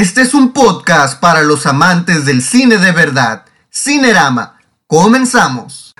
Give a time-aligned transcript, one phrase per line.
[0.00, 3.44] Este es un podcast para los amantes del cine de verdad.
[3.70, 4.58] Cinerama.
[4.86, 5.94] Comenzamos.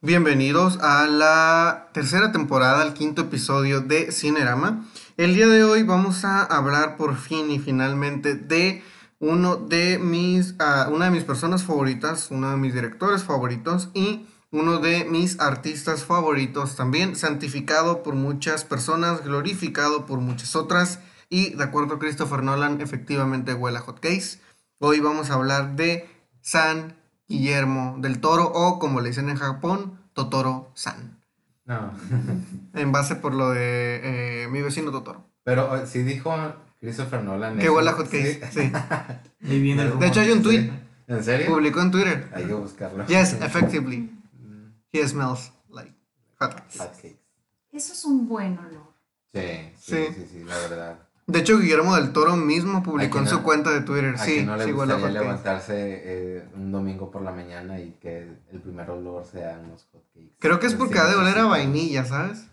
[0.00, 4.84] Bienvenidos a la tercera temporada, al quinto episodio de Cinerama.
[5.16, 8.82] El día de hoy vamos a hablar por fin y finalmente de
[9.20, 14.26] uno de mis, ah, una de mis personas favoritas, uno de mis directores favoritos y
[14.52, 21.54] uno de mis artistas favoritos también, santificado por muchas personas, glorificado por muchas otras y
[21.54, 24.38] de acuerdo a Christopher Nolan, efectivamente huele a hot case.
[24.78, 26.06] Hoy vamos a hablar de
[26.42, 26.94] San
[27.26, 31.18] Guillermo del Toro o como le dicen en Japón, Totoro San.
[31.64, 31.92] No.
[32.74, 35.24] En base por lo de eh, mi vecino Totoro.
[35.44, 36.34] Pero eh, si dijo
[36.78, 37.58] Christopher Nolan.
[37.58, 38.70] Que huele a hot case, sí.
[39.48, 40.70] Ahí viene el De hecho hay un tweet,
[41.08, 41.46] ¿En serio?
[41.46, 42.28] publicó en Twitter.
[42.34, 43.06] Hay que buscarlo.
[43.06, 44.21] Yes, effectively.
[44.92, 45.92] He smells like
[46.38, 46.78] hot cakes.
[46.78, 47.18] Hotcakes.
[47.72, 48.92] Eso es un buen olor.
[49.32, 49.40] Sí,
[49.78, 50.06] sí, Sí.
[50.14, 50.98] sí, sí, la verdad.
[51.26, 54.14] De hecho, Guillermo del Toro mismo publicó ¿A en su cuenta de Twitter.
[54.14, 57.30] A Sí, que no le sí huele a gustaría levantarse eh, un domingo por la
[57.30, 60.32] mañana y que el primer olor sea unos hotcakes.
[60.38, 62.44] Creo que es porque ha de oler a vainilla, ¿sabes?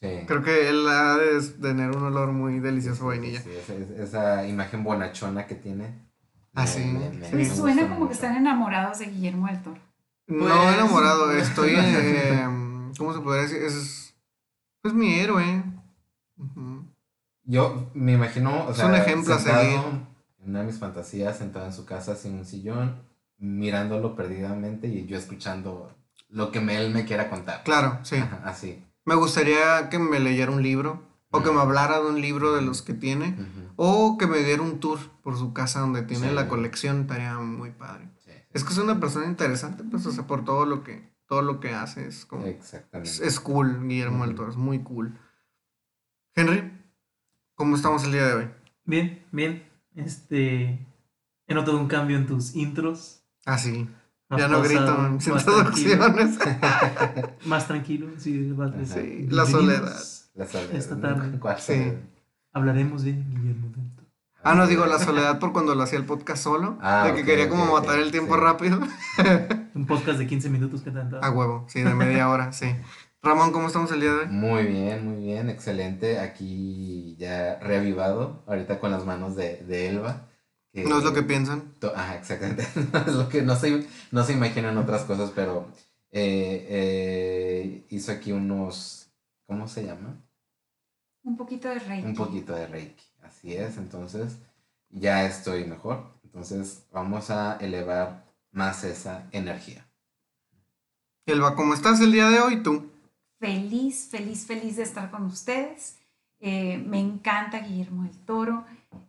[0.00, 0.20] Sí.
[0.26, 3.40] Creo que él ha de tener un olor muy delicioso a vainilla.
[3.40, 3.50] Sí,
[3.98, 5.92] esa, imagen bonachona que tiene.
[6.54, 6.88] Ah, sí, sí.
[6.88, 9.80] Me Me suena como que están enamorados de Guillermo del Toro.
[10.30, 11.72] No Pues- enamorado, estoy.
[11.76, 12.46] eh,
[12.96, 13.62] ¿Cómo se podría decir?
[13.62, 14.14] Es,
[14.84, 15.62] es mi héroe.
[17.44, 19.80] Yo me imagino, o Es sea, un ejemplo a sentado seguir.
[20.42, 23.02] En una de mis fantasías, sentado en su casa sin un sillón,
[23.38, 25.92] mirándolo perdidamente y yo escuchando
[26.28, 27.62] lo que me- él me quiera contar.
[27.64, 28.16] Claro, sí.
[28.16, 28.82] Ajá, así.
[29.04, 31.08] Me gustaría que me leyera un libro.
[31.32, 33.36] O que me hablara de un libro de los que tiene.
[33.76, 36.34] O que me diera un tour por su casa donde tiene Sí.
[36.34, 37.02] la colección.
[37.02, 38.09] Estaría muy padre.
[38.52, 41.60] Es que es una persona interesante, pues, o sea, por todo lo que, todo lo
[41.60, 42.06] que hace.
[42.06, 42.46] Es como.
[42.46, 43.10] Exactamente.
[43.10, 44.34] Es, es cool, Guillermo del.
[44.34, 45.18] Toro, es muy cool.
[46.34, 46.72] Henry,
[47.54, 48.48] ¿cómo estamos el día de hoy?
[48.84, 49.62] Bien, bien.
[49.94, 50.86] Este.
[51.46, 53.22] He notado un cambio en tus intros.
[53.44, 53.88] Ah, sí.
[54.28, 55.92] Has Ya no grito en mis más tranquilo.
[56.06, 56.38] introducciones.
[57.46, 58.54] Más tranquilo, sí.
[58.84, 59.96] Sí, la soledad.
[60.34, 60.74] La soledad.
[60.74, 61.38] Esta tarde.
[61.40, 61.92] ¿Cuál Sí.
[62.52, 63.89] Hablaremos de Guillermo del Toro.
[64.42, 66.78] Ah, no, digo la soledad por cuando lo hacía el podcast solo.
[66.82, 68.40] Ah, de que quería como matar el tiempo sí.
[68.40, 68.80] rápido.
[69.74, 71.22] Un podcast de 15 minutos que te han dado.
[71.24, 72.74] A huevo, sí, de media hora, sí.
[73.22, 74.26] Ramón, ¿cómo estamos el día de hoy?
[74.28, 76.18] Muy bien, muy bien, excelente.
[76.20, 80.26] Aquí ya reavivado, ahorita con las manos de, de Elba.
[80.72, 81.74] que- No es lo que piensan.
[81.94, 82.66] Ajá, exactamente.
[82.92, 85.68] No es lo que no se, no se imaginan otras cosas, pero
[86.12, 89.10] eh, eh, hizo aquí unos,
[89.46, 90.16] ¿cómo se llama?
[91.22, 92.06] Un poquito de Reiki.
[92.06, 93.04] Un poquito de Reiki.
[93.30, 94.38] Así es, entonces
[94.90, 96.04] ya estoy mejor.
[96.24, 99.86] Entonces vamos a elevar más esa energía.
[101.26, 102.90] Elba, ¿cómo estás el día de hoy tú?
[103.38, 105.96] Feliz, feliz, feliz de estar con ustedes.
[106.40, 108.64] Eh, me encanta Guillermo del Toro.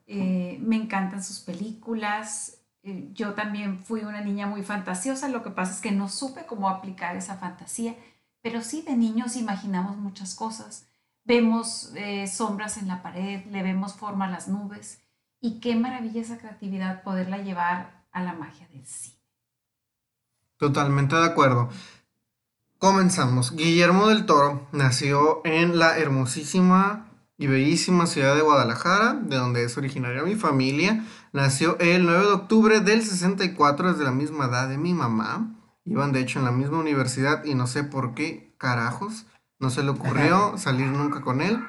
[0.05, 2.57] eh, me encantan sus películas.
[2.83, 5.29] eh, yo también fui una niña muy fantasiosa.
[5.29, 7.95] Lo que pasa es que no supe cómo aplicar esa fantasía.
[8.43, 10.85] Pero sí, de niños imaginamos muchas cosas.
[11.23, 14.99] Vemos eh, sombras en la pared, le vemos forma a las nubes.
[15.39, 19.17] Y qué maravilla esa creatividad poderla llevar a la magia del cine.
[20.57, 21.69] Totalmente de acuerdo.
[22.77, 23.55] Comenzamos.
[23.55, 29.77] Guillermo del Toro nació en la hermosísima y bellísima ciudad de Guadalajara, de donde es
[29.77, 31.03] originaria mi familia.
[31.33, 35.55] Nació el 9 de octubre del 64, desde la misma edad de mi mamá.
[35.85, 39.25] Iban de hecho en la misma universidad y no sé por qué carajos
[39.61, 41.63] no se le ocurrió salir nunca con él.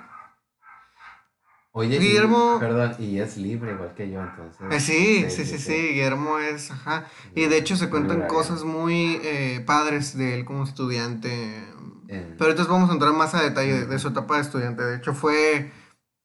[1.75, 4.60] Oye, y- Guillermo- perdón, y es libre igual que yo, entonces.
[4.70, 7.06] Eh, sí, sí, sí, sí, Guillermo es, ajá.
[7.34, 11.66] Y de hecho se cuentan Muy cosas muy eh, padres de él como estudiante.
[12.08, 14.82] Pero entonces vamos a entrar más a detalle de, de su etapa de estudiante.
[14.82, 15.72] De hecho, fue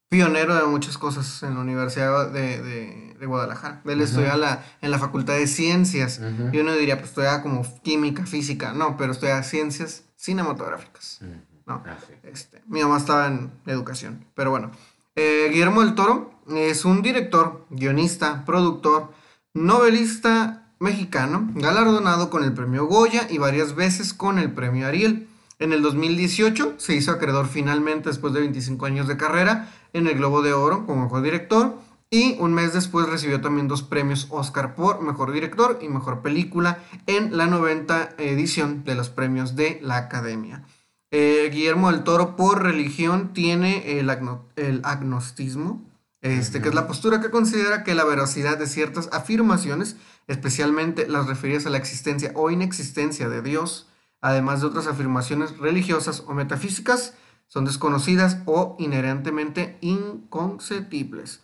[0.09, 3.81] pionero de muchas cosas en la Universidad de, de- de Guadalajara.
[3.85, 4.03] Él Ujú.
[4.03, 6.19] estudia la- en la Facultad de Ciencias.
[6.19, 6.49] Ujú.
[6.52, 8.73] Y uno diría, pues estudia como química, física.
[8.73, 11.19] No, pero estudia ciencias cinematográficas.
[11.22, 11.31] Ujú.
[11.67, 11.84] No.
[11.85, 12.14] Ah, sí.
[12.23, 14.25] Este, mi mamá estaba en educación.
[14.34, 14.72] Pero bueno.
[15.16, 19.11] Eh, Guillermo del Toro es un director, guionista, productor,
[19.53, 25.28] novelista mexicano, galardonado con el premio Goya y varias veces con el premio Ariel.
[25.59, 30.14] En el 2018 se hizo acreedor finalmente después de 25 años de carrera en el
[30.14, 31.79] Globo de Oro como mejor director
[32.11, 36.78] y un mes después recibió también dos premios Oscar por mejor director y mejor película
[37.08, 40.64] en la 90 edición de los premios de la Academia.
[41.11, 45.85] Eh, Guillermo del Toro por religión tiene el, agno- el agnostismo,
[46.21, 49.95] este, que es la postura que considera que la veracidad de ciertas afirmaciones,
[50.27, 53.87] especialmente las referidas a la existencia o inexistencia de Dios,
[54.19, 57.13] además de otras afirmaciones religiosas o metafísicas,
[57.47, 61.41] son desconocidas o inherentemente inconcebibles.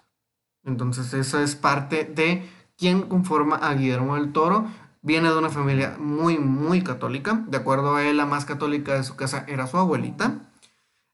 [0.66, 4.68] Entonces, eso es parte de quién conforma a Guillermo del Toro.
[5.04, 7.44] Viene de una familia muy, muy católica.
[7.48, 10.50] De acuerdo a él, la más católica de su casa era su abuelita.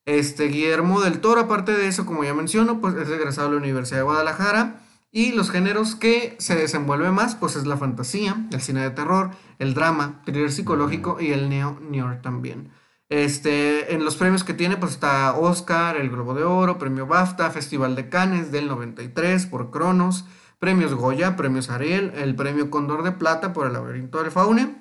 [0.05, 3.61] Este Guillermo del Toro, aparte de eso, como ya menciono, pues es egresado de la
[3.61, 4.81] Universidad de Guadalajara.
[5.11, 9.31] Y los géneros que se desenvuelve más, pues es la fantasía, el cine de terror,
[9.57, 12.71] el drama, thriller psicológico y el neo-noir también.
[13.09, 17.49] Este, en los premios que tiene, pues está Oscar, el Globo de Oro, Premio BAFTA,
[17.49, 20.25] Festival de Cannes del 93 por Cronos,
[20.59, 24.75] Premios Goya, Premios Ariel, el Premio Condor de Plata por El laberinto del Faune.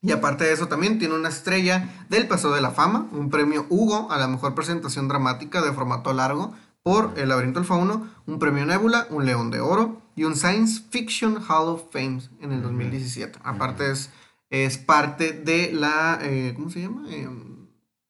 [0.00, 3.66] Y aparte de eso también tiene una estrella del Paseo de la Fama, un premio
[3.68, 8.38] Hugo a la mejor presentación dramática de formato largo por El laberinto del fauno, un
[8.38, 12.62] premio Nebula, un León de Oro y un Science Fiction Hall of Fame en el
[12.62, 13.40] 2017.
[13.42, 14.10] Aparte es,
[14.50, 17.04] es parte de la, eh, ¿cómo se llama?
[17.10, 17.66] Em,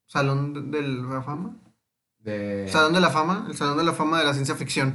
[0.07, 1.57] Salón de la Fama.
[2.21, 2.69] De...
[2.69, 4.95] Salón de la Fama, el Salón de la Fama de la Ciencia Ficción.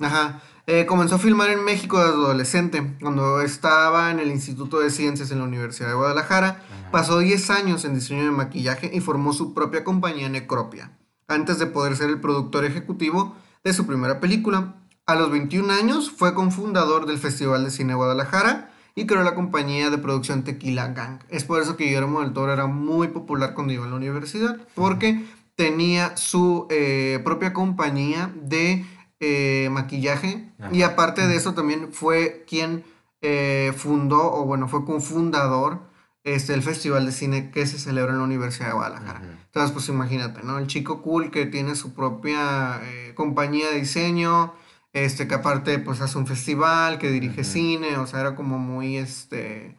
[0.00, 0.40] Ajá.
[0.70, 5.30] Eh, comenzó a filmar en México desde adolescente, cuando estaba en el Instituto de Ciencias
[5.30, 6.48] en la Universidad de Guadalajara.
[6.48, 6.90] Ajá.
[6.90, 10.92] Pasó 10 años en diseño de maquillaje y formó su propia compañía Necropia,
[11.26, 13.34] antes de poder ser el productor ejecutivo
[13.64, 14.74] de su primera película.
[15.06, 19.88] A los 21 años fue cofundador del Festival de Cine Guadalajara y creó la compañía
[19.88, 21.20] de producción Tequila Gang.
[21.30, 24.58] Es por eso que Guillermo del Toro era muy popular cuando iba a la universidad,
[24.74, 25.24] porque
[25.58, 28.84] tenía su eh, propia compañía de
[29.20, 30.52] eh, maquillaje.
[30.72, 32.84] Y aparte de eso también fue quien
[33.20, 35.80] eh, fundó o bueno fue cofundador
[36.22, 39.22] este el festival de cine que se celebra en la Universidad de Guadalajara.
[39.46, 44.54] Entonces pues imagínate no el chico cool que tiene su propia eh, compañía de diseño
[44.92, 48.96] este que aparte pues hace un festival que dirige cine o sea era como muy
[48.96, 49.76] este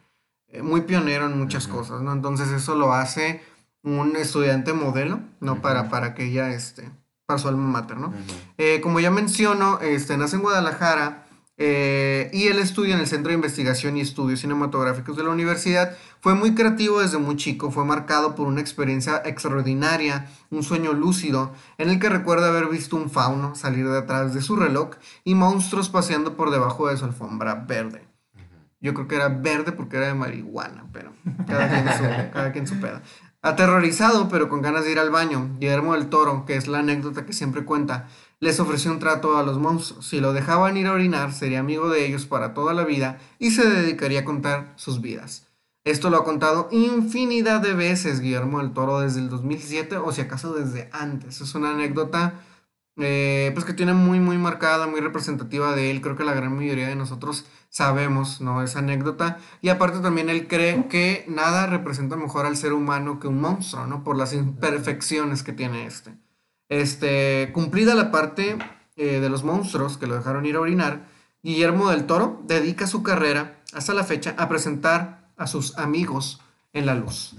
[0.48, 3.42] eh, muy pionero en muchas cosas no entonces eso lo hace
[3.82, 6.90] un estudiante modelo no para para que ella este
[7.30, 8.12] para su alma mater no
[8.58, 11.26] eh, como ya menciono, este, nace en Guadalajara
[11.62, 15.94] eh, y él estudia en el Centro de Investigación y Estudios Cinematográficos de la universidad.
[16.20, 21.52] Fue muy creativo desde muy chico, fue marcado por una experiencia extraordinaria, un sueño lúcido,
[21.76, 24.92] en el que recuerda haber visto un fauno salir de atrás de su reloj
[25.22, 28.08] y monstruos paseando por debajo de su alfombra verde.
[28.80, 31.12] Yo creo que era verde porque era de marihuana, pero
[31.46, 33.02] cada quien su, cada quien su peda.
[33.42, 37.24] Aterrorizado, pero con ganas de ir al baño, Guillermo del Toro, que es la anécdota
[37.24, 38.06] que siempre cuenta,
[38.38, 40.06] les ofreció un trato a los monstruos.
[40.06, 43.52] Si lo dejaban ir a orinar, sería amigo de ellos para toda la vida y
[43.52, 45.46] se dedicaría a contar sus vidas.
[45.84, 50.20] Esto lo ha contado infinidad de veces Guillermo del Toro desde el 2007 o si
[50.20, 51.40] acaso desde antes.
[51.40, 52.42] Es una anécdota
[53.02, 56.00] eh, pues que tiene muy muy marcada, muy representativa de él.
[56.00, 58.62] Creo que la gran mayoría de nosotros sabemos, ¿no?
[58.62, 59.38] Esa anécdota.
[59.60, 63.86] Y aparte también él cree que nada representa mejor al ser humano que un monstruo,
[63.86, 64.04] ¿no?
[64.04, 66.12] Por las imperfecciones que tiene este.
[66.68, 68.56] Este, cumplida la parte
[68.96, 71.08] eh, de los monstruos que lo dejaron ir a orinar,
[71.42, 76.40] Guillermo del Toro dedica su carrera hasta la fecha a presentar a sus amigos
[76.72, 77.34] en la luz.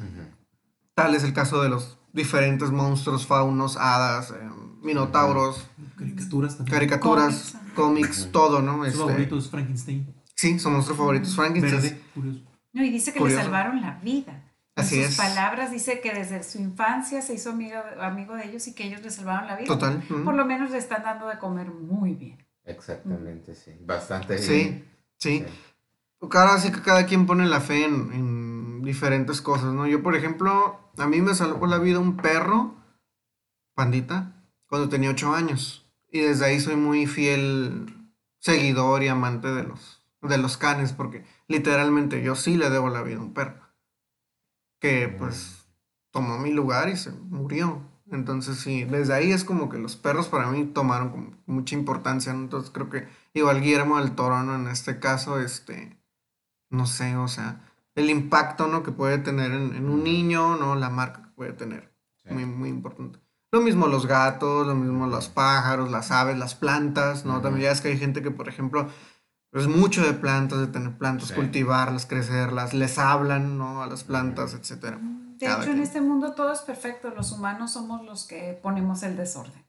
[0.96, 4.50] Tal es el caso de los diferentes monstruos, faunos, hadas, eh,
[4.82, 5.68] minotauros,
[5.98, 6.74] Caricaturas también.
[6.74, 8.30] caricaturas, Cómics.
[8.32, 8.78] todo, ¿no?
[8.80, 10.14] Su Este, favorito es Frankenstein.
[10.36, 11.36] sí, son monstruos favoritos.
[11.36, 11.82] Frankenstein.
[11.82, 12.40] Verde, curioso.
[12.74, 13.40] No, y dice que Curioso.
[13.40, 14.48] le salvaron la vida.
[14.76, 15.18] En Así sus es.
[15.18, 19.02] palabras dice que desde su infancia se hizo amigo, amigo de ellos y que ellos
[19.02, 19.68] le salvaron la vida.
[19.68, 20.02] Total.
[20.24, 22.38] Por lo menos le están dando de comer muy bien.
[22.64, 23.72] Exactamente, sí.
[23.82, 24.92] Bastante Sí, bien.
[25.18, 25.46] sí.
[26.30, 29.86] Claro, así que cada quien pone la fe en, en diferentes cosas, ¿no?
[29.88, 32.76] Yo, por ejemplo, a mí me salvó la vida un perro,
[33.76, 34.41] pandita,
[34.72, 35.86] cuando tenía ocho años.
[36.10, 37.94] Y desde ahí soy muy fiel
[38.40, 43.04] seguidor y amante de los, de los canes, porque literalmente yo sí le debo la
[43.04, 43.60] vida a un perro.
[44.80, 45.68] Que pues
[46.12, 47.82] tomó mi lugar y se murió.
[48.10, 52.32] Entonces sí, desde ahí es como que los perros para mí tomaron como mucha importancia,
[52.32, 52.40] ¿no?
[52.40, 54.56] Entonces creo que igual Guillermo del Toro, ¿no?
[54.56, 55.98] En este caso, este,
[56.70, 58.84] no sé, o sea, el impacto, ¿no?
[58.84, 60.76] Que puede tener en, en un niño, ¿no?
[60.76, 62.34] La marca que puede tener, Sí.
[62.34, 63.20] muy, muy importante.
[63.54, 67.42] Lo mismo los gatos, lo mismo los pájaros, las aves, las plantas, ¿no?
[67.42, 68.88] También ya es que hay gente que, por ejemplo,
[69.52, 71.34] es mucho de plantas, de tener plantas, Sí.
[71.34, 73.84] cultivarlas, crecerlas, les hablan, ¿no?
[73.84, 75.00] A las plantas, etcétera.
[75.02, 77.10] De Cada hecho, en este mundo todo es perfecto.
[77.10, 79.66] Los humanos somos los que ponemos el desorden.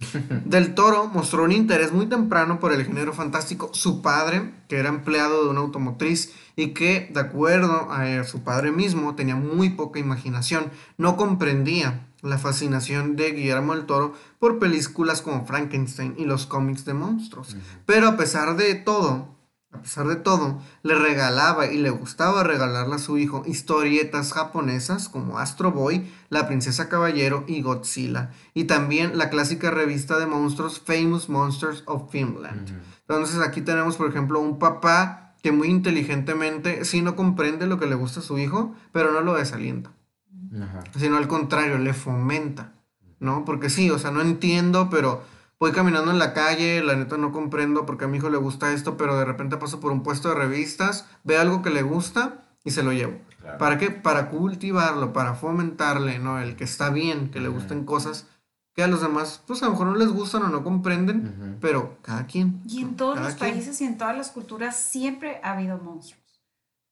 [0.44, 3.70] Del Toro mostró un interés muy temprano por el género fantástico.
[3.72, 8.42] Su padre, que era empleado de una automotriz y que, de acuerdo a eh, su
[8.42, 14.58] padre mismo, tenía muy poca imaginación, no comprendía la fascinación de Guillermo del Toro por
[14.58, 17.56] películas como Frankenstein y los cómics de monstruos.
[17.84, 19.36] Pero a pesar de todo,
[19.72, 25.08] a pesar de todo, le regalaba y le gustaba regalarle a su hijo historietas japonesas
[25.08, 30.80] como Astro Boy, La Princesa Caballero y Godzilla, y también la clásica revista de monstruos
[30.80, 32.70] Famous Monsters of Finland.
[33.00, 37.86] Entonces aquí tenemos, por ejemplo, un papá que muy inteligentemente sí no comprende lo que
[37.86, 39.92] le gusta a su hijo, pero no lo desalienta,
[40.62, 40.82] Ajá.
[40.98, 42.72] sino al contrario, le fomenta,
[43.20, 43.44] ¿no?
[43.44, 45.22] Porque sí, o sea, no entiendo, pero
[45.58, 48.72] voy caminando en la calle, la neta no comprendo porque a mi hijo le gusta
[48.72, 52.42] esto, pero de repente paso por un puesto de revistas, ve algo que le gusta
[52.64, 53.18] y se lo llevo.
[53.40, 53.58] Claro.
[53.58, 53.90] ¿Para qué?
[53.90, 56.38] Para cultivarlo, para fomentarle, ¿no?
[56.40, 58.26] El que está bien, que le gusten cosas
[58.74, 61.96] que a los demás, pues a lo mejor no les gustan o no comprenden, pero
[62.02, 62.60] cada quien.
[62.68, 63.52] Y en todos los quien.
[63.52, 66.42] países y en todas las culturas siempre ha habido monstruos.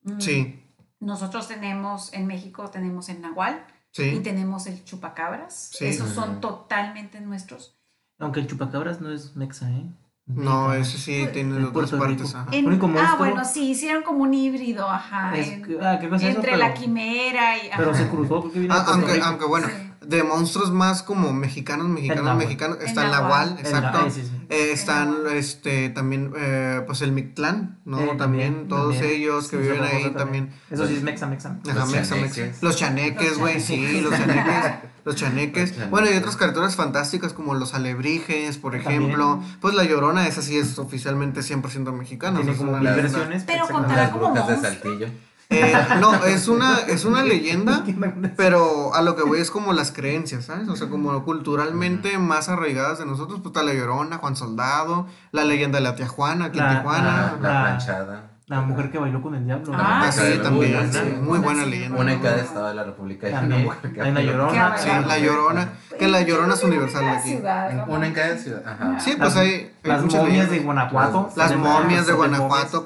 [0.01, 0.64] Mm, Sí,
[1.05, 3.63] Nosotros tenemos, en México tenemos el nahual
[3.97, 5.69] y tenemos el chupacabras.
[5.73, 5.85] Sí.
[5.85, 7.77] Esos son totalmente nuestros.
[8.19, 9.85] Aunque el chupacabras no es mexa, ¿eh?
[10.25, 12.33] No, ese sí tiene de En otras Puerto partes.
[12.33, 12.47] Ajá.
[12.51, 15.37] En- ah, bueno, sí, hicieron como un híbrido, ajá.
[15.37, 16.37] Es en- que- ah, ¿qué cosa eso?
[16.39, 17.69] entre Pero- la quimera y.
[17.77, 18.85] Pero se cruzó porque Ah,
[19.27, 19.73] aunque, bueno, Sí.
[20.07, 23.29] De monstruos más como mexicanos, mexicanos, mexicanos, El está el nahual.
[23.55, 24.09] nahual, El- exacto.
[24.11, 24.31] sí, sí.
[24.49, 25.33] Eh, están nahual.
[25.35, 27.99] este también eh, pues el Mictlán, ¿no?
[27.99, 29.15] Eh, también, también, todos también.
[29.21, 30.49] ellos que Sí, viven ahí también.
[30.69, 31.57] Eso sí es mexa, mexa.
[31.69, 32.37] Ajá, mexa, chaneques.
[32.47, 32.59] mexa.
[32.65, 34.73] Los chaneques, güey, sí, los chaneques.
[35.05, 35.73] Los chaneques.
[35.89, 39.03] Bueno, y otras criaturas fantásticas como los alebrijes, por También.
[39.03, 39.39] ejemplo.
[39.61, 42.41] Pues la llorona, esa sí es oficialmente 100% mexicana.
[42.41, 43.43] Tiene como versiones.
[43.45, 45.09] Pero contará Las como brujas de monstruo.
[45.49, 47.83] Eh, no, es una, es una leyenda,
[48.37, 50.67] pero a lo que voy es como las creencias, ¿sabes?
[50.69, 55.43] O sea, como culturalmente más arraigadas de nosotros, pues está la Llorona, Juan Soldado, la
[55.43, 57.37] leyenda de la tía Juana aquí en La- Tijuana.
[57.41, 58.31] La, La- planchada.
[58.47, 59.73] La mujer que bailó con el diablo.
[59.75, 61.21] Ah, Ah, sí, sí, también, muy sí, buena.
[61.21, 61.99] muy buena Sí, leyenda.
[61.99, 63.31] Una en cada estado de la República.
[63.31, 63.61] También.
[63.65, 64.31] una mujer que Hay bailó.
[64.33, 64.77] llorona.
[64.77, 67.29] Sí, la Llorona, que la Llorona es universal aquí.
[67.29, 68.61] ciudad, Una en cada ciudad.
[68.67, 68.99] Ajá.
[68.99, 70.59] Sí, pues hay, hay Las momias de.
[70.59, 71.29] Guanajuato.
[71.35, 72.85] Las momias de Guanajuato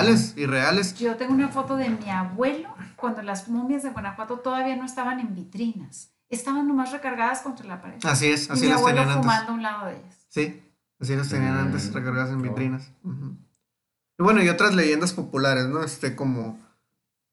[0.00, 0.94] como reales y reales.
[0.98, 5.20] Yo tengo una foto de mi abuelo cuando las momias de Guanajuato todavía no estaban
[5.20, 6.12] en vitrinas.
[6.28, 7.98] Estaban nomás recargadas contra la pared.
[8.04, 9.22] Así es, y así mi las abuelo tenían antes.
[9.32, 10.26] fumando a un lado de ellas.
[10.28, 10.62] Sí,
[11.00, 12.92] así las tenían Mm, antes recargadas en vitrinas.
[13.04, 15.82] Y bueno, y otras leyendas populares, ¿no?
[15.82, 16.58] Este como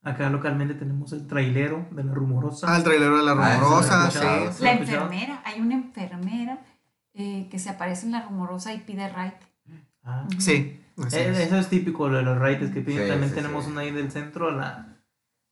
[0.03, 2.65] Acá localmente tenemos el trailero de la rumorosa.
[2.73, 4.17] Ah, el trailero de la Ah, rumorosa, sí.
[4.17, 4.53] escuchado.
[4.53, 6.59] ¿Sí La enfermera, hay una enfermera
[7.13, 9.33] eh, que se aparece en la rumorosa y pide right.
[10.03, 10.25] Ah.
[10.37, 11.37] Sí, Eh, es.
[11.39, 13.03] Eso es típico lo de los raites que piden.
[13.03, 13.71] Sí, También sí, tenemos sí.
[13.71, 14.97] una ahí del centro, la,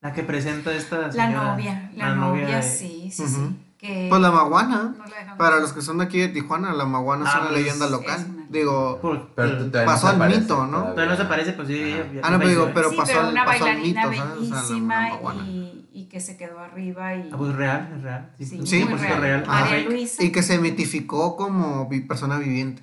[0.02, 1.52] la que presenta esta La señora.
[1.52, 3.32] novia, la, la novia novia, de- sí, sí, Ujú.
[3.32, 3.62] sí.
[3.78, 6.86] Que Pues la maguana, no la para los que son de aquí de Tijuana, la
[6.86, 8.26] maguana es Ah, una pues, leyenda es local.
[8.34, 10.72] una- Digo, Por- Pero tú todavía Pasó al mito, ¿no?
[10.72, 10.96] todavía.
[10.96, 11.96] Pero no se parece, pues sí.
[12.24, 12.72] Ah, no, pero digo, ¿eh?
[12.74, 14.40] pero pasó pero al- una pasó al bailarina mito, ¿sabes?
[14.40, 17.94] O sea, la- la bellísima y, y que se quedó arriba y Ah, pues real,
[17.98, 18.32] es real.
[18.38, 19.22] Sí, Sí, muy cierto, real.
[19.22, 19.44] real.
[19.46, 19.90] María.
[19.90, 20.24] Luisa.
[20.24, 22.82] y que se mitificó como persona viviente.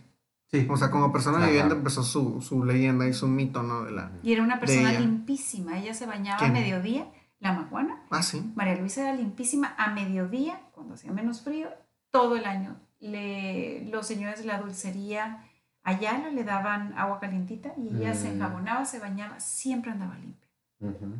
[0.52, 0.66] Sí.
[0.70, 1.46] O sea, como persona Ajá.
[1.46, 3.84] viviente empezó su, su leyenda y su mito, ¿no?
[3.84, 4.12] De la...
[4.22, 5.00] Y era una persona ella.
[5.00, 5.78] limpísima.
[5.78, 6.50] Ella se bañaba ¿Quién?
[6.50, 8.02] a mediodía, la maguana.
[8.10, 8.52] Ah, sí.
[8.54, 11.68] María Luisa era limpísima a mediodía, cuando hacía menos frío,
[12.10, 12.76] todo el año.
[13.00, 15.44] Le, los señores de la dulcería
[15.84, 18.34] Ayala le daban agua calientita y ella se Mm.
[18.34, 20.48] enjabonaba, se bañaba, siempre andaba limpia.
[20.80, 21.14] Ujú.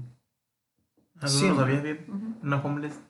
[1.21, 1.45] Ah, Sí.
[1.49, 2.05] no lo sabía bien.
[2.07, 2.47] Ujú.
[2.47, 3.01] Una homeless.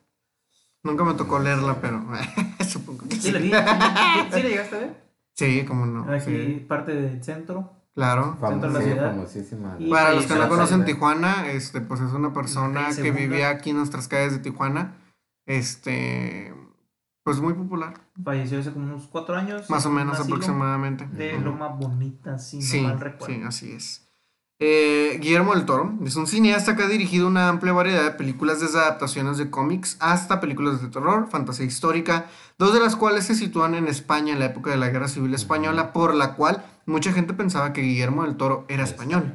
[0.83, 2.03] Nunca me tocó leerla, pero
[2.67, 3.31] supongo que ¿Sí sí.
[3.31, 3.49] la vi?
[3.49, 3.53] ¿Sí,
[4.37, 5.02] sí la llegaste a ver?
[5.35, 6.11] Sí, cómo no.
[6.11, 6.65] Aquí, sí.
[6.67, 7.71] parte del centro.
[7.95, 8.37] Claro.
[8.39, 9.11] Centro de la Famosi- ciudad.
[9.11, 9.75] famosísima.
[9.79, 10.83] Y- Para los que no conocen.
[10.85, 14.95] Tijuana, este, pues es una persona que vivía aquí en nuestras calles de Tijuana.
[15.45, 16.53] Este,
[17.23, 19.69] pues muy popular, Falleció hace como unos cuatro años.
[19.69, 21.05] más o menos aproximadamente.
[21.07, 21.45] De Ujú.
[21.45, 23.33] Loma Bonita, si Sí, no mal recuerdo.
[23.35, 24.02] sí, así es.
[24.65, 28.61] Eh, Guillermo del Toro es un cineasta que ha dirigido una amplia variedad de películas
[28.61, 32.27] desde adaptaciones de cómics hasta películas de terror, fantasía histórica,
[32.57, 35.33] dos de las cuales se sitúan en España en la época de la Guerra Civil
[35.33, 39.33] Española, por la cual mucha gente pensaba que Guillermo del Toro era español.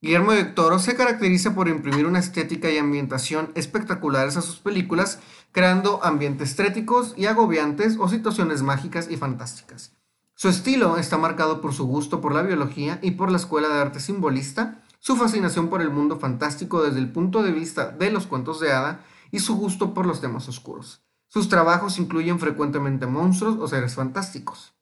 [0.00, 5.18] Guillermo del Toro se caracteriza por imprimir una estética y ambientación espectaculares a sus películas,
[5.50, 9.96] creando ambientes estéticos y agobiantes o situaciones mágicas y fantásticas.
[10.36, 13.80] Su estilo está marcado por su gusto por la biología y por la escuela de
[13.80, 18.26] arte simbolista, su fascinación por el mundo fantástico desde el punto de vista de los
[18.26, 21.04] cuentos de hada y su gusto por los temas oscuros.
[21.28, 24.74] Sus trabajos incluyen frecuentemente monstruos o seres fantásticos.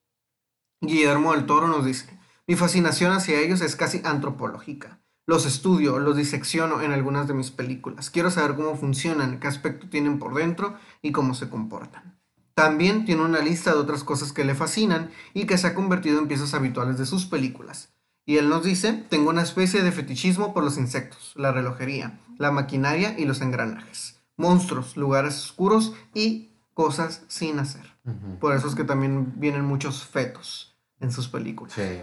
[0.80, 5.00] Guillermo del Toro nos dice, mi fascinación hacia ellos es casi antropológica.
[5.26, 8.10] Los estudio, los disecciono en algunas de mis películas.
[8.10, 12.11] Quiero saber cómo funcionan, qué aspecto tienen por dentro y cómo se comportan.
[12.54, 16.18] También tiene una lista de otras cosas que le fascinan y que se ha convertido
[16.18, 17.92] en piezas habituales de sus películas.
[18.24, 22.52] Y él nos dice, tengo una especie de fetichismo por los insectos, la relojería, la
[22.52, 27.96] maquinaria y los engranajes, monstruos, lugares oscuros y cosas sin hacer.
[28.04, 28.38] Ujú.
[28.38, 31.74] Por eso es que también vienen muchos fetos en sus películas.
[31.74, 32.00] Sí.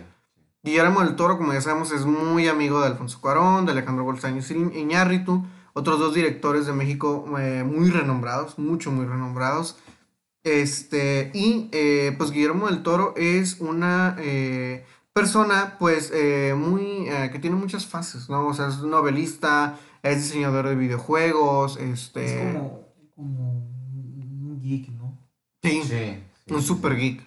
[0.62, 4.52] Guillermo del Toro, como ya sabemos, es muy amigo de Alfonso Cuarón, de Alejandro Bolsaños
[4.52, 9.78] Iñárritu, otros dos directores de México eh, muy renombrados, mucho, muy renombrados.
[10.44, 16.12] Este, y eh, pues Guillermo del Toro es una eh, persona, pues,
[16.56, 18.48] muy, que tiene muchas fases, ¿no?
[18.48, 22.26] O sea, es novelista, es diseñador de videojuegos, este...
[22.26, 22.82] Es como,
[23.16, 25.18] como un geek, ¿no?
[25.62, 25.88] Sí, Sí.
[26.48, 26.54] sí.
[26.54, 27.22] un super geek,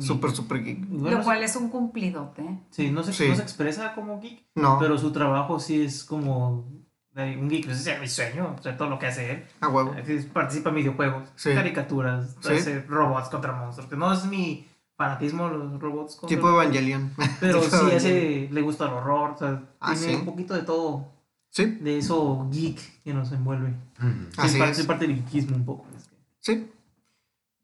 [0.00, 0.36] super, geek.
[0.36, 0.86] super geek.
[0.88, 2.42] Bueno, Lo cual es un cumplidote.
[2.42, 2.60] ¿eh?
[2.70, 3.26] Sí, no se, Sí.
[3.28, 6.66] no se expresa como geek, No, pero su trabajo sí es como
[7.16, 7.68] un geek.
[7.68, 9.44] Ese es mi sueño, o sea, todo lo que hace él.
[9.60, 9.94] a huevo.
[10.32, 11.54] Participa en videojuegos, Sí.
[11.54, 12.52] caricaturas, Sí.
[12.54, 13.88] hace robots contra monstruos.
[13.88, 14.66] Que no es mi
[14.96, 17.12] fanatismo los robots contra Tipo Evangelion.
[17.40, 17.96] Pero tipo sí, Evangelion.
[18.16, 20.18] ese le gusta el horror, o sea, Ah, tiene ¿sí?
[20.20, 21.06] un poquito de todo,
[21.50, 23.74] Sí, de eso geek que nos envuelve.
[24.00, 24.06] Sí,
[24.38, 24.76] Así parte, es.
[24.78, 25.86] soy parte del geekismo un poco.
[25.96, 26.70] es que- sí.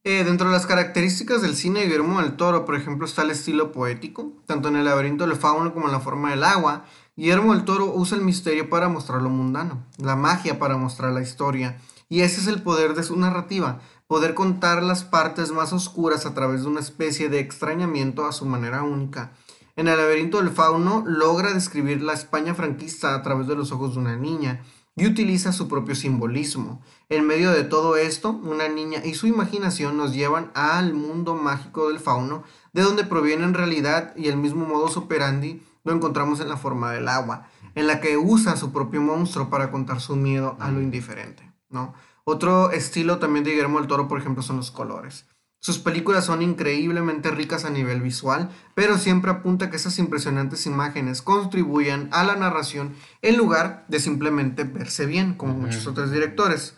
[0.02, 3.30] Eh, dentro de las características del cine de Guillermo del Toro, por ejemplo, está el
[3.32, 6.86] estilo poético, tanto en el laberinto del fauno como en la forma del agua.
[7.20, 11.20] Guillermo del Toro usa el misterio para mostrar lo mundano, la magia para mostrar la
[11.20, 16.24] historia, y ese es el poder de su narrativa, poder contar las partes más oscuras
[16.24, 19.32] a través de una especie de extrañamiento a su manera única.
[19.76, 23.92] En el laberinto del fauno logra describir la España franquista a través de los ojos
[23.92, 24.62] de una niña
[24.96, 26.80] y utiliza su propio simbolismo.
[27.10, 31.88] En medio de todo esto, una niña y su imaginación nos llevan al mundo mágico
[31.88, 36.48] del fauno, de donde proviene en realidad y el mismo modus operandi lo encontramos en
[36.48, 40.56] la forma del agua, en la que usa su propio monstruo para contar su miedo
[40.60, 41.94] a lo indiferente, ¿no?
[42.24, 45.26] Otro estilo también de Guillermo del Toro, por ejemplo, son los colores.
[45.62, 50.64] Sus películas son increíblemente ricas a nivel visual, pero siempre apunta a que esas impresionantes
[50.64, 56.76] imágenes contribuyan a la narración en lugar de simplemente verse bien, como muchos otros directores.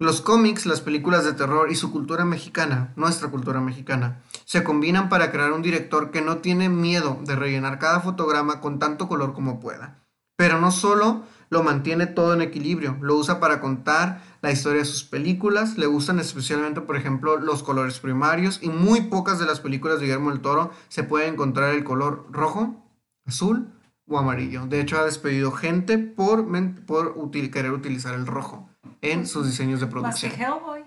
[0.00, 5.08] Los cómics, las películas de terror y su cultura mexicana, nuestra cultura mexicana, se combinan
[5.08, 9.32] para crear un director que no tiene miedo de rellenar cada fotograma con tanto color
[9.32, 9.98] como pueda.
[10.36, 14.84] Pero no solo lo mantiene todo en equilibrio, lo usa para contar la historia de
[14.84, 19.58] sus películas, le gustan especialmente, por ejemplo, los colores primarios y muy pocas de las
[19.58, 22.84] películas de Guillermo del Toro se puede encontrar el color rojo,
[23.26, 23.74] azul
[24.06, 24.64] o amarillo.
[24.68, 26.46] De hecho, ha despedido gente por,
[26.86, 28.67] por querer utilizar el rojo
[29.00, 30.32] en sus diseños de Más que producción.
[30.32, 30.84] Hellboy.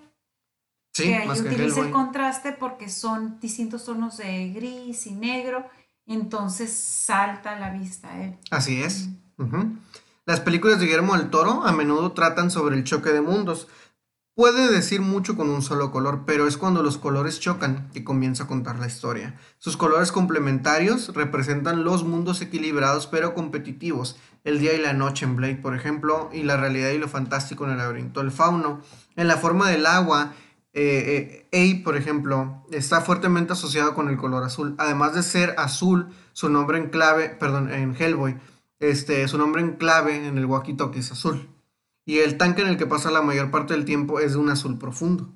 [0.93, 5.11] Sí, que ahí más que utiliza el contraste porque son distintos tonos de gris y
[5.11, 5.65] negro.
[6.05, 8.35] Entonces salta a la vista él.
[8.49, 9.09] Así es.
[10.25, 13.67] Las películas de Guillermo del Toro a menudo tratan sobre el choque de mundos.
[14.33, 18.43] Puede decir mucho con un solo color, pero es cuando los colores chocan que comienza
[18.43, 19.37] a contar la historia.
[19.57, 25.35] Sus colores complementarios representan los mundos equilibrados pero competitivos, el día y la noche en
[25.35, 28.81] Blade, por ejemplo, y la realidad y lo fantástico en el laberinto del fauno.
[29.15, 30.33] En la forma del agua,
[30.73, 34.75] eh, eh, A, por ejemplo, está fuertemente asociado con el color azul.
[34.77, 38.37] Además de ser azul, su nombre en clave, perdón, en Hellboy,
[38.79, 41.49] este, su nombre en clave en el walkie-talkie es azul.
[42.05, 44.49] Y el tanque en el que pasa la mayor parte del tiempo es de un
[44.49, 45.29] azul profundo.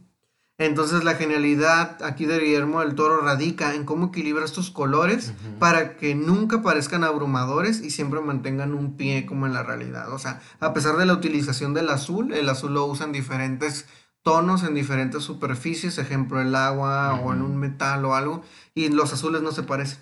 [0.58, 5.98] Entonces la genialidad aquí de Guillermo del Toro radica en cómo equilibra estos colores para
[5.98, 10.14] que nunca parezcan abrumadores y siempre mantengan un pie como en la realidad.
[10.14, 13.86] O sea, a pesar de la utilización del azul, el azul lo usa en diferentes
[14.24, 18.42] tonos, en diferentes superficies, ejemplo el agua o en un metal o algo,
[18.74, 20.00] y los azules no se parecen.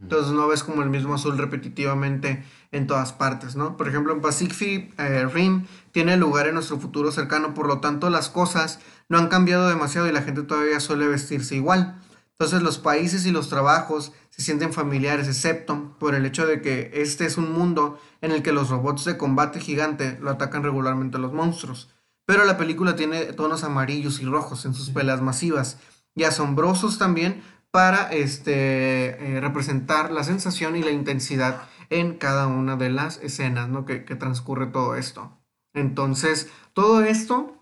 [0.00, 3.76] Entonces no ves como el mismo azul repetitivamente en todas partes, ¿no?
[3.76, 8.08] Por ejemplo, en Pacific eh, Rim tiene lugar en nuestro futuro cercano, por lo tanto
[8.08, 12.00] las cosas no han cambiado demasiado y la gente todavía suele vestirse igual.
[12.30, 16.90] Entonces los países y los trabajos se sienten familiares, excepto por el hecho de que
[16.94, 21.18] este es un mundo en el que los robots de combate gigante lo atacan regularmente
[21.18, 21.90] a los monstruos.
[22.24, 25.78] Pero la película tiene tonos amarillos y rojos en sus peleas masivas
[26.14, 27.42] y asombrosos también
[27.72, 33.68] para este, eh, representar la sensación y la intensidad en cada una de las escenas
[33.68, 33.86] ¿no?
[33.86, 35.32] que, transcurre todo esto.
[35.72, 37.56] Entonces, todo esto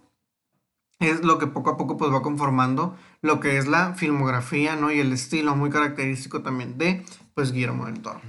[0.98, 4.90] es lo que poco a poco pues, va conformando lo que es la filmografía ¿no?
[4.90, 8.20] y el estilo muy característico también de pues, Guillermo del Toro.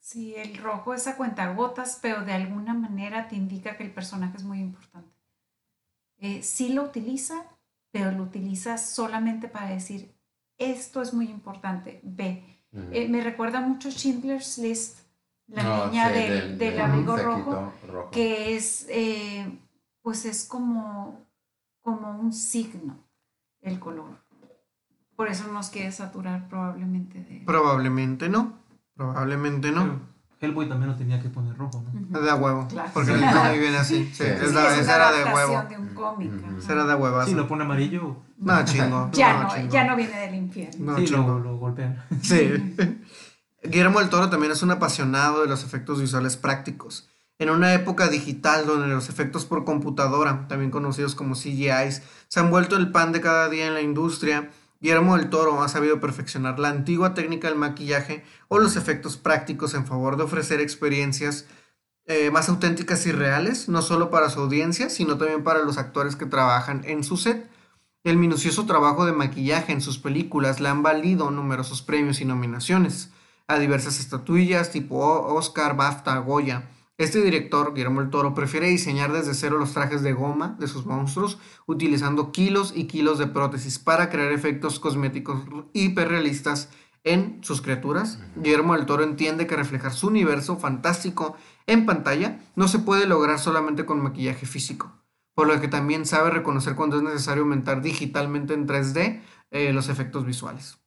[0.00, 4.38] Sí, el rojo es a cuentagotas, pero de alguna manera te indica que el personaje
[4.38, 5.14] es muy importante.
[6.16, 7.44] Eh, sí lo utiliza,
[7.92, 10.17] pero lo utiliza solamente para decir,
[10.58, 12.44] esto es muy importante, ve.
[12.72, 12.84] Ujú.
[12.92, 14.98] Eh, me recuerda mucho Schindler's List,
[15.46, 18.10] la No, niña sí, del, del del abrigo saquito rojo, rojo.
[18.10, 19.50] que es, eh,
[20.02, 21.26] pues es como,
[21.80, 22.98] como un signo
[23.62, 24.18] el color.
[25.16, 27.42] Por eso nos quiere saturar probablemente de...
[27.46, 28.52] Probablemente no,
[28.94, 30.00] probablemente no.
[30.40, 32.20] Hellboy también lo tenía que poner rojo, ¿no?
[32.20, 32.90] De a huevo, Claro.
[32.94, 34.04] porque el cómic viene así.
[34.06, 34.22] Sí, Sí.
[34.24, 35.62] es Sí, la- es esa era de huevo.
[35.68, 36.30] de un cómic.
[36.58, 37.28] Esa era de huevazo.
[37.28, 39.10] Si lo pone amarillo, No, chingo.
[39.12, 39.72] Ya no, no, chingo.
[39.72, 40.92] ya no viene del infierno.
[40.92, 41.26] No, sí, chingo.
[41.28, 42.02] lo, lo golpean.
[42.22, 42.74] Sí.
[43.64, 47.08] Guillermo del Toro también es un apasionado de los efectos visuales prácticos.
[47.40, 52.50] En una época digital donde los efectos por computadora, también conocidos como CGIs, se han
[52.50, 56.58] vuelto el pan de cada día en la industria, Guillermo del Toro ha sabido perfeccionar
[56.58, 61.46] la antigua técnica del maquillaje o los efectos prácticos en favor de ofrecer experiencias
[62.06, 66.16] eh, más auténticas y reales, no solo para su audiencia, sino también para los actores
[66.16, 67.50] que trabajan en su set.
[68.04, 73.10] El minucioso trabajo de maquillaje en sus películas le han valido numerosos premios y nominaciones
[73.48, 76.70] a diversas estatuillas tipo Oscar, BAFTA, Goya.
[76.98, 80.84] Este director, Guillermo el Toro, prefiere diseñar desde cero los trajes de goma de sus
[80.84, 86.70] monstruos, utilizando kilos y kilos de prótesis para crear efectos cosméticos hiperrealistas
[87.04, 88.18] en sus criaturas.
[88.34, 91.36] Guillermo del Toro entiende que reflejar su universo fantástico
[91.68, 94.92] en pantalla no se puede lograr solamente con maquillaje físico,
[95.34, 99.88] por lo que también sabe reconocer cuando es necesario aumentar digitalmente en 3D eh, los
[99.88, 100.78] efectos visuales.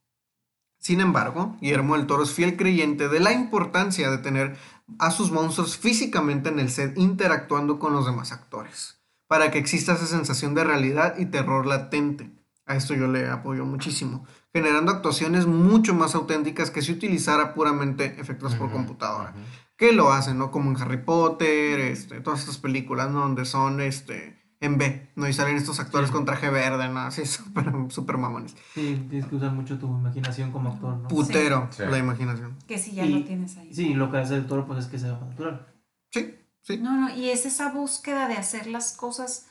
[0.82, 4.56] Sin embargo, Guillermo del Toro es fiel creyente de la importancia de tener
[4.98, 9.94] a sus monstruos físicamente en el set interactuando con los demás actores, para que exista
[9.94, 12.30] esa sensación de realidad y terror latente.
[12.66, 18.20] A esto yo le apoyo muchísimo, generando actuaciones mucho más auténticas que si utilizara puramente
[18.20, 19.34] efectos por computadora
[19.82, 20.52] que lo hacen, ¿no?
[20.52, 23.18] Como en Harry Potter, este, todas estas películas, ¿no?
[23.22, 25.28] Donde son, este, en B, ¿no?
[25.28, 27.00] Y salen estos actores con traje verde, ¿no?
[27.00, 28.54] Así, súper, súper mamones.
[28.74, 31.08] Sí, tienes que usar mucho tu imaginación como actor, ¿no?
[31.08, 31.82] Putero, Sí.
[31.90, 32.56] la imaginación.
[32.66, 33.74] Que si ya Y- lo tienes ahí.
[33.74, 35.66] Sí, lo que hace el toro pues es que sea natural.
[36.10, 36.78] Sí, sí.
[36.78, 39.48] No, no, y es esa búsqueda de hacer las cosas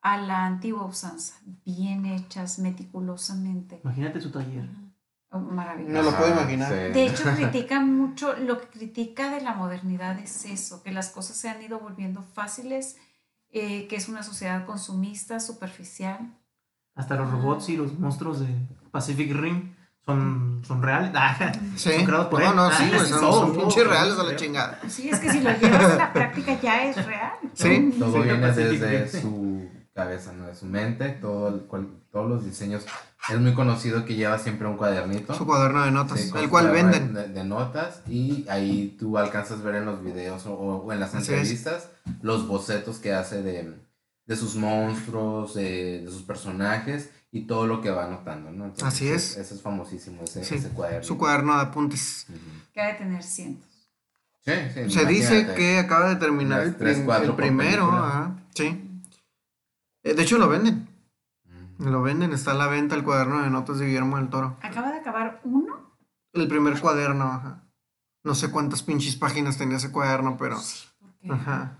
[0.00, 3.80] a la antigua usanza, bien hechas, meticulosamente.
[3.84, 4.68] Imagínate su taller.
[5.30, 5.92] Oh, maravilloso.
[5.94, 6.68] No lo puedo imaginar.
[6.68, 6.74] sí.
[6.92, 11.36] De hecho, critica mucho, lo que critica de la modernidad es eso, que las cosas
[11.36, 12.96] se han ido volviendo fáciles,
[13.52, 16.34] eh, que es una sociedad consumista, superficial.
[16.94, 18.48] Hasta los robots y los monstruos de
[18.90, 21.12] Pacific Rim son, son reales.
[21.16, 21.90] Ah, Sí.
[21.92, 22.56] Son creados por no, él.
[22.56, 24.78] no, sí, Ah, güey, son, son pinches reales a la chingada.
[24.88, 27.32] Sí, es que si lo llevas a la práctica ya es real.
[27.54, 27.94] Sí.
[27.98, 29.22] Todo Sí, viene desde Rim.
[29.22, 30.46] su cabeza, ¿no?
[30.46, 32.84] De su mente, todo el cual- todos los diseños.
[33.30, 35.32] Es muy conocido que lleva siempre un cuadernito.
[35.34, 37.14] Su cuaderno de notas, sí, el cual venden.
[37.14, 40.98] De, de notas y ahí tú alcanzas a ver en los videos o, o en
[41.00, 41.38] las Así es.
[41.38, 41.88] entrevistas
[42.20, 43.78] los bocetos que hace de,
[44.26, 48.64] de sus monstruos, de, de sus personajes y todo lo que va anotando, ¿no?
[48.64, 49.36] Entonces, Así es.
[49.36, 51.04] Ese es famosísimo, ese, Sí, ese cuaderno.
[51.04, 52.26] Su cuaderno de apuntes.
[52.28, 52.38] Ujú.
[52.74, 53.68] Que ha de tener cientos.
[54.44, 57.84] Sí, sí, Se dice que acaba de terminar el, el primero.
[57.92, 58.81] ajá, sí.
[60.02, 60.88] Eh, De hecho, lo venden.
[61.78, 64.56] Lo venden, está a la venta el cuaderno de notas de Guillermo del Toro.
[64.62, 65.96] Acaba de acabar uno.
[66.32, 67.64] El primer cuaderno, ajá.
[68.24, 70.58] No sé cuántas pinches páginas tenía ese cuaderno, pero.
[70.58, 71.78] Sí, porque Ajá.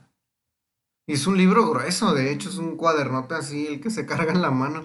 [1.06, 4.32] Y es un libro grueso, de hecho, es un cuadernote así, el que se carga
[4.32, 4.84] en la mano.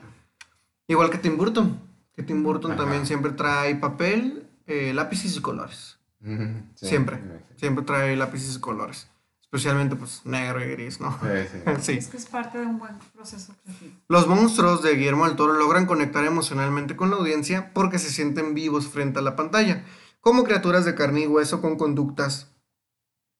[0.87, 1.79] Igual que Tim Burton.
[2.13, 2.81] Que Tim Burton Ajá.
[2.81, 5.97] también siempre trae papel, eh, lápices y colores.
[6.23, 7.21] Sí, Siempre.
[7.55, 9.09] Siempre trae lápices y colores.
[9.51, 11.17] Especialmente, pues, negro y gris, ¿no?
[11.21, 11.71] Sí, sí.
[11.81, 11.91] Sí.
[11.93, 13.93] es que es parte de un buen proceso creativo.
[14.09, 18.53] Los monstruos de Guillermo del Toro logran conectar emocionalmente con la audiencia porque se sienten
[18.53, 19.85] vivos frente a la pantalla,
[20.19, 22.51] como criaturas de carne y hueso con conductas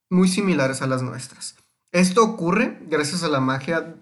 [0.10, 1.58] muy similares a las nuestras.
[1.91, 3.96] Esto ocurre gracias a la magia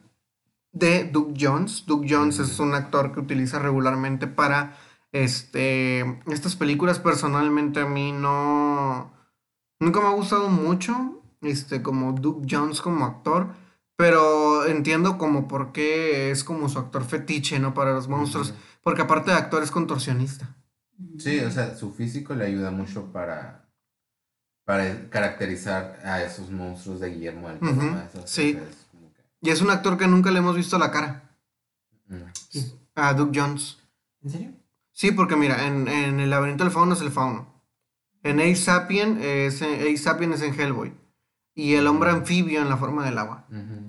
[0.71, 1.85] de Doug Jones.
[1.87, 4.77] Doug Jones es un actor que utiliza regularmente para
[5.11, 6.99] este, estas películas.
[6.99, 9.11] Personalmente a mí no...
[9.79, 11.14] Nunca me ha gustado mucho
[11.47, 13.53] este, como Doug Jones como actor.
[13.97, 17.73] Pero entiendo como por qué es como su actor fetiche, ¿no?
[17.73, 18.53] Para los monstruos.
[18.84, 20.53] Porque aparte de actor es contorsionista.
[21.17, 23.69] Sí, o sea, su físico le ayuda mucho para,
[24.65, 27.49] para caracterizar a esos monstruos de Guillermo
[28.25, 28.53] sí.
[28.55, 28.63] que-
[29.41, 31.29] Y es un actor que nunca le hemos visto la cara.
[32.08, 32.21] Mm.
[32.95, 33.77] A Doug Jones.
[34.23, 34.51] ¿En serio?
[34.91, 37.47] Sí, porque mira, en, en El laberinto del fauno es el fauno.
[38.23, 40.93] En Ace Sapien es, Ace Sapien es en Hellboy.
[41.57, 43.45] Y el hombre anfibio en la forma del agua.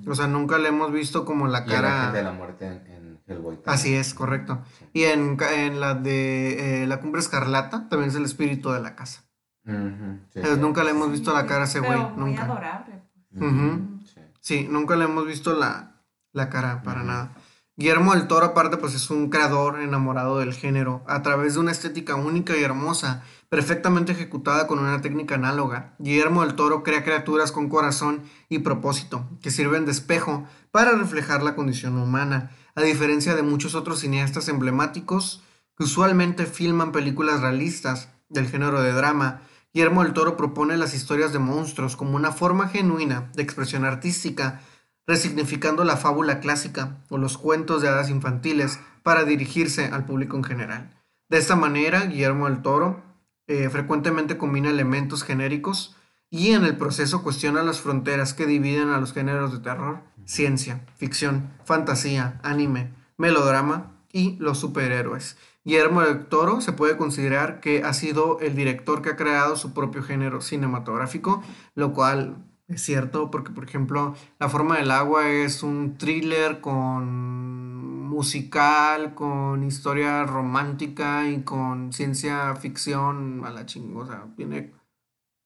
[0.07, 2.23] O sea, nunca le hemos visto como la Y el ángel de cara...
[2.23, 3.57] la muerte en, en Hellboy.
[3.57, 3.75] también.
[3.75, 4.61] Así es, correcto.
[4.79, 4.85] Sí.
[4.93, 8.81] Y en, ca- en la de eh, La Cumbre Escarlata también es el espíritu de
[8.81, 9.25] la casa.
[9.65, 10.61] Sí, Entonces, sí.
[10.61, 11.99] nunca le hemos visto la cara a ese güey.
[12.17, 12.45] Nunca.
[12.45, 13.03] adorable.
[13.35, 13.99] Ujú.
[14.05, 14.21] Sí.
[14.41, 16.03] Sí, nunca le hemos visto la,
[16.33, 17.33] la cara para nada.
[17.77, 21.73] Guillermo del Toro, aparte, pues es un creador enamorado del género, a través de una
[21.73, 25.95] estética única y hermosa, perfectamente ejecutada con una técnica análoga.
[25.99, 31.43] Guillermo del Toro crea criaturas con corazón y propósito, que sirven de espejo para reflejar
[31.43, 35.43] la condición humana, a diferencia de muchos otros cineastas emblemáticos
[35.77, 39.43] que usualmente filman películas realistas del género de drama.
[39.73, 44.61] Guillermo del Toro propone las historias de monstruos como una forma genuina de expresión artística,
[45.07, 50.45] resignificando la fábula clásica o los cuentos de hadas infantiles para dirigirse al público en
[50.45, 51.03] general.
[51.29, 53.03] De esta manera, Guillermo del Toro
[53.49, 55.97] eh, frecuentemente combina elementos genéricos
[56.31, 60.85] y en el proceso cuestiona las fronteras que dividen a los géneros de terror, ciencia,
[60.97, 65.37] ficción, fantasía, anime, melodrama y los superhéroes.
[65.65, 69.75] Guillermo del Toro se puede considerar que ha sido el director que ha creado su
[69.75, 71.43] propio género cinematográfico,
[71.75, 72.37] lo cual
[72.69, 79.63] es cierto porque, por ejemplo, La forma del agua es un thriller con musical, con
[79.65, 83.63] historia romántica y con ciencia ficción a la.
[83.63, 84.73] O sea, tiene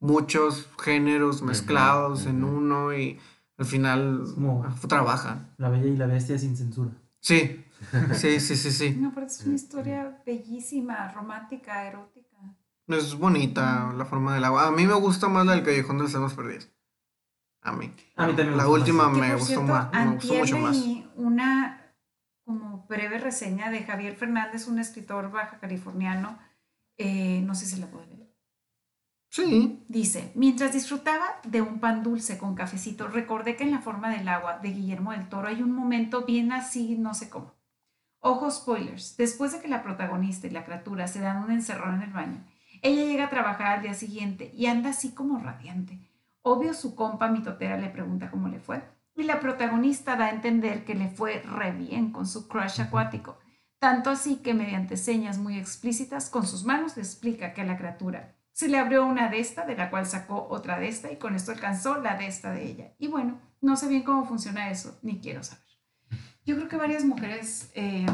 [0.00, 3.18] muchos géneros mezclados en uno y
[3.58, 5.50] al final como- trabaja.
[5.58, 6.90] La Bella y la Bestia sin censura.
[7.20, 7.64] Sí,
[8.14, 8.96] sí, sí, sí, sí.
[8.98, 12.38] No, pero es una historia bellísima, romántica, erótica.
[12.86, 14.66] Es bonita la forma del agua.
[14.66, 16.70] A mí me gusta más la del Callejón de las Almas Perdidas.
[17.62, 17.92] A mí.
[18.16, 19.12] A mí también La última.
[19.12, 19.92] Que, me por gustó cierto, más.
[19.92, 20.76] Me gustó mucho más.
[21.16, 21.94] una
[22.44, 26.38] como breve reseña de Javier Fernández, un escritor baja californiano.
[26.96, 28.20] Eh, no sé si la puedo leer.
[29.30, 29.84] Sí.
[29.88, 34.28] Dice, mientras disfrutaba de un pan dulce con cafecito, recordé que en La forma del
[34.28, 37.54] agua de Guillermo del Toro hay un momento bien así, no sé cómo.
[38.18, 42.02] Ojo spoilers, después de que la protagonista y la criatura se dan un encerrón en
[42.02, 42.44] el baño,
[42.82, 46.09] ella llega a trabajar al día siguiente y anda así como radiante.
[46.42, 48.82] Obvio su compa mitotera le pregunta cómo le fue
[49.14, 53.38] y la protagonista da a entender que le fue re bien con su crush acuático.
[53.78, 57.76] Tanto así que mediante señas muy explícitas con sus manos le explica que a la
[57.76, 61.16] criatura se le abrió una de esta, de la cual sacó otra de esta y
[61.16, 62.94] con esto alcanzó la de esta de ella.
[62.98, 65.64] Y bueno, no sé bien cómo funciona eso, ni quiero saber.
[66.44, 67.70] Yo creo que varias mujeres...
[67.74, 68.06] eh,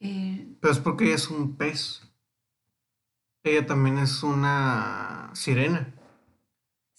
[0.00, 2.02] eh, Pero es porque ella es un pez.
[3.42, 5.92] Ella también es una sirena.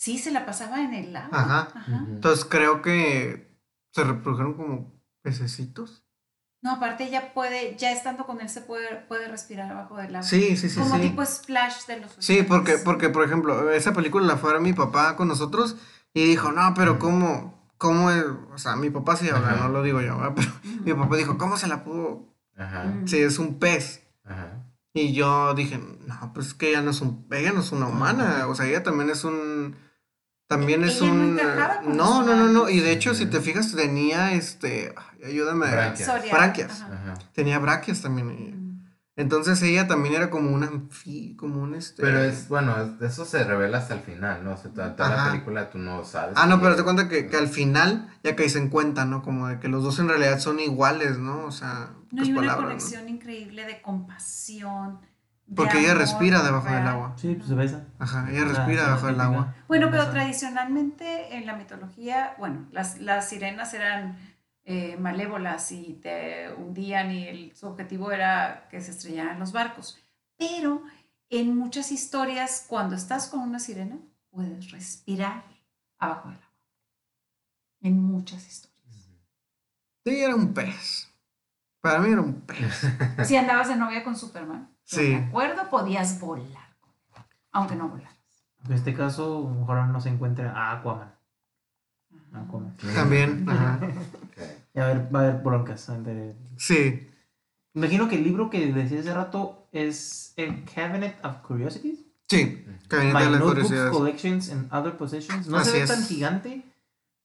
[0.04, 1.40] Sí, se la pasaba en el agua.
[1.40, 1.68] Ajá.
[1.74, 2.06] Ajá.
[2.10, 3.58] Entonces creo que
[3.92, 6.06] se reprodujeron como pececitos.
[6.62, 10.28] No, aparte ella puede, ya estando con él, se puede, puede respirar abajo del agua.
[10.28, 11.02] Sí, sí, sí, Como sí.
[11.02, 14.62] tipo splash de los Sí, porque, porque, por ejemplo, esa película la fue a ver
[14.62, 15.78] mi papá con nosotros
[16.14, 17.72] y dijo, no, pero ¿cómo?
[17.78, 18.26] ¿Cómo es?
[18.54, 20.34] O sea, mi papá sí habla, no lo digo yo, ¿verdad?
[20.36, 20.52] pero
[20.84, 22.28] mi papá dijo, ¿cómo se la pudo?
[22.58, 22.94] Ajá.
[23.06, 24.06] Sí, es un pez.
[24.26, 24.64] Ajá.
[24.94, 27.88] Y yo dije, no, pues es que ella no es un, ella no es una
[27.88, 29.76] humana, o sea, ella también es un,
[30.48, 34.94] también es un, no, no, no, no, y de hecho, si te fijas, tenía, este,
[34.96, 36.08] ay, ayúdame, Branquias.
[36.08, 36.32] Psoriasis.
[36.32, 36.82] branquias.
[36.82, 36.94] Ajá.
[36.94, 37.14] Ajá.
[37.34, 38.56] tenía braquias también, ella.
[38.56, 38.64] Mm.
[39.16, 40.70] entonces ella también era como una,
[41.38, 44.54] como un, este, Pero es, bueno, es- eso se revela hasta el final, ¿no?
[44.54, 46.34] O sea, toda, toda la película tú no sabes.
[46.38, 49.22] Ah, no, pero te cuenta que, que al final ya caes en cuenta, ¿no?
[49.24, 51.46] Como de que los dos en realidad son iguales, ¿no?
[51.46, 52.68] O sea, No hay una palabras, ¿no?
[52.80, 55.00] conexión increíble de compasión.
[55.56, 57.14] Porque ella respira debajo del agua.
[57.18, 57.86] Sí, pues se besa.
[58.00, 59.56] Ajá, ella respira debajo del agua.
[59.68, 64.18] Bueno, pero tradicionalmente en la mitología, bueno, las, las sirenas eran
[64.66, 70.00] eh, malévolas y te hundían y el, su objetivo era que se estrellaran los barcos.
[70.38, 70.84] Pero
[71.30, 73.98] en muchas historias, cuando estás con una sirena,
[74.30, 75.44] puedes respirar
[75.98, 76.54] abajo del agua.
[77.82, 79.10] En muchas historias.
[80.06, 81.10] Sí, era un pez.
[81.82, 82.88] Para mí era un pez.
[83.26, 85.10] Si andabas de novia con Superman, Sí.
[85.10, 86.76] me acuerdo, podías volar,
[87.52, 88.14] aunque no volaras.
[88.66, 91.12] En este caso, a lo mejor no se encuentra a Aquaman.
[92.34, 92.76] Aquaman.
[92.96, 93.80] También, ajá.
[94.76, 95.88] Y a ver, va a haber broncas.
[95.90, 97.08] entre- Sí,
[97.76, 102.00] Imagino que el libro que decía hace rato es el Cabinet of Curiosities.
[102.28, 102.66] sí.
[102.88, 103.92] Caminante My de las curiosidades.
[103.92, 105.48] Collections and Other Possessions.
[105.48, 105.90] No Así se ve es.
[105.90, 106.64] tan gigante,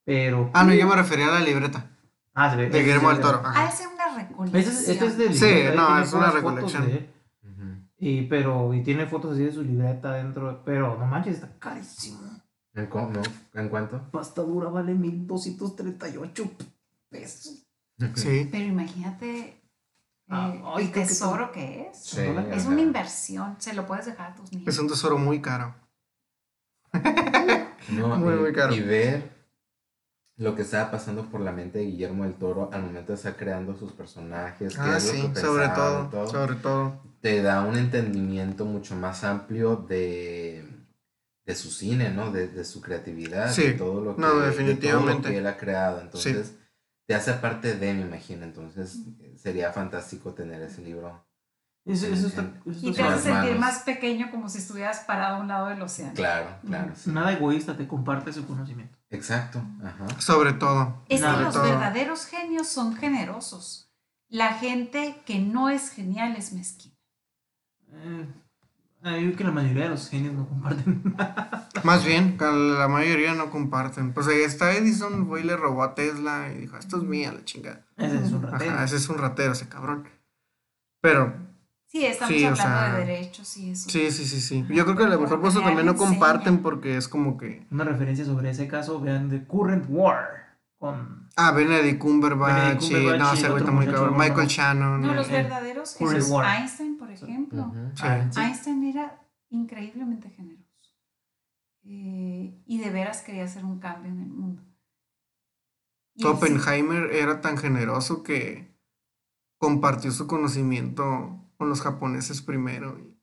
[0.04, 0.50] pero...
[0.54, 1.86] Ah, no, yo me refería a la libreta
[2.34, 2.70] Ah, se ve.
[2.70, 3.42] de Guillermo del Toro.
[3.44, 4.72] Ah, esa es una Este recolección.
[4.74, 7.06] es, este es de Sí, no, es una recolección.
[7.98, 10.62] Y, pero, y tiene fotos así de su libreta dentro.
[10.64, 12.20] Pero no manches, está carísimo.
[12.74, 13.22] ¿En, no?
[13.54, 14.00] ¿En cuánto?
[14.10, 16.50] Pasta dura vale 1238
[17.10, 17.66] pesos.
[18.14, 18.48] Sí.
[18.50, 19.54] Pero imagínate eh,
[20.30, 21.96] Ah, ay, el creo que tesoro que es.
[21.98, 22.68] Sí, Es ajá.
[22.68, 24.68] una inversión, se lo puedes dejar a tus niños.
[24.68, 25.74] Es un tesoro muy caro.
[27.90, 28.74] No, Muy, y, muy caro.
[28.74, 29.30] y ver
[30.36, 33.36] lo que estaba pasando por la mente de Guillermo del Toro al momento de estar
[33.36, 37.00] creando sus personajes, Ah, sí, que sobre pensaba y todo, sobre todo.
[37.20, 40.68] Te da un entendimiento mucho más amplio de,
[41.46, 42.30] de su cine, ¿no?
[42.30, 45.46] De, de su creatividad, Sí, de todo lo que, no, de todo lo que él
[45.46, 46.00] ha creado.
[46.00, 46.54] Entonces,
[47.06, 48.44] te hace parte de, me imagino.
[48.44, 49.00] Entonces,
[49.36, 51.24] sería fantástico tener ese libro.
[51.84, 53.58] Eso, eso está, En- eso Y te hace sentir manos.
[53.60, 56.12] más pequeño como si estuvieras parado a un lado del océano.
[56.14, 56.92] Claro, claro.
[56.94, 57.10] sí.
[57.10, 58.98] Nada egoísta, te comparte su conocimiento.
[59.08, 59.62] Exacto.
[59.82, 60.06] Ajá.
[60.20, 61.02] Sobre todo.
[61.08, 61.62] Es que los todo.
[61.62, 63.90] verdaderos genios son generosos.
[64.28, 66.94] La gente que no es genial es mezquina.
[67.92, 68.26] Eh,
[69.02, 71.14] yo creo que la mayoría de los genios no comparten.
[71.84, 74.12] Más bien, que la mayoría no comparten.
[74.12, 77.32] Pues ahí está Edison, fue y le robó a Tesla y dijo, esto es mía,
[77.32, 77.86] la chingada.
[77.96, 78.70] Ese es un ratero.
[78.72, 80.08] Ajá, ese es un ratero, ese cabrón.
[81.00, 81.34] Pero
[81.90, 83.88] Sí, estamos Sí, o hablando sea, de derechos y eso.
[83.88, 84.66] Sí, sí, sí, sí.
[84.68, 86.10] Yo creo que a lo mejor por eso también no enseña.
[86.10, 87.66] comparten porque es como que...
[87.70, 92.88] Una referencia sobre ese caso, vean The Current War con Ah, Benedict Cumberbatch, Benedict y-
[92.94, 94.18] Cumberbatch no, y ese güey está muy cabrón.
[94.18, 94.44] Michael no.
[94.48, 95.00] Shannon.
[95.00, 96.58] No, los eh, verdaderos Current Jesús War.
[96.58, 97.72] Einstein, por ejemplo.
[98.02, 98.40] Ah, sí.
[98.40, 100.64] Einstein era increíblemente generoso.
[101.84, 104.62] Eh, y de veras quería hacer un cambio en el mundo.
[106.14, 108.76] Y sí- Oppenheimer era tan generoso que
[109.58, 113.16] compartió su conocimiento con los japoneses primero y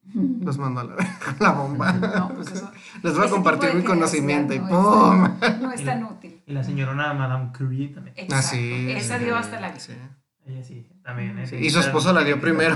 [0.43, 0.95] los mandó a la,
[1.39, 1.93] la bomba.
[1.93, 2.71] No, pues eso.
[3.04, 4.69] Les voy a compartir mi conocimiento y ¡pum!
[4.69, 6.41] No es tan, no es tan útil.
[6.45, 8.15] y la señorona Madame Curie también.
[8.17, 8.36] Exacto.
[8.36, 8.91] Así.
[8.91, 9.80] Esa dio hasta la vida.
[9.80, 9.93] Sí.
[10.45, 11.37] Ella sí, también.
[11.39, 11.45] ¿eh?
[11.47, 12.75] Sí, Y su esposo la dio primero.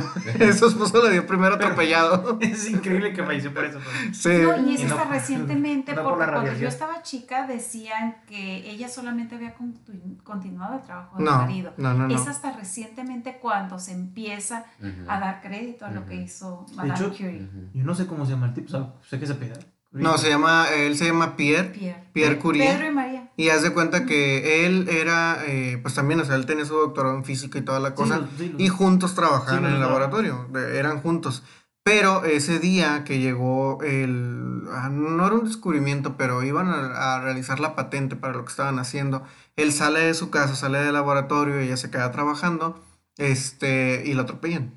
[0.58, 2.38] su esposo la dio primero atropellado.
[2.40, 3.80] Es increíble que falleció por eso.
[4.14, 4.30] Sí.
[4.44, 8.88] No, y es no- hasta recientemente, no porque cuando yo estaba chica decían que ella
[8.88, 11.74] solamente había continu- continuado el trabajo del No, marido.
[11.78, 14.66] no, no, Es hasta recientemente cuando se empieza
[15.08, 17.50] a dar crédito a lo que hizo De Madame hecho, Curie.
[17.74, 19.56] Yo no sé cómo se llama el tipo, o sea, sé que se pega.
[19.92, 21.70] No, se llama, él se llama Pierre.
[21.70, 22.04] Pierre.
[22.14, 22.64] Pierre Curie.
[22.68, 23.32] Pedro y María.
[23.38, 26.76] Y haz de cuenta que él era, eh, pues también, o sea, él tenía su
[26.76, 28.28] doctorado en física y toda la cosa.
[28.58, 31.44] y juntos trabajaban Sí, en el laboratorio, de- eran juntos.
[31.82, 34.64] Pero ese día que llegó el...
[34.72, 38.52] ah, No era un descubrimiento, pero iban a, a realizar la patente para lo que
[38.52, 39.24] estaban haciendo.
[39.56, 42.84] Él sale de su casa, sale del laboratorio, ella se queda trabajando,
[43.18, 44.72] este, y lo atropellan.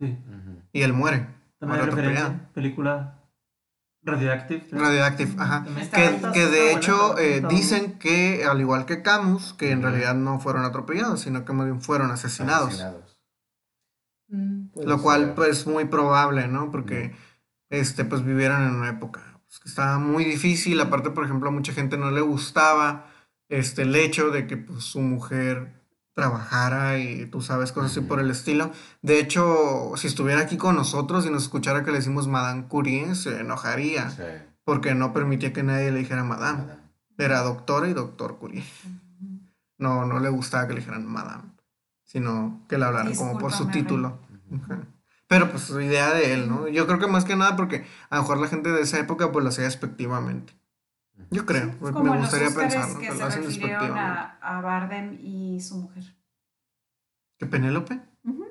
[0.00, 0.16] Sí.
[0.72, 1.26] Y él muere.
[1.58, 3.17] También película
[4.08, 4.66] Radioactive.
[4.72, 5.66] Radioactive, ajá.
[6.32, 10.64] Que, de hecho eh, dicen que, al igual que Camus, que en realidad no fueron
[10.64, 12.68] atropellados, sino que más bien fueron asesinados.
[12.68, 13.18] Asesinados.
[14.28, 15.34] Mm, Lo cual, ser.
[15.34, 16.70] pues, muy probable, ¿no?
[16.70, 17.14] Porque,
[17.70, 20.80] este, pues, vivieron en una época pues, que estaba muy difícil.
[20.80, 23.06] Aparte, por ejemplo, a mucha gente no le gustaba,
[23.48, 25.77] este, el hecho de que, pues, su mujer
[26.18, 28.72] trabajara y, tú sabes, cosas así por el estilo.
[29.02, 33.14] De hecho, si estuviera aquí con nosotros y nos escuchara que le decimos Madame Curie,
[33.14, 34.10] se enojaría.
[34.10, 34.24] Sí.
[34.64, 36.64] Porque no permitía que nadie le dijera Madame.
[37.18, 38.64] Era doctora y doctor Curie.
[39.78, 41.52] No, no le gustaba que le dijeran Madame,
[42.02, 44.18] sino que le hablaran como por su título.
[45.28, 46.66] Pero pues su idea de él, ¿no?
[46.66, 49.30] Yo creo que más que nada porque a lo mejor la gente de esa época
[49.30, 50.52] pues lo hacía despectivamente.
[51.30, 53.00] Yo creo, Pues me como los gustaría Óscares pensar, ¿no?
[53.00, 56.04] que se hacen refirieron a, a Bardem y su mujer.
[57.38, 58.00] ¿Que Penélope?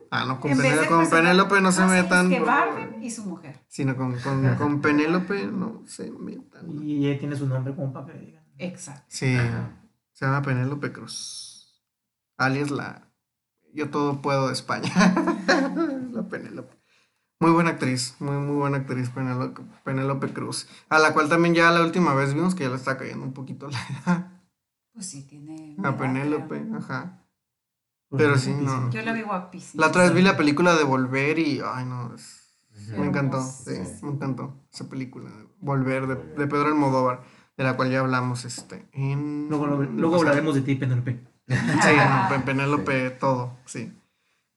[0.10, 2.30] Ah, no, con, de Penélope, con presentar- Penélope no se sí, es metan.
[2.30, 3.60] que Bardem y su mujer.
[3.68, 6.82] Sino con, con, con Penélope no se metan.
[6.84, 8.44] Y ella tiene su nombre como para que digan.
[8.58, 9.04] Exacto.
[9.10, 9.70] Sí, Ajá.
[10.14, 11.84] se llama Penélope Cruz.
[12.38, 13.12] Alias la.
[13.74, 14.90] Yo todo puedo de España.
[16.14, 16.77] la Penélope.
[17.40, 20.68] Muy buena actriz, muy, muy buena actriz, Penélope, Penélope Cruz.
[20.90, 23.34] A la cual también ya la última vez vimos que ya le está cayendo un
[23.34, 24.32] poquito la edad.
[24.94, 25.76] Pues sí, tiene.
[25.84, 27.24] A Penélope, ajá.
[28.10, 28.90] Porque Pero sí, no.
[28.90, 29.82] Yo la vi guapísima.
[29.82, 31.62] La otra vez vi la película de Volver y.
[31.64, 32.16] Ay, no.
[32.16, 32.44] es-.
[32.98, 33.72] Me encantó, sí,
[34.02, 35.30] me encantó esa película.
[35.60, 37.22] Volver de, de Pedro Almodóvar,
[37.58, 39.48] de la cual ya hablamos este, en.
[39.50, 41.20] Luego, luego hablaremos de ti, Penelope.
[41.48, 41.56] Sí,
[41.98, 43.94] no, Pe- Penélope, todo, sí.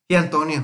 [0.09, 0.63] Y Antonio.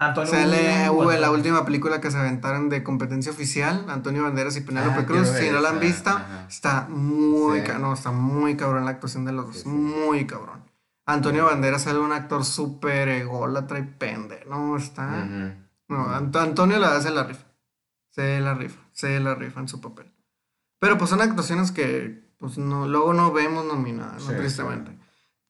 [0.00, 0.30] Antonio.
[0.32, 1.32] Sale hubo la bueno.
[1.32, 5.32] última película que se aventaron de competencia oficial, Antonio Banderas y Penélope Ah, Cruz.
[5.32, 6.46] ver Si no la han visto, ajá.
[6.48, 7.72] está muy, Sí.
[7.78, 9.68] no, está muy cabrón la actuación de los dos, Sí, sí.
[9.68, 10.64] muy cabrón.
[11.06, 15.24] Antonio Banderas sale un actor súper ególatra y pende, no, está...
[15.88, 17.44] No, Ant- Antonio la hace la rifa.
[18.10, 20.12] Se la rifa, se la rifa en su papel.
[20.78, 24.30] Pero pues son actuaciones que pues no, luego no vemos nominadas, ¿no?
[24.30, 24.96] Sí, tristemente.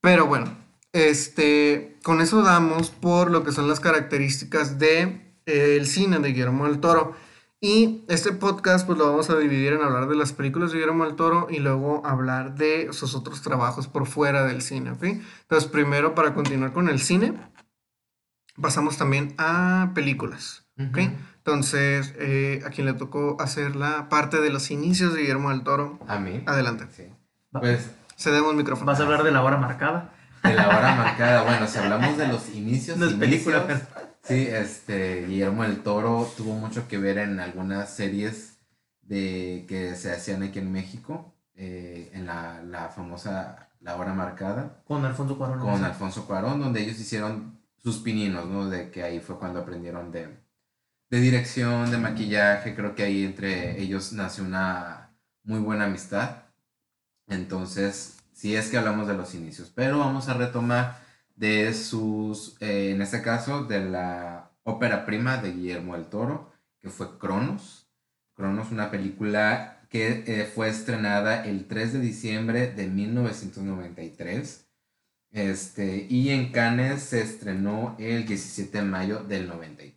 [0.00, 0.46] Pero bueno,
[0.92, 5.02] este, con eso damos por lo que son las características de
[5.46, 7.14] eh, el cine de Guillermo del Toro.
[7.62, 11.04] Y este podcast pues lo vamos a dividir en hablar de las películas de Guillermo
[11.04, 15.02] del Toro y luego hablar de sus otros trabajos por fuera del cine, ¿ok?
[15.04, 17.34] Entonces primero para continuar con el cine,
[18.60, 20.96] pasamos también a películas, ¿ok?
[20.98, 21.10] Ujú.
[21.36, 25.62] Entonces, eh, a quien le tocó hacer la parte de los inicios de Guillermo del
[25.62, 26.42] Toro, A mí.
[26.46, 26.86] adelante.
[26.94, 27.04] Sí.
[27.52, 28.86] Pues Cedemos el micrófono.
[28.86, 30.14] Vas a hablar de la hora marcada.
[30.42, 31.42] De la hora marcada.
[31.42, 33.88] Bueno, si hablamos de los inicios, No es película, inicios,
[34.22, 38.58] sí, este, Guillermo del Toro tuvo mucho que ver en algunas series
[39.02, 44.82] de que se hacían aquí en México, eh, en la, la famosa La Hora Marcada,
[44.86, 45.58] Con Alfonso Cuarón.
[45.60, 48.68] con Alfonso Cuarón, donde ellos hicieron sus pininos, ¿no?
[48.68, 50.28] De que ahí fue cuando aprendieron de,
[51.10, 56.42] de dirección, de maquillaje, creo que ahí entre ellos nació una muy buena amistad.
[57.26, 60.98] Entonces, sí es que hablamos de los inicios, pero vamos a retomar
[61.36, 66.88] de sus, eh, en este caso, de la ópera prima de Guillermo del Toro, que
[66.88, 67.86] fue Cronos.
[68.34, 74.66] Cronos, una película que eh, fue estrenada el 3 de diciembre de 1993.
[75.32, 79.89] Este, y en Cannes se estrenó el 17 de mayo del 93.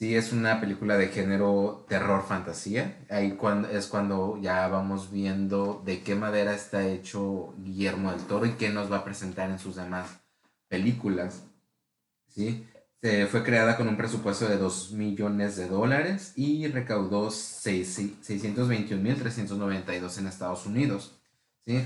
[0.00, 3.04] Sí, es una película de género terror fantasía.
[3.10, 8.46] Ahí cuando, es cuando ya vamos viendo de qué madera está hecho Guillermo del Toro
[8.46, 10.08] y qué nos va a presentar en sus demás
[10.68, 11.44] películas.
[12.28, 12.66] ¿Sí?
[13.30, 20.64] Fue creada con un presupuesto de 2 millones de dólares y recaudó 621.392 en Estados
[20.64, 21.20] Unidos.
[21.66, 21.84] ¿sí?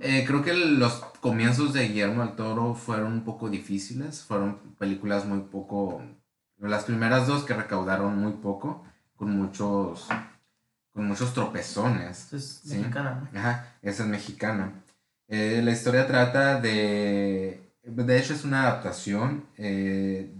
[0.00, 5.24] Eh, creo que los comienzos de Guillermo del Toro fueron un poco difíciles, fueron películas
[5.24, 6.02] muy poco
[6.58, 8.84] las primeras dos que recaudaron muy poco,
[9.16, 10.08] con muchos,
[10.92, 12.32] con muchos tropezones.
[12.32, 13.38] Es mexicana, ¿no?
[13.38, 14.72] Ajá, esa es mexicana.
[15.28, 20.34] Eh, la historia trata de, de hecho es una adaptación eh,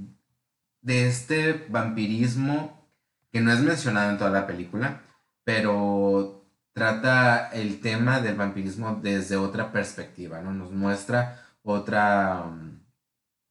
[0.83, 2.87] de este vampirismo
[3.33, 5.03] que no es mencionado en toda la película,
[5.43, 10.53] pero trata el tema del vampirismo desde otra perspectiva, ¿no?
[10.53, 12.79] Nos muestra otra, um,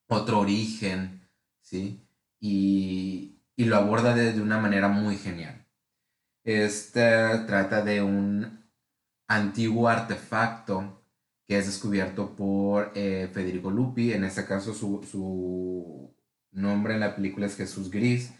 [0.08, 1.28] otro origen,
[1.62, 2.03] ¿sí?
[2.44, 5.66] Y, lo aborda de, una manera muy genial.
[6.44, 7.00] Este
[7.48, 8.66] trata de un
[9.28, 11.02] antiguo artefacto
[11.48, 16.14] que es descubierto por eh, Federico Lupi, en este caso su,
[16.52, 18.34] nombre en la película es Jesús Gris,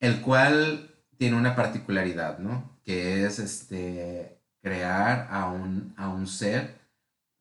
[0.00, 2.78] el cual tiene una particularidad, ¿no?
[2.84, 6.78] Que es este, crear a un, a un ser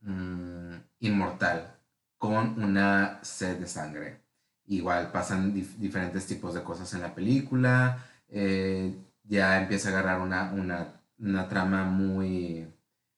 [0.02, 1.76] mm, inmortal
[2.18, 4.27] con una sed de sangre.
[4.68, 8.06] Igual pasan diferentes tipos de cosas en la película.
[8.28, 8.94] Eh,
[9.24, 12.68] ya empieza a agarrar una, trama muy,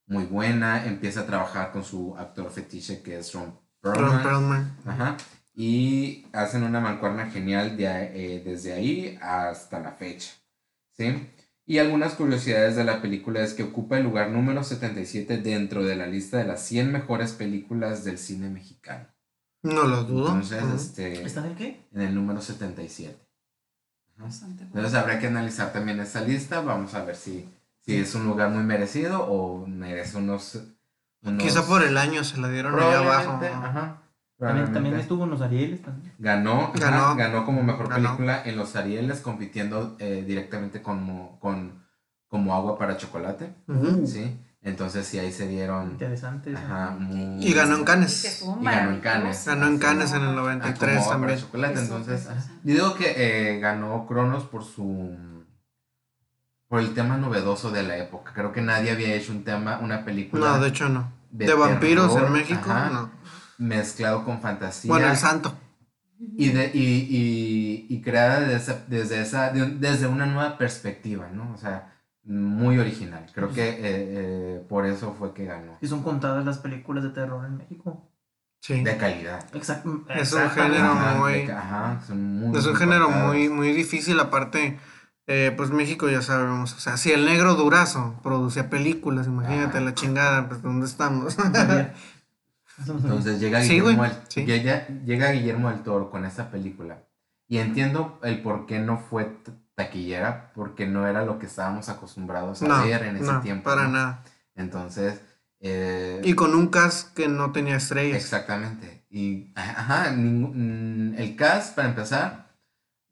[0.06, 0.86] muy buena.
[0.86, 4.78] Empieza a trabajar con su actor fetiche que es Ron Perlman.
[4.86, 5.18] Ajá.
[5.56, 10.32] Y hacen una mancuerna genial de, eh, desde ahí hasta la fecha.
[10.92, 11.30] ¿Sí?
[11.66, 15.96] Y algunas curiosidades de la película es que ocupa el lugar número 77 dentro de
[15.96, 19.08] la lista de las 100 mejores películas del cine mexicano.
[19.64, 20.28] No lo dudo.
[20.28, 21.24] Entonces, este.
[21.24, 21.88] ¿Está en qué?
[21.94, 23.18] En el número 77.
[24.22, 26.62] Entonces habrá que analizar también esta lista.
[26.62, 27.50] Vamos a ver si,
[27.82, 30.60] si es un lugar muy merecido o merece unos.
[31.38, 33.40] Quizá por el año se la dieron ahí abajo.
[33.44, 34.02] Ajá.
[34.38, 35.82] También, estuvo en los Arieles.
[36.18, 41.84] Ganó, ganó, ganó como mejor película en los Arieles, compitiendo eh, directamente como, con,
[42.30, 43.54] como agua para chocolate.
[44.06, 44.40] Sí.
[44.62, 45.92] Entonces sí, ahí se dieron...
[45.92, 46.56] Interesantes.
[46.58, 47.46] Ajá, muy...
[47.46, 48.44] Y ganó en Cannes.
[48.60, 49.46] Y ganó en Cannes.
[49.46, 51.40] Ganó en Cannes en el 93 ah, también.
[51.40, 52.28] chocolate, entonces...
[52.64, 55.18] Yo digo que eh, ganó Cronos por su...
[56.68, 58.34] Por el tema novedoso de la época.
[58.34, 60.50] Creo que nadie había hecho un tema, una película...
[60.50, 61.12] No, de hecho no.
[61.32, 63.12] De, vampiros en México, no.
[63.58, 64.90] Mezclado con fantasía.
[64.90, 65.54] Bueno, el santo.
[66.20, 71.54] Y, de, y, y, y creada desde, desde, esa, desde una nueva perspectiva, ¿no?
[71.54, 71.94] O sea
[72.30, 73.26] muy original.
[73.34, 75.78] Creo que eh, eh, por eso fue que ganó.
[75.82, 78.08] Y son contadas las películas de terror en México.
[78.62, 78.84] Sí.
[78.84, 79.44] De calidad.
[79.54, 80.04] Exacto.
[80.10, 81.50] Es un género muy.
[81.50, 84.20] Ajá, son es un género muy, muy difícil.
[84.20, 84.78] Aparte,
[85.26, 86.74] eh, pues México ya sabemos.
[86.74, 91.36] O sea, si el negro Durazo producía películas, imagínate la chingada, pues ¿dónde estamos?
[92.88, 94.06] Entonces llega Guillermo,
[94.36, 97.04] llega, llega Guillermo del Toro con esa película.
[97.48, 99.26] Y entiendo el por qué no fue
[99.80, 103.64] taquillera porque no era lo que estábamos acostumbrados a ver en ese tiempo.
[103.64, 104.24] Para nada.
[104.56, 105.22] Entonces.
[105.62, 108.18] Eh, y con un cast que no tenía estrellas.
[108.18, 109.06] Exactamente.
[109.10, 112.52] Y, ajá, mm, el cast, para empezar,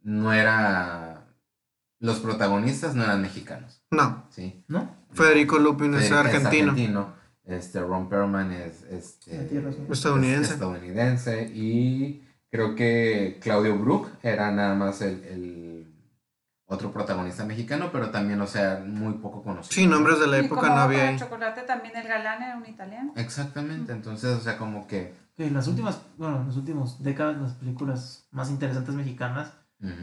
[0.01, 1.25] no era.
[1.99, 3.81] Los protagonistas no eran mexicanos.
[3.89, 4.25] No.
[4.29, 4.63] Sí.
[4.67, 4.95] ¿No?
[5.13, 7.15] Federico Lupin es, argentino.
[7.45, 10.53] Este, Ron Perlman es este, estadounidense.
[10.53, 11.49] estadounidense.
[11.53, 15.66] Y creo que Claudio Brook era nada más el
[16.69, 19.73] otro protagonista mexicano, pero también, o sea, muy poco conocido.
[19.73, 21.11] Sí, nombres de la época no había.
[21.11, 23.13] El chocolate también el galán era un italiano.
[23.15, 25.15] Exactamente, entonces, o sea, como que...
[25.37, 29.53] En las últimas, bueno, en las últimas décadas, las películas más interesantes mexicanas,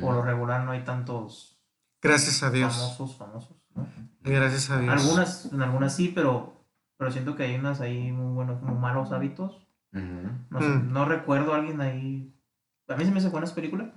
[0.00, 1.60] por lo regular no hay tantos...
[2.00, 2.74] Gracias a Dios.
[2.74, 3.86] Famosos, famosos, ¿no?
[4.22, 4.92] Gracias a Dios.
[4.92, 6.64] Algunas, en algunas sí, pero,
[6.96, 9.66] pero siento que hay unas ahí muy buenos, como malos hábitos.
[9.92, 10.92] no, mm.
[10.92, 12.30] no, recuerdo a alguien ahí...
[12.88, 13.88] A mí se me hace buenas películas.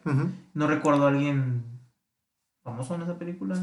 [0.53, 1.76] No recuerdo a alguien
[2.67, 3.55] famoso en esa película.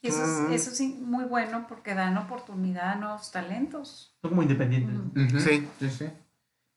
[0.00, 4.16] Eso es, eso es muy bueno porque dan oportunidad a nuevos talentos.
[4.22, 5.42] Son como independientes.
[5.42, 6.06] Sí, sí, sí.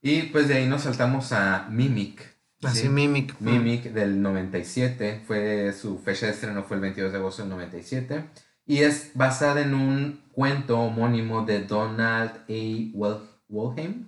[0.01, 2.22] Y pues de ahí nos saltamos a Mimic.
[2.63, 3.39] Así, Mimic.
[3.39, 5.24] Mimic del 97.
[5.26, 8.26] Fue, su fecha de estreno fue el 22 de agosto del 97.
[8.65, 13.28] Y es basada en un cuento homónimo de Donald A.
[13.47, 14.07] Wolheim.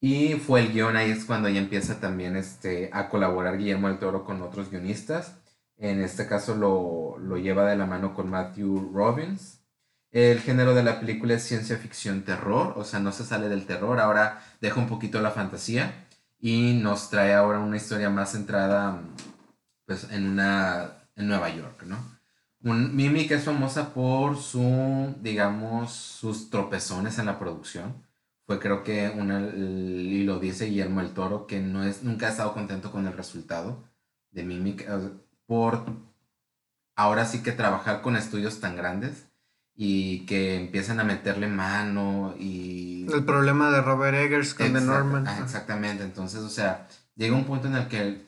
[0.00, 4.00] Y fue el guion, ahí es cuando ya empieza también este, a colaborar Guillermo del
[4.00, 5.41] Toro con otros guionistas.
[5.82, 9.58] En este caso lo, lo lleva de la mano con Matthew Robbins.
[10.12, 13.66] El género de la película es ciencia ficción terror, o sea, no se sale del
[13.66, 16.06] terror, ahora deja un poquito la fantasía
[16.38, 19.02] y nos trae ahora una historia más centrada
[19.84, 21.96] pues en una, en Nueva York, ¿no?
[22.62, 28.06] Un, Mimic es famosa por su, digamos, sus tropezones en la producción.
[28.46, 32.30] Fue creo que una, y lo dice Guillermo el Toro, que no es, nunca ha
[32.30, 33.82] estado contento con el resultado
[34.30, 34.88] de Mimic
[35.46, 35.84] por
[36.96, 39.26] ahora sí que trabajar con estudios tan grandes
[39.74, 43.06] y que empiezan a meterle mano y...
[43.12, 45.26] El problema de Robert Eggers con The Norman.
[45.26, 46.86] Ah, exactamente, entonces, o sea,
[47.16, 48.24] llega un punto en el que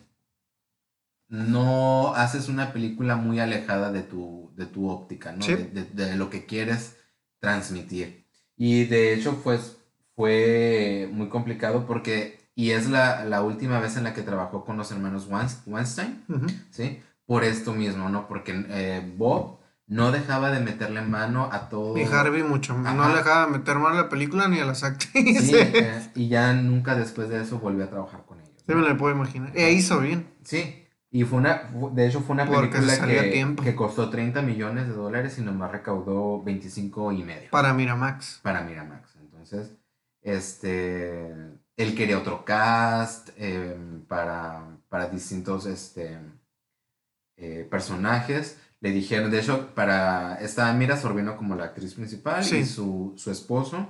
[1.28, 5.44] no haces una película muy alejada de tu, de tu óptica, ¿no?
[5.46, 6.96] De, lo que quieres
[7.40, 8.26] transmitir.
[8.56, 9.76] Y de hecho, pues,
[10.14, 14.90] fue muy complicado porque, y es la, última vez en la que trabajó con los
[14.90, 15.28] hermanos
[15.66, 16.22] Weinstein,
[16.70, 17.00] ¿sí?
[17.26, 18.28] Por esto mismo, ¿no?
[18.28, 21.96] Porque eh, Bob no dejaba de meterle mano a todo.
[21.96, 24.84] Y Harvey mucho, no le dejaba de meter mano a la película ni a las
[24.84, 25.46] actrices.
[25.46, 28.52] Sí, eh, y ya nunca después de eso volvió a trabajar con ellos.
[28.56, 29.50] Sí, me lo puedo imaginar.
[29.54, 30.26] E hizo bien.
[30.44, 30.84] Sí,
[31.14, 35.38] y fue una, de hecho fue una película que, que, costó 30 millones de dólares
[35.38, 37.50] y nomás recaudó 25 y medio.
[37.50, 38.40] Para Miramax.
[38.42, 39.14] Para Miramax.
[39.20, 39.76] Entonces,
[40.22, 41.32] este,
[41.76, 46.18] él quería otro cast em, para, para distintos este,
[47.36, 52.66] eh, personajes le dijeron, de hecho, para esta Mira Sorbino como la actriz principal y
[52.66, 53.88] su, esposo.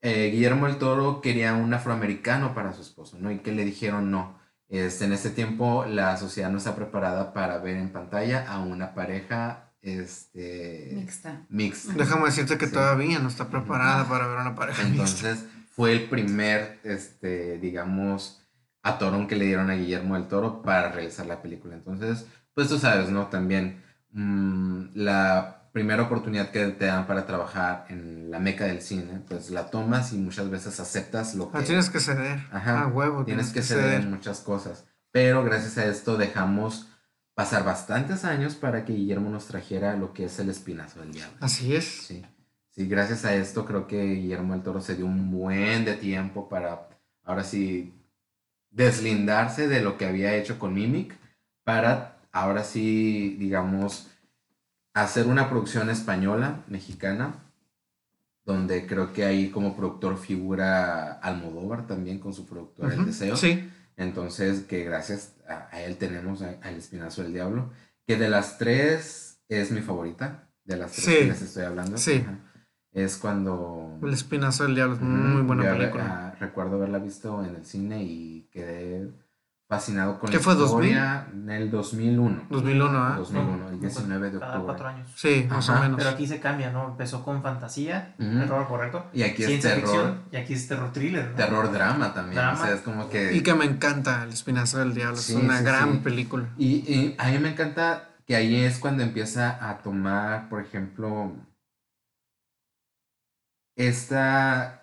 [0.00, 3.30] Eh, Guillermo el Toro quería un afroamericano para su esposo, ¿no?
[3.30, 4.38] Y que le dijeron no.
[4.70, 8.94] Este, en este tiempo la sociedad no está preparada para ver en pantalla a una
[8.94, 11.44] pareja este, mixta.
[11.50, 11.92] mixta.
[11.92, 15.44] Déjame decirte que todavía no está preparada para ver una pareja Entonces,
[15.76, 18.42] fue el primer, este, digamos,
[18.82, 21.74] atorón que le dieron a Guillermo el Toro para realizar la película.
[21.74, 23.26] Entonces, pues tú sabes, ¿no?
[23.26, 23.84] También
[24.16, 29.50] Mm, la primera oportunidad que te dan para trabajar en la meca del cine, pues
[29.50, 31.66] la tomas y muchas veces aceptas lo ah, que...
[31.66, 32.40] tienes que ceder.
[32.50, 32.84] Ajá.
[32.84, 33.26] Ah, huevo.
[33.26, 34.86] Tienes, que, ceder, en muchas cosas.
[35.12, 36.88] Pero gracias a esto dejamos
[37.34, 41.36] pasar bastantes años para que Guillermo nos trajera lo que es el espinazo del diablo.
[41.40, 41.84] Así es.
[41.84, 42.24] Sí.
[42.76, 46.48] Sí, gracias a esto creo que Guillermo del Toro se dio un buen de tiempo
[46.48, 46.88] para
[47.24, 47.94] ahora sí
[48.70, 51.16] deslindarse de lo que había hecho con Mimic
[51.64, 54.08] para ahora sí, digamos,
[54.92, 57.42] hacer una producción española, mexicana,
[58.44, 63.36] donde creo que ahí como productor figura Almodóvar también con su productor El Deseo.
[63.36, 63.70] Sí.
[63.96, 67.70] Entonces, que gracias a, él tenemos al Espinazo del Diablo,
[68.06, 71.96] que de las tres es mi favorita, de las tres que les estoy hablando.
[71.96, 72.22] Sí.
[72.96, 73.98] Es cuando...
[74.02, 76.04] El Espinazo del Diablo es muy buena película.
[76.08, 79.10] Ah, recuerdo haberla visto en el cine y quedé
[79.68, 82.46] fascinado con ¿Qué fue, historia en el 2001.
[82.48, 83.16] 2001, ¿ah?
[83.18, 84.60] 2001, el 19 de octubre.
[84.64, 85.12] cuatro años.
[85.14, 85.98] Sí, más o menos.
[85.98, 86.88] Pero aquí se cambia, ¿no?
[86.88, 89.04] Empezó con fantasía, terror, correcto.
[89.12, 90.14] Y aquí es terror.
[90.32, 91.36] y aquí es terror thriller, ¿no?
[91.36, 92.42] Terror drama también.
[92.42, 93.34] O sea, es como que...
[93.34, 95.18] Y que me encanta El Espinazo del Diablo.
[95.18, 96.46] es una gran película.
[96.56, 101.34] Y, y a mí me encanta que ahí es cuando empieza a tomar, por ejemplo,
[103.76, 104.82] esta...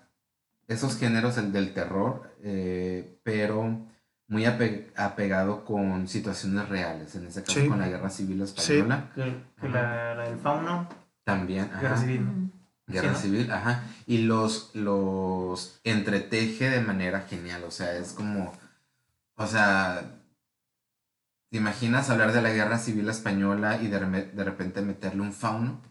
[0.68, 3.86] Esos géneros el del terror, eh, pero
[4.28, 9.12] muy apegado con situaciones reales, en este caso con la guerra civil española.
[9.14, 9.22] Sí.
[9.60, 10.88] Que, la, del fauno.
[11.24, 12.52] También, Guerra civil.
[12.88, 13.84] Guerra civil, ajá.
[14.08, 18.54] Y los, los entreteje de manera genial, o sea, es como,
[19.36, 20.02] o sea,
[21.50, 25.82] ¿te imaginas hablar de la guerra civil española y de, de repente meterle un fauno?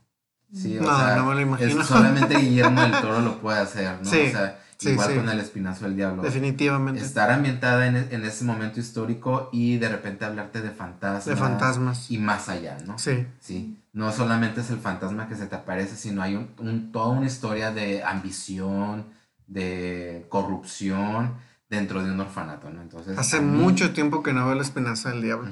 [0.53, 1.83] Sí, o no, sea, no me lo imagino.
[1.83, 4.11] solamente Guillermo del Toro lo puede hacer, ¿no?
[4.11, 4.27] Sí.
[4.29, 4.59] O sea,
[4.91, 6.23] Igual con el espinazo del diablo.
[6.23, 7.01] Definitivamente.
[7.01, 11.25] Estar ambientada en, en, ese momento histórico y de repente hablarte de fantasmas.
[11.27, 12.11] De fantasmas.
[12.11, 12.99] Y más allá, ¿no?
[12.99, 13.27] Sí.
[13.41, 13.79] Sí.
[13.93, 17.73] No solamente es el fantasma que se te aparece, sino hay un, toda una historia
[17.73, 19.07] de ambición,
[19.47, 21.35] de corrupción
[21.69, 22.83] dentro de un orfanato, ¿no?
[22.83, 23.19] Entonces.
[23.19, 25.51] Hace mucho tiempo que no veo el espinazo del diablo.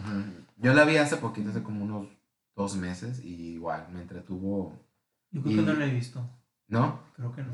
[0.56, 2.08] Yo la vi hace poquito, hace como unos
[2.56, 4.78] dos meses, y igual me entretuvo.
[5.32, 6.28] Yo creo que no la he visto.
[6.68, 7.00] ¿No?
[7.16, 7.52] Creo que no.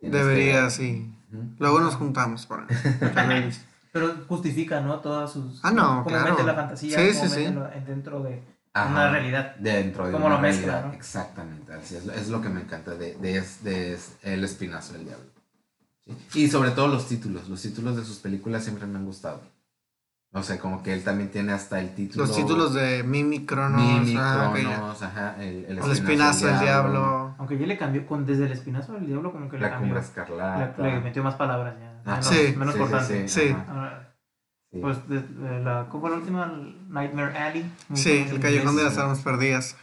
[0.00, 1.12] Debería, sí.
[1.58, 2.66] Luego nos juntamos para
[3.92, 5.00] Pero justifica, ¿no?
[5.00, 5.60] Todas sus...
[5.62, 6.30] Ah, no, como claro.
[6.30, 7.54] mete la fantasía, sí, sí, sí.
[7.86, 8.42] dentro de
[8.74, 9.56] una realidad.
[9.56, 10.62] Dentro de como una lo realidad.
[10.62, 10.94] Mezcla, ¿no?
[10.94, 11.72] Exactamente.
[11.74, 15.26] Así es, es, lo que me encanta de, de, de, El Espinazo del Diablo.
[16.34, 17.48] Y sobre todo los títulos.
[17.48, 19.42] Los títulos de sus películas siempre me han gustado.
[20.32, 22.24] No sé, como que él también tiene hasta el título.
[22.24, 23.82] Los títulos de Mimi Cronos.
[23.82, 25.36] Mimi Cronos, ajá.
[25.38, 27.34] El, el, espinazo, del diablo.
[27.36, 29.92] Aunque ya le cambió con desde el espinazo del diablo, como que le la cambió.
[29.92, 30.82] La escarlata.
[30.82, 32.00] Le, metió más palabras ya.
[32.06, 33.28] Ah, sí, menos sí, cortante.
[33.28, 33.54] Sí.
[34.80, 35.20] Pues, de,
[35.60, 36.46] la, ¿cómo fue la última?
[36.88, 37.70] Nightmare Alley.
[37.92, 39.76] Sí, el Callejón de las Armas Perdidas.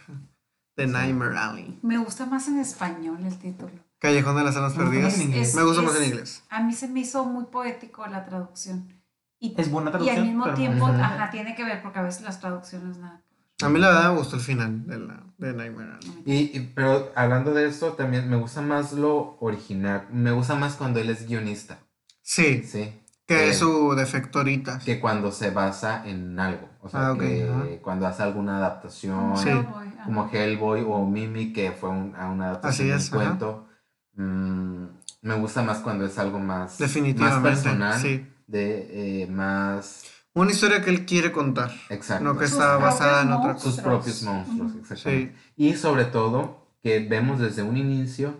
[0.74, 1.78] The Nightmare Alley.
[1.82, 3.70] Me gusta más en español el título.
[4.00, 5.16] Callejón de las Armas Perdidas.
[5.16, 6.42] me gusta más en inglés.
[6.50, 8.99] A mí se me hizo muy poético la traducción.
[9.40, 10.18] Y, es buena y traducción.
[10.18, 13.22] al mismo pero tiempo, ajá, tiene que ver porque a veces las traducciones nada.
[13.62, 16.22] A mí la verdad me gustó el final de, la, de Nightmare Alley.
[16.24, 20.06] Y, y- pero hablando de esto, también me gusta más lo original.
[20.12, 21.78] Me gusta más cuando él es guionista.
[22.22, 22.92] Sí, Sí.
[23.26, 24.78] que Eh, es su defecto ahorita.
[24.78, 26.68] Que cuando se basa en algo.
[26.80, 27.64] O sea, Ah, ok, que ajá.
[27.82, 29.36] cuando hace alguna adaptación.
[29.36, 29.48] Sí.
[29.50, 29.90] Hellboy.
[30.04, 33.28] Como Hellboy o Mimi, que fue un- a una adaptación Así es, del ajá.
[33.38, 33.68] cuento.
[34.14, 34.84] Mm,
[35.22, 37.48] me gusta más cuando es algo más, más Definitivamente.
[37.50, 38.00] personal.
[38.00, 38.26] Sí.
[38.50, 40.04] De eh, más.
[40.34, 41.70] Una historia que él quiere contar.
[41.88, 42.24] Exacto.
[42.24, 45.36] No que Sus está basada en otra sus propios monstruos, exactamente.
[45.56, 48.34] Y sobre todo, que vemos desde un inicio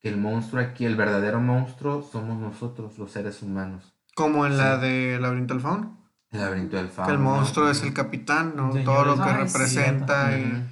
[0.00, 3.94] que el monstruo aquí, el verdadero monstruo, somos nosotros, los seres humanos.
[4.14, 5.98] Como en la de Laberinto del Fauno.
[6.32, 7.12] El laberinto del Que fauno.
[7.12, 8.72] el monstruo es el capitán, ¿no?
[8.72, 10.36] Señor todo lo que representa.
[10.38, 10.68] Y...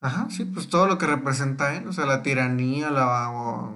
[0.00, 1.88] Ajá, sí, pues todo lo que representa él.
[1.88, 3.74] O sea, la tiranía, la, o-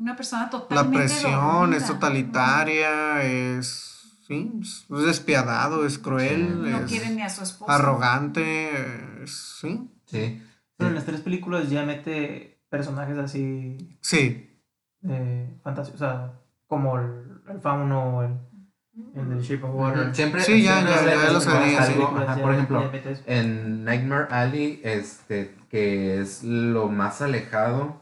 [0.00, 3.86] Una persona la totalmente presión, es totalitaria, es.
[4.26, 7.74] Sí, es es despiadado, es cruel, No es quiere ni a su esposa.
[7.74, 9.22] arrogante.
[9.24, 10.42] es- sí, Sí.
[10.76, 14.58] Pero en las tres películas ya mete personajes así sí,
[15.02, 16.32] de fantasía, o sea,
[16.66, 18.38] como el, el fauno, el,
[19.14, 20.14] el del Shape of Water.
[20.14, 21.94] Siempre, Sí, ya, siempre ya, ya lo sabía, sí.
[22.40, 22.90] por ejemplo,
[23.26, 28.00] en Nightmare Alley, este, que es lo más alejado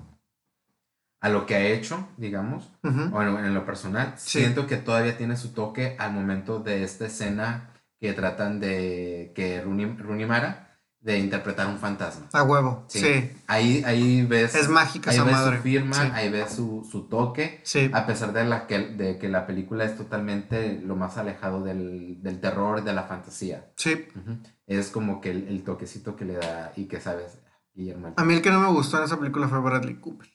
[1.20, 4.38] a lo que ha hecho, digamos, ujú, o en, en lo personal, Sí.
[4.40, 9.60] siento que todavía tiene su toque al momento de esta escena que tratan de que
[9.60, 10.64] Rooney, Rooney Mara
[11.00, 12.26] de interpretar un fantasma.
[12.32, 12.98] a huevo, Sí.
[13.00, 15.56] sí, Ahí, ahí ves, es mágica ahí esa ves madre.
[15.56, 16.10] su firma, Sí.
[16.12, 19.84] ahí ves su, su toque, Sí, a pesar de, la que, de que la película
[19.84, 23.70] es totalmente lo más alejado del, del terror, de la fantasía.
[23.76, 24.06] sí.
[24.14, 24.38] Ujú.
[24.66, 27.38] Es como que el, el toquecito que le da y que sabes,
[27.74, 28.12] Guillermo.
[28.16, 30.28] A mí el que no me gustó en esa película fue Bradley Cooper.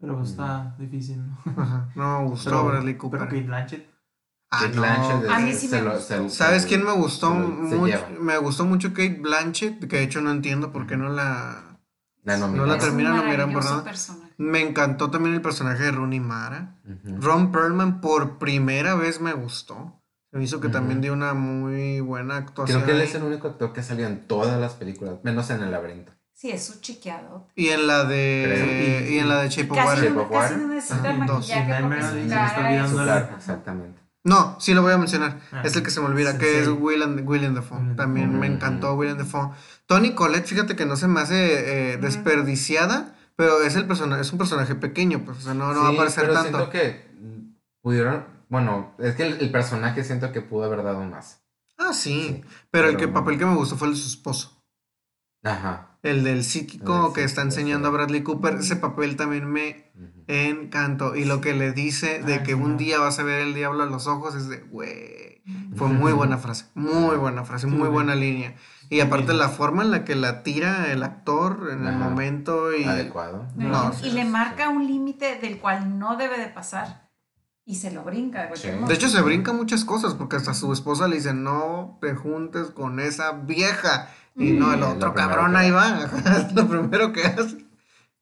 [0.00, 1.38] Pero pues está difícil, ¿no?
[1.62, 3.20] Ajá, no me gustó Pero, Bradley pero Cooper.
[3.20, 3.90] Kate Blanchett.
[4.50, 4.80] Ah, Kate no.
[4.82, 6.28] Blanchett A mí sí se me lo- gustó.
[6.28, 8.06] se- ¿Sabes se- quién me gustó se lo- se mucho?
[8.20, 11.78] Me gustó mucho Kate Blanchett, que de hecho no entiendo por qué no la...
[12.22, 12.78] La No la nominaron.
[12.78, 13.84] termina Es un nominando por nada.
[13.84, 14.32] personaje.
[14.38, 16.76] Me encantó también el personaje de Rooney Mara.
[17.04, 20.00] Ron Perlman por primera vez me gustó.
[20.30, 22.78] Se me hizo que también dio una muy buena actuación.
[22.82, 23.06] Creo que él ahí.
[23.08, 26.12] es el único actor que ha salido en todas las películas, menos en El laberinto.
[26.34, 27.46] Sí, es su chiqueado.
[27.54, 28.44] Y en la de...
[28.44, 29.10] Creo.
[29.14, 30.12] Y en la de Shape of Water.
[30.12, 32.02] No, casi no necesita Ajá, maquillaje Sí, porque
[32.88, 34.00] su cara es- exactamente.
[34.24, 35.38] No, sí lo voy a mencionar.
[35.52, 35.62] Ah.
[35.64, 36.70] es el que se me olvida, Sí, que es sí.
[36.72, 37.78] William, William Dafoe.
[37.78, 38.40] Willem También Dafoe.
[38.40, 39.50] me encantó William Dafoe.
[39.86, 44.32] Tony Collette, fíjate que no se me hace eh, desperdiciada, pero es el personaje, es
[44.32, 46.48] un personaje pequeño, pues, o sea, no, no va a Sí, aparecer pero tanto.
[46.58, 51.04] siento que mm, pudieron, bueno, es que el, el personaje siento que pudo haber dado
[51.04, 51.42] más.
[51.76, 52.22] Ah, sí.
[52.28, 53.12] Sí, pero el pero que no.
[53.12, 54.62] papel que me gustó fue el de su esposo.
[55.42, 55.93] Ajá.
[56.04, 57.90] El del El psíquico que está enseñando a.
[57.90, 58.54] Bradley Cooper.
[58.54, 59.90] Ese papel también me
[60.28, 61.16] encantó.
[61.16, 62.76] Y lo que le dice de que un no.
[62.76, 65.42] día vas a ver el diablo a los ojos es de, güey.
[65.76, 68.54] Fue muy buena frase, muy buena frase, muy buena línea.
[68.90, 72.84] Y aparte la forma en la que la tira el actor en el momento y...
[72.84, 73.46] Adecuado.
[73.56, 77.10] No, y le marca un límite del cual no debe de pasar.
[77.66, 78.68] Y se lo brinca de Sí.
[78.72, 78.88] modo.
[78.88, 82.66] De hecho se brinca muchas cosas porque hasta su esposa le dice, no te juntes
[82.68, 84.10] con esa vieja.
[84.36, 84.58] Y Mm.
[84.58, 86.04] no, el lo otro cabrón que ahí va.
[86.04, 87.64] es lo primero que hace.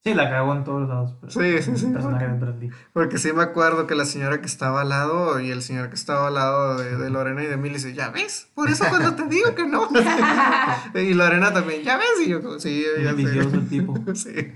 [0.04, 1.14] Sí, la cagó en todos lados.
[1.20, 1.86] Pero Sí, sí, sí.
[1.92, 2.70] De.
[2.92, 5.94] Porque sí me acuerdo que la señora que estaba al lado y el señor que
[5.94, 8.84] estaba al lado de, de Lorena y de mí le dice, ya ves, por eso
[8.88, 9.88] cuando te digo que no.
[11.00, 13.94] y Lorena también, ya ves, y yo sí, ya el tipo.
[14.14, 14.52] Sí.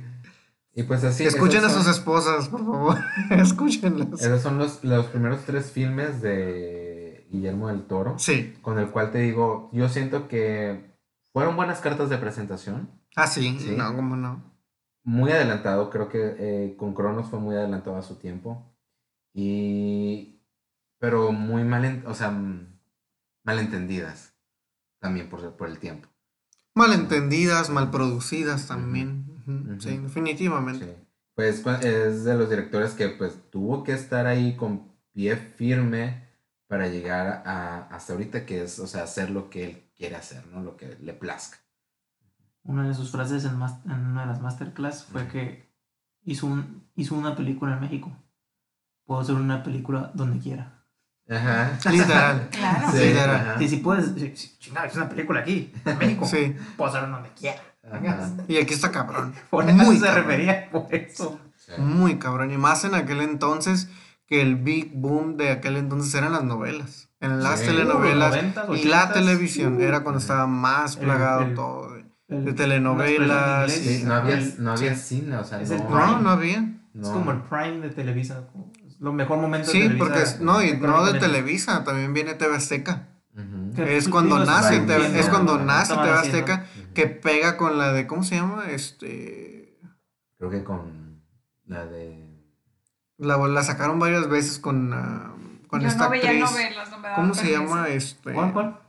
[0.75, 1.25] Y pues así.
[1.25, 2.99] Escuchen a sus esposas, por favor.
[3.31, 4.21] Escúchenlas.
[4.21, 8.19] Esos son los, los primeros tres filmes de Guillermo del Toro.
[8.19, 8.55] Sí.
[8.63, 10.96] Con el cual te digo, yo siento que
[11.37, 12.89] fueron buenas cartas de presentación.
[13.15, 13.75] Ah, sí, Sí.
[13.77, 14.43] no, cómo no.
[15.05, 18.75] Muy adelantado, creo que eh, con Cronos fue muy adelantado a su tiempo.
[19.35, 20.41] Y.
[20.99, 22.81] Pero muy mal, o sea, mm,
[23.45, 24.33] malentendidas.
[24.99, 26.09] También por, por el tiempo.
[26.75, 29.27] Malentendidas, mal producidas también.
[29.79, 30.87] Sí, definitivamente.
[30.87, 31.09] Sí.
[31.35, 36.31] Pues es de los directores que pues tuvo que estar ahí con pie firme
[36.67, 40.47] para llegar a, hasta ahorita, que es, o sea, hacer lo que él quiere hacer,
[40.49, 40.63] ¿no?
[40.63, 41.59] Lo que le plazca.
[42.63, 45.73] Una de sus frases en, una de las masterclass fue que
[46.25, 48.13] hizo, un, hizo una película en México.
[49.05, 50.85] Puedo hacer una película donde quiera.
[51.29, 51.79] Ajá.
[51.91, 52.49] Literal.
[52.51, 52.93] Claro.
[52.93, 53.37] Sí, literal.
[53.37, 53.59] ajá.
[53.59, 54.07] Sí, si puedes.
[54.15, 56.27] sí, sí, chingada, es una película aquí, en México.
[56.27, 56.57] Sí.
[56.77, 57.61] Puedo hacerla donde quiera.
[57.83, 58.33] Ajá.
[58.49, 59.33] Y aquí está cabrón.
[59.51, 60.25] Por eso Muy se cabrón.
[60.25, 61.41] refería, por eso.
[61.57, 61.73] Sí.
[61.79, 62.51] Muy cabrón.
[62.51, 63.89] Y más en aquel entonces
[64.27, 67.06] que el big boom de aquel entonces eran las novelas.
[67.21, 67.67] En las Sí.
[67.67, 69.13] telenovelas Uh, 90s, y la 80s.
[69.15, 69.81] televisión Uh.
[69.81, 71.95] era cuando estaba más plagado el- todo.
[71.95, 75.21] de- El- De telenovelas, Sí, no había, el- no había sí.
[75.21, 76.61] cine, o sea, Es el no, No, no había.
[76.93, 77.03] no.
[77.03, 78.49] Es como el Prime de Televisa.
[78.99, 80.07] lo mejor momento sí, de Televisa.
[80.27, 83.09] Sí, porque no, y no de Televisa, también viene TV Azteca.
[83.77, 84.85] Es cuando nace,
[85.21, 86.65] es cuando nace TV Azteca,
[86.95, 88.65] que pega con la de, ¿cómo se llama?
[88.71, 89.79] Este...
[90.39, 91.21] Creo que con
[91.67, 92.43] la de...
[93.19, 95.36] La, la sacaron varias veces con, uh,
[95.67, 96.51] con Yo esta no veía actriz.
[96.51, 97.89] novelas, no me daba ¿Cómo se llama?
[97.89, 98.33] Este...
[98.33, 98.81] ¿Cuál, cuál?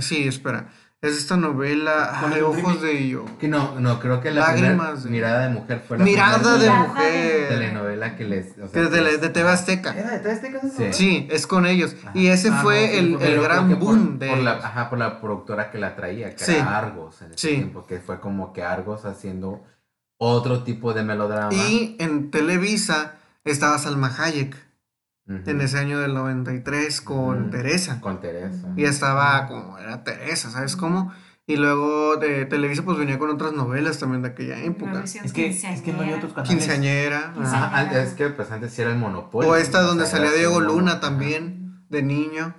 [0.00, 0.68] Sí, espera.
[1.00, 3.26] Es esta novela Ay, Ojos de yo.
[3.38, 5.10] Que no, no, creo que la Lágrimas de...
[5.10, 7.48] Mirada de Mujer fue la Mirada de Mujer.
[7.50, 8.52] telenovela que les...
[8.52, 9.94] O sea, que de, de TV Azteca.
[9.94, 10.60] ¿Era de TV Azteca?
[10.74, 10.92] Sí.
[10.92, 11.94] sí, es con ellos.
[12.00, 12.12] Ajá.
[12.14, 14.88] Y ese ah, no, fue sí, el, el gran boom por, de por la, Ajá,
[14.88, 16.54] por la productora que la traía, que sí.
[16.54, 17.54] era Argos en ese sí.
[17.56, 19.62] tiempo, que fue como que Argos haciendo
[20.16, 21.52] otro tipo de melodrama.
[21.52, 24.56] Y en Televisa estaba Salma Hayek.
[25.26, 25.48] Uh -huh.
[25.48, 27.50] En ese año del 93 con uh -huh.
[27.50, 28.00] Teresa.
[28.00, 28.68] Con Teresa.
[28.76, 31.12] Y estaba como, era Teresa, ¿sabes cómo?
[31.46, 35.04] Y luego de Televisa pues venía con otras novelas también de aquella época.
[35.04, 36.56] Es que, es que no hay otros canales.
[36.56, 37.34] Quinceañera.
[37.36, 39.50] Ah, es que pues antes sí era el monopolio.
[39.50, 42.54] O esta donde o sea, salía Diego Luna también, de niño.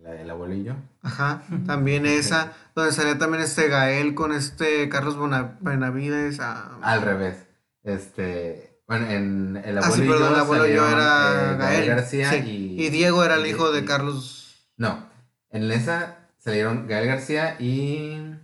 [0.00, 0.76] La del abuelillo.
[1.02, 2.52] Ajá, también esa.
[2.76, 5.16] donde salía también este Gael con este Carlos
[5.60, 6.38] Benavides.
[6.40, 7.48] Ah, Al revés.
[7.82, 8.73] Este...
[8.86, 11.86] Bueno, en el abuelo, ah, sí, perdón, el abuelo yo era eh, Gael.
[11.88, 12.36] García sí.
[12.78, 14.68] y, y, Diego era el hijo de Carlos.
[14.76, 15.06] No,
[15.50, 18.34] en esa salieron Gael García y.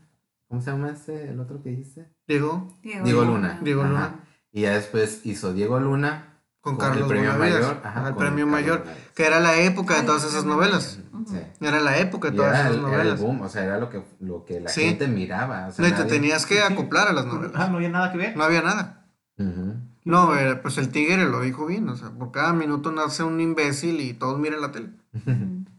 [0.49, 1.29] ¿Cómo se llama ese?
[1.31, 2.09] El otro que dijiste?
[2.27, 2.79] Diego.
[2.83, 3.59] Diego, Diego Luna.
[3.63, 4.05] Diego Luna.
[4.05, 4.15] Ajá.
[4.53, 6.27] Y ya después hizo Diego Luna.
[6.61, 7.81] Con, con Carlos el premio Bonavides, mayor.
[7.85, 8.79] Ajá, el premio Carlos mayor.
[8.81, 9.09] Bonavides.
[9.15, 10.99] Que era la época de todas esas novelas.
[11.27, 11.41] Sí.
[11.61, 13.21] Era la época de Y todas era esas el, era el novelas.
[13.21, 14.83] boom, o sea, era lo que, lo que la Sí.
[14.83, 15.69] gente miraba.
[15.69, 17.53] O sea, No, y te nadie- tenías que acoplar a las novelas.
[17.55, 18.37] Ah, no había nada que ver.
[18.37, 19.07] No había nada.
[19.39, 19.75] Ujú.
[20.05, 21.89] No, eh, pues el tigre lo dijo bien.
[21.89, 24.91] O sea, por cada minuto nace un imbécil y todos miran la tele.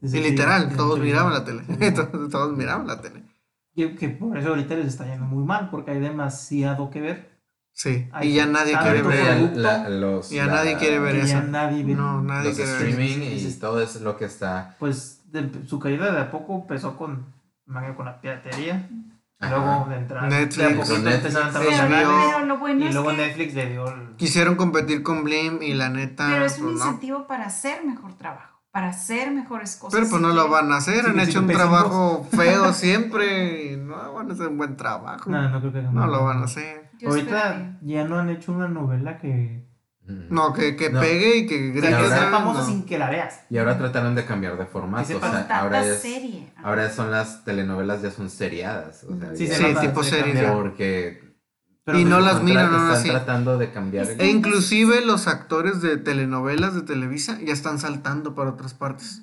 [0.00, 1.62] Y literal, todos miraban la tele.
[1.92, 3.24] todos, todos miraban la tele.
[3.74, 7.30] Que, que por eso ahorita les está yendo muy mal, porque hay demasiado que ver.
[7.72, 8.08] Sí.
[8.12, 9.56] Ay, Y ya nadie quiere ver.
[9.56, 11.42] la- los, Ya la- nadie quiere ver eso.
[11.42, 11.94] nadie ve.
[11.94, 12.88] No, nadie Los quiere ver.
[12.90, 14.76] streaming sí, y todo es lo que está.
[14.78, 17.26] Pues de- su caída de a poco empezó con,
[17.96, 18.88] con la piratería.
[19.40, 20.22] Luego de entrar.
[20.28, 20.56] Netflix.
[20.56, 21.34] de a poquito Netflix.
[21.78, 22.08] canales.
[22.32, 24.16] Pero lo bueno Y es luego que Netflix le dio el.
[24.16, 26.28] Quisieron competir con Blim y la neta.
[26.30, 26.84] pero es un pues, no.
[26.86, 29.96] incentivo para hacer mejor trabajo, para hacer mejores cosas.
[29.98, 31.04] Pero pues no lo van a hacer.
[31.04, 33.72] Sí, Han sí, hecho un trabajo feo siempre.
[33.72, 35.30] Y no van a hacer un buen trabajo.
[35.30, 36.06] No, no creo que No nada.
[36.08, 36.90] lo van a hacer.
[36.98, 37.78] Yo Ahorita esperaría.
[37.82, 39.67] ya no han hecho una novela que.
[40.08, 40.34] Mm.
[40.34, 41.00] No, que, que No.
[41.00, 41.88] pegue y que que grite.
[41.88, 42.30] sea ¿sabes?
[42.30, 42.66] famosa No.
[42.66, 43.42] sin que la veas.
[43.50, 45.06] Y ahora trataron de cambiar de formato.
[45.06, 46.00] Que O sea, ahora es.
[46.00, 46.50] serie.
[46.62, 49.04] Ahora son las telenovelas ya son seriadas.
[49.04, 50.32] O sea, Sí, ya- Sí, tipo se serie.
[50.32, 50.52] cambia.
[50.54, 51.28] Porque.
[51.84, 53.08] Pero Y no las miran, no, no, Están sí.
[53.10, 54.04] tratando de cambiar.
[54.04, 58.74] Es- el- E inclusive los actores de telenovelas de Televisa ya están saltando para otras
[58.74, 59.22] partes.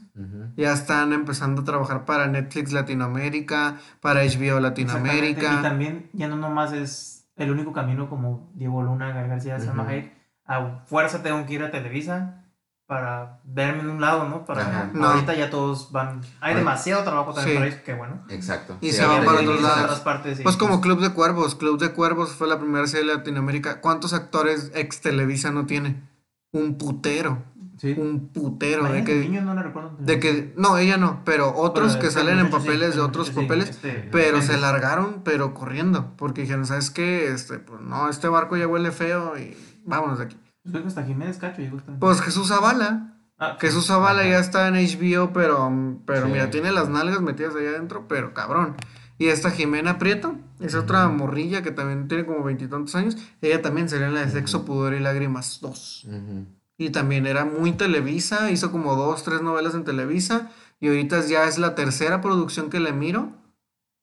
[0.56, 5.62] Ya están empezando a trabajar para Netflix Latinoamérica, para HBO Exactamente, Y Latinoamérica.
[5.62, 9.92] también ya no nomás es el único camino como Diego Luna, Gael García, Salma Ujú.
[9.92, 10.15] Hayek.
[10.46, 12.42] A fuerza tengo que ir a Televisa
[12.88, 14.46] para verme en un lado, ¿no?
[14.46, 14.90] Para Ajá.
[14.94, 15.08] No.
[15.08, 16.22] ahorita ya todos van.
[16.40, 16.60] Hay Bueno.
[16.60, 17.60] demasiado trabajo también Sí.
[17.60, 18.24] para ellos, qué bueno.
[18.30, 18.78] Exacto.
[18.80, 20.00] Y Sí, se van para otros lados.
[20.02, 20.42] partes.
[20.42, 21.56] Pues como Club de Cuervos.
[21.56, 23.82] Club de Cuervos fue la primera serie de Latinoamérica.
[23.82, 26.04] ¿Cuántos actores ex Televisa no tiene?
[26.52, 27.44] Un putero.
[27.80, 27.94] Sí.
[27.98, 28.84] Un putero.
[28.84, 29.96] De que, no la recuerdo.
[30.00, 33.72] de que, no, ella no, pero otros Pero que salen en papeles de otros papeles.
[33.72, 36.14] este, Pero se largaron, pero corriendo.
[36.18, 37.28] Porque dijeron, ¿sabes qué?
[37.34, 40.38] Este, pues no, este barco ya huele feo y vámonos de aquí.
[40.64, 41.98] Pues creo que hasta Jiménez Cacho llegó hasta.
[42.00, 43.12] Pues Jesús Zavala.
[43.38, 44.30] Ah, Jesús Zavala Ajá.
[44.30, 45.72] ya está en HBO, pero,
[46.06, 46.32] pero Sí.
[46.32, 48.76] mira, tiene las nalgas metidas allá adentro, pero cabrón.
[49.18, 53.18] Y esta Jimena Prieto, es otra morrilla que también tiene como veintitantos años.
[53.42, 56.06] Ella también sería la de Sexo, Pudor y Lágrimas 2.
[56.10, 56.46] Ujú.
[56.78, 60.50] Y también era muy Televisa, hizo como dos, tres novelas en Televisa.
[60.82, 63.32] Y ahorita ya es la tercera producción que le miro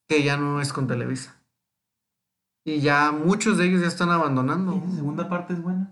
[0.09, 1.37] que ya no es con Televisa.
[2.65, 4.75] Y ya muchos de ellos ya están abandonando.
[4.77, 5.91] ¿Y la segunda parte es buena?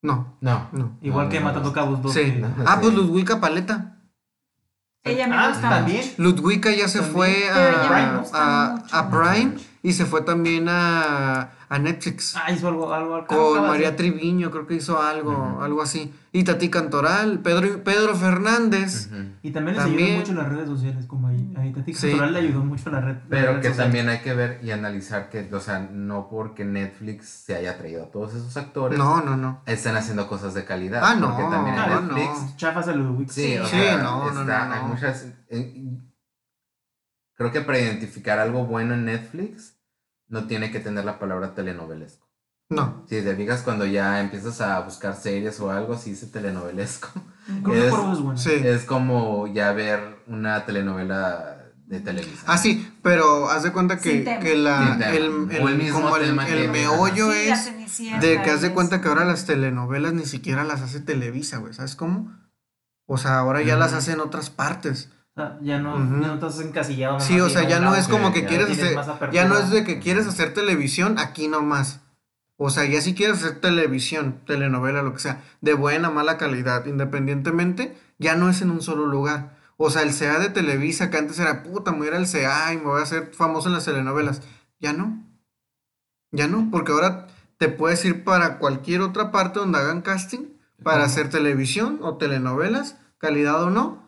[0.00, 0.68] No, No.
[0.72, 0.96] no.
[1.02, 1.74] Igual No, que no, Matando no.
[1.74, 2.12] Cabos 2.
[2.12, 2.42] Sí.
[2.66, 2.94] Ah, pues.
[2.94, 3.96] Ludwika Paleta.
[5.04, 6.04] Ella me ah, gusta también.
[6.18, 7.14] Ludwika ya se También.
[7.16, 12.34] fue a, a, a Prime y se fue también a, a Netflix.
[12.36, 13.94] Ah, hizo algo, algo, algo con María.
[13.96, 16.12] Triviño, creo que hizo algo, algo así.
[16.32, 19.10] Y Tati Cantoral, Pedro, Pedro Fernández.
[19.42, 20.04] Y también les También.
[20.08, 22.08] ayudan mucho las redes sociales, como ahí, ahí Tati Sí.
[22.10, 23.16] Cantoral le ayudó mucho a la red.
[23.28, 27.54] Pero que también hay que ver y analizar que, o sea, no porque Netflix se
[27.56, 29.62] haya traído a todos esos actores, No, no, no.
[29.66, 31.00] están haciendo cosas de calidad.
[31.04, 32.56] Ah, no, Porque también en no, Netflix.
[32.56, 33.30] Chafas a Ludwig.
[33.30, 34.88] sí, o Sí, sea, no, no, está- no, hay no.
[34.88, 35.26] muchas.
[35.48, 35.98] eh,
[37.38, 39.76] creo que para identificar algo bueno en Netflix,
[40.28, 42.28] no tiene que tener la palabra telenovelesco.
[42.68, 43.06] No.
[43.08, 47.08] Si te fijas cuando ya empiezas a buscar series o algo, si dice telenovelesco.
[47.64, 48.36] Creo que Es- bueno.
[48.36, 48.52] Sí.
[48.52, 51.54] Es como ya ver una telenovela
[51.86, 52.42] de Televisa.
[52.46, 56.26] Ah, sí, pero haz de cuenta que, que la, el, el el- mismo como el,
[56.26, 60.12] tema el que- meollo Sí, es de que haz de cuenta que ahora las telenovelas
[60.12, 62.36] ni siquiera las hace Televisa, güey, ¿sabes cómo?
[63.06, 65.08] O sea, ahora ya las hacen otras partes.
[65.62, 67.20] Ya no, ya no estás encasillado.
[67.20, 68.98] Sí, o sea, ya no es como que quieres hacer,
[69.32, 72.00] ya no es de que quieres hacer televisión aquí nomás.
[72.56, 76.86] O sea, ya si quieres hacer televisión, telenovela, lo que sea, de buena, mala calidad,
[76.86, 79.56] independientemente, ya no es en un solo lugar.
[79.76, 82.26] O sea, el CA de Televisa, que antes era puta, me voy a ir al
[82.26, 84.42] CA y me voy a hacer famoso en las telenovelas.
[84.80, 85.24] Ya no.
[86.32, 87.28] Ya no, porque ahora
[87.58, 90.46] te puedes ir para cualquier otra parte donde hagan casting
[90.82, 94.07] para hacer televisión o telenovelas, calidad o no,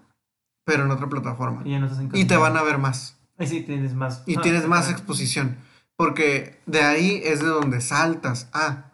[0.71, 1.63] pero en otra plataforma.
[1.65, 3.19] Y Y te van a ver más.
[3.39, 4.23] Ahí sí tienes más.
[4.27, 5.57] Y ah, tienes más exposición.
[5.97, 8.49] Porque de ahí es de donde saltas.
[8.53, 8.93] Ah,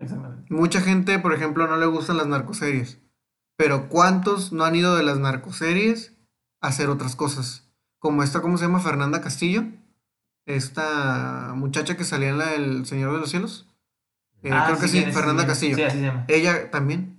[0.00, 0.52] Exactamente.
[0.52, 2.98] mucha gente, por ejemplo, no le gustan las narcoseries.
[3.56, 6.14] Pero ¿cuántos no han ido de las narcoseries
[6.60, 7.70] a hacer otras cosas?
[8.00, 8.80] Como esta, ¿cómo se llama?
[8.80, 9.66] Fernanda Castillo.
[10.46, 13.68] Esta muchacha que salía en la del Señor de los Cielos.
[14.42, 15.76] Eh, Ah, creo que sí, Fernanda Castillo.
[15.76, 16.24] Sí, así se llama.
[16.26, 17.17] Ella también.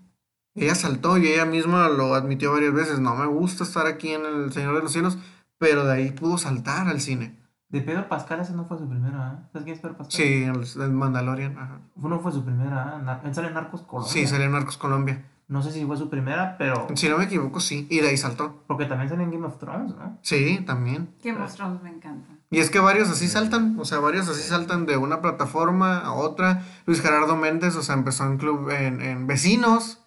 [0.55, 2.99] Ella saltó y ella misma lo admitió varias veces.
[2.99, 5.17] No me gusta estar aquí en el Señor de los Cielos,
[5.57, 7.37] pero de ahí pudo saltar al cine.
[7.69, 9.47] De Pedro Pascal, esa no fue su primera, ¿eh?
[9.53, 10.11] ¿Sabes quién es Pedro Pascal?
[10.11, 11.55] Sí, el, el Mandalorian.
[11.57, 11.81] Ajá.
[12.01, 13.27] Fue- No fue su primera, ¿eh?
[13.27, 14.11] Él sale en Narcos Colombia.
[14.11, 15.23] Sí, salió en Narcos Colombia.
[15.47, 16.87] No sé si fue su primera, pero.
[16.95, 17.87] Si no me equivoco, sí.
[17.89, 18.63] Y de ahí saltó.
[18.67, 20.17] Porque también sale en Game of Thrones, ¿no?
[20.23, 21.09] Sí, también.
[21.21, 22.27] Que mostramos, me encanta.
[22.51, 23.75] Y es que varios así saltan.
[23.79, 26.63] O sea, varios así saltan de una plataforma a otra.
[26.87, 29.98] Luis Gerardo Méndez, o sea, empezó en club en, en Vecinos.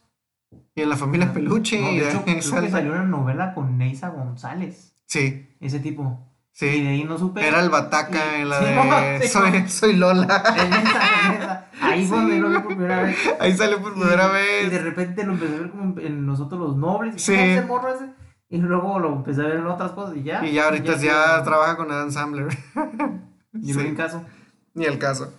[0.75, 1.81] Y en la familia Peluche.
[1.81, 4.95] No, y de hecho, que salió una novela con Neisa González.
[5.07, 6.29] Sí, Ese tipo.
[6.55, 6.83] Y sí.
[6.83, 7.47] de ahí no supe.
[7.47, 9.69] Era el Bataca Y- en la Sí, de no, sí, soy, no.
[9.69, 10.43] soy Lola.
[10.57, 11.67] En esa, en esa.
[11.81, 13.17] Ahí fue donde lo vi por primera vez.
[13.41, 14.31] Ahí salió por primera
[14.63, 14.85] y, Y de vez.
[14.85, 17.17] repente lo empecé a ver como en, nosotros los nobles.
[17.17, 17.35] Y Sí.
[17.35, 18.07] "Ah, ese morro ese".
[18.51, 20.45] Y luego lo empecé a ver en otras cosas y ya.
[20.45, 22.49] Y ya ahorita ya trabaja con Adam Sandler.
[23.55, 24.23] Y luego en caso.
[24.75, 25.35] Ni el caso.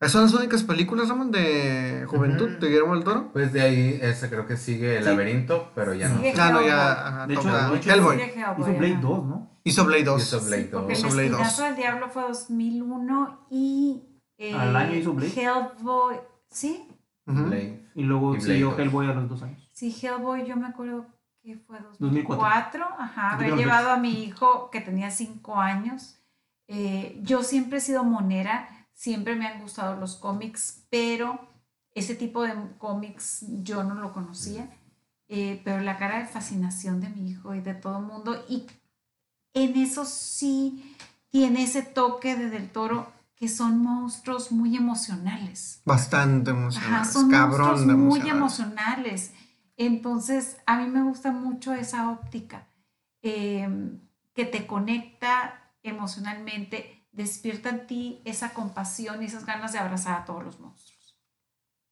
[0.00, 3.30] ¿Esas son las únicas películas, Ramón, de juventud de Guillermo del Toro?
[3.32, 5.10] Pues de ahí, ese creo que sigue el Sí.
[5.10, 6.20] laberinto, pero ya no.
[6.38, 6.92] Ah, no, ya.
[7.08, 8.16] Ajá, De hecho, de hecho, Hellboy.
[8.16, 9.00] Hizo Blade ajá.
[9.02, 9.50] 2, ¿no?
[9.64, 10.22] Hizo Blade 2.
[10.22, 10.98] Hizo Blade Sí, porque 2.
[10.98, 11.40] Hizo El Blade 2.
[11.40, 14.02] Espinazo del Diablo fue 2001 y...
[14.38, 15.32] eh, Al año hizo Blade.
[15.36, 16.16] Hellboy,
[16.48, 16.86] ¿sí?
[17.26, 17.42] Ujú.
[17.46, 17.90] Blade.
[17.96, 18.78] Y luego Y Blade siguió 2.
[18.78, 19.68] Hellboy a los dos años.
[19.72, 21.06] Sí, Hellboy, yo me acuerdo
[21.42, 21.98] que fue 2004.
[21.98, 22.84] 2004.
[23.00, 26.20] Ajá, haber llevado a mi hijo que tenía 5 años.
[26.68, 28.68] Eh, yo siempre he sido monera,
[28.98, 31.38] siempre me han gustado los cómics, pero
[31.94, 34.68] ese tipo de cómics yo no lo conocía.
[35.28, 38.66] Eh, pero la cara de fascinación de mi hijo y de todo el mundo, y
[39.54, 40.96] en eso sí
[41.28, 45.80] tiene ese toque de Del Toro que son monstruos muy emocionales.
[45.84, 47.08] Bastante Ajá, emocionante.
[47.12, 49.32] son Cabrón monstruos de muy emocionales.
[49.76, 52.66] Entonces, a mí me gusta mucho esa óptica
[53.22, 53.68] eh,
[54.34, 60.24] que te conecta emocionalmente, despierta en ti esa compasión y esas ganas de abrazar a
[60.24, 61.18] todos los monstruos.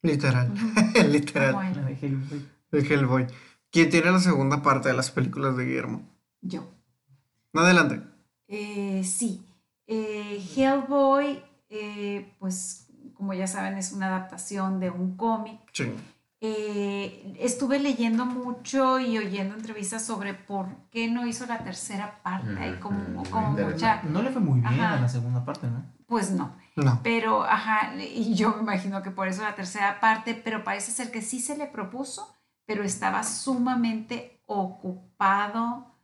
[0.01, 0.53] Literal.
[1.11, 1.85] Literal.
[1.85, 2.47] De Hellboy.
[2.71, 3.27] El Hellboy.
[3.69, 6.01] ¿Quién tiene la segunda parte de las películas de Guillermo?
[6.41, 6.71] Yo.
[7.53, 8.01] Adelante.
[8.47, 9.45] Eh, sí.
[9.85, 15.59] Eh, Hellboy, eh, pues como ya saben, es una adaptación de un cómic.
[15.73, 15.91] Sí.
[16.39, 22.55] Eh, estuve leyendo mucho y oyendo entrevistas sobre por qué no hizo la tercera parte.
[22.59, 24.03] Hay Ujú, como, muy como mucha.
[24.03, 24.97] No le fue muy bien Ajá.
[24.97, 25.83] a la segunda parte, ¿no?
[26.05, 26.55] pues no.
[26.77, 26.99] No.
[27.03, 31.11] Pero, ajá, y yo me imagino que por eso la tercera parte, pero parece ser
[31.11, 32.33] que sí se le propuso,
[32.65, 35.95] pero estaba sumamente ocupado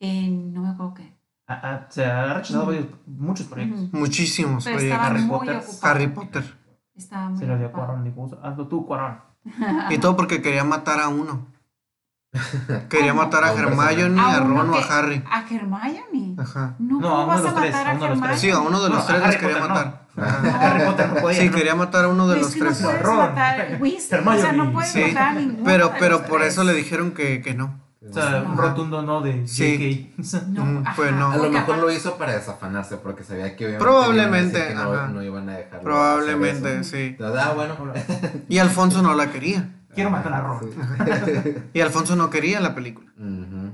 [0.00, 1.18] en, no me acuerdo qué.
[1.46, 3.82] Ah, ah, se ha rechazado varios- muchos proyectos.
[3.88, 3.96] Ujú.
[3.98, 4.64] Muchísimos.
[4.64, 5.56] Pero oye, estaba Harry muy Potter.
[5.56, 5.94] ocupado.
[5.94, 6.58] Harry Potter.
[6.94, 7.72] Estaba muy Se lo dio.
[7.72, 8.04] Cuarón.
[8.04, 9.20] Dijo, hazlo tú, Cuarón.
[9.90, 11.46] Y todo porque quería matar a uno.
[12.90, 13.22] Quería ¿Cómo?
[13.22, 15.22] matar a A Hermione, A Ron o a Harry.
[15.30, 16.34] ¿A Hermione?
[16.36, 16.74] Ajá.
[16.80, 18.30] No, No, ¿cómo a uno de los tres, matar a a uno de los tres.
[18.32, 18.36] Hermione?
[18.38, 20.06] Sí, a uno de los No, tres les Harry quería Potter matar.
[20.16, 20.24] No.
[20.60, 21.40] Harry Potter no podía.
[21.40, 21.54] Sí, ¿no?
[21.56, 23.02] quería matar a uno de Es los que no tres.
[23.02, 23.16] Ron.
[23.18, 23.60] matar
[24.38, 26.52] o sea, no puedes Sí, matar a ninguno Pero, pero los por tres.
[26.54, 27.78] eso le dijeron que, que no.
[28.08, 28.60] O sea, un No.
[28.62, 30.12] rotundo no de Sí.
[30.18, 30.48] JK.
[30.48, 31.30] No, Mm, pues no.
[31.30, 34.92] A lo mejor lo hizo para desafanarse porque sabía que obviamente Probablemente, iban a decir
[34.92, 35.06] que ajá.
[35.08, 35.80] no, no iban a dejarlo.
[35.82, 36.96] Probablemente, sí.
[37.18, 37.76] Entonces, ah, bueno.
[38.48, 39.70] Y Alfonso no la quería.
[39.94, 40.60] Quiero matar a Ron.
[40.62, 41.54] Sí.
[41.72, 43.10] Y Alfonso no quería la película.
[43.16, 43.72] No.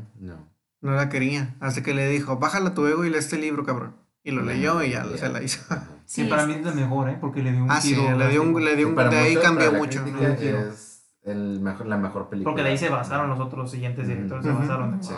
[0.82, 1.56] No la quería.
[1.60, 3.96] Así que le dijo, bájala tu ego y lee este libro, cabrón.
[4.22, 5.60] Y lo leyó y ya se la hizo.
[6.04, 7.16] Sí, Sí, para mí es el mejor, ¿eh?
[7.20, 9.70] Porque le dio un Ah, sí, le dio un, le dio un, de ahí cambió
[9.72, 10.04] la mucho.
[10.04, 10.89] Es
[11.24, 12.52] el mejor, la mejor película.
[12.52, 14.60] Porque de ahí se basaron los otros siguientes directores, se Ujú.
[14.60, 14.98] basaron.
[14.98, 15.14] de- Sí.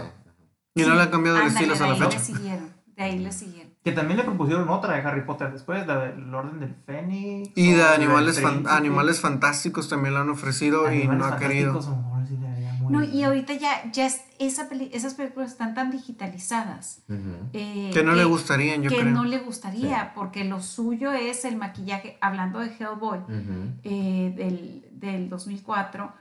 [0.74, 2.18] Y no le han cambiado el Ándale, estilo hasta de la ahí fecha.
[2.18, 3.72] le siguieron, de ahí le siguieron.
[3.84, 7.50] Que también le propusieron otra de Harry Potter después, la del Orden del Fénix.
[7.56, 11.72] Y de animales, fan- animales fantásticos también lo han ofrecido y Animales no ha querido.
[11.74, 12.02] Fantásticos,
[12.90, 17.02] no, y ahorita ya, ya esa esas películas están tan digitalizadas.
[17.52, 19.08] Eh, que no le gustarían, yo que creo.
[19.08, 23.20] Que no le gustaría, porque lo suyo es el maquillaje, hablando de Hellboy,
[23.84, 26.12] eh, del, del 2004,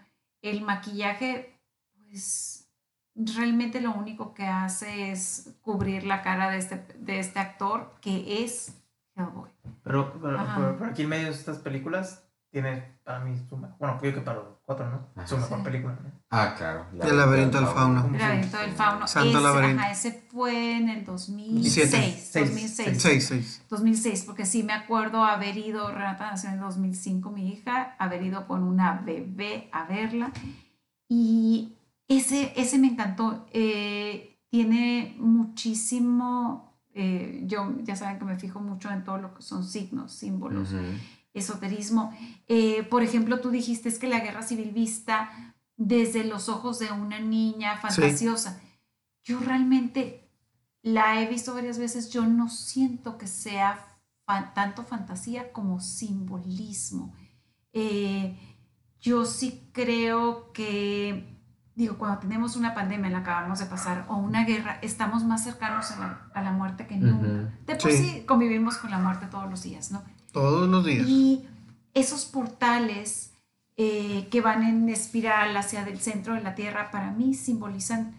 [0.42, 1.60] el maquillaje,
[1.94, 2.68] pues
[3.16, 8.44] realmente lo único que hace es cubrir la cara de este, de este actor, que
[8.44, 8.82] es
[9.16, 9.50] Hellboy.
[9.84, 10.38] Pero, pero,
[10.78, 14.40] pero aquí en medio de estas películas tiene para mí su bueno, creo que para
[14.40, 14.86] los cuatro,
[15.16, 15.28] ¿no?
[15.28, 15.98] su mejor película.
[16.04, 16.12] ¿no?
[16.30, 16.86] Ah, claro.
[17.02, 18.06] el laberinto del fauno.
[18.06, 19.08] El laberinto del fauno.
[19.08, 19.82] Santo ese, laberinto.
[19.82, 22.34] Ajá, ese fue en el 2006.
[22.34, 23.04] 2006.
[23.04, 23.66] 2006.
[23.70, 28.22] 2006, porque sí me acuerdo haber ido, Renata nació en el 2005, mi hija, haber
[28.22, 30.32] ido con una bebé a verla.
[31.08, 31.78] Y
[32.08, 33.48] ese, ese me encantó.
[33.54, 39.42] Eh, tiene muchísimo, eh, yo ya saben que me fijo mucho en todo lo que
[39.42, 40.74] son signos, símbolos
[41.34, 42.16] esoterismo.
[42.48, 46.92] Eh, por ejemplo, tú dijiste es que la guerra civil vista desde los ojos de
[46.92, 48.62] una niña fantasiosa.
[49.24, 50.30] Yo realmente
[50.82, 53.88] la he visto varias veces, yo no siento que sea
[54.54, 57.14] tanto fantasía como simbolismo.
[57.74, 58.38] Eh,
[59.00, 61.38] yo sí creo que,
[61.76, 65.92] digo, cuando tenemos una pandemia, la acabamos de pasar, o una guerra, estamos más cercanos
[65.92, 67.54] a la, muerte que nunca.
[67.66, 70.04] De por sí convivimos con la muerte todos los días, ¿no?
[70.32, 71.08] Todos los días.
[71.08, 71.48] Y
[71.94, 73.34] esos portales
[73.78, 78.16] eh, que van en espiral hacia el centro de la Tierra, para mí simbolizan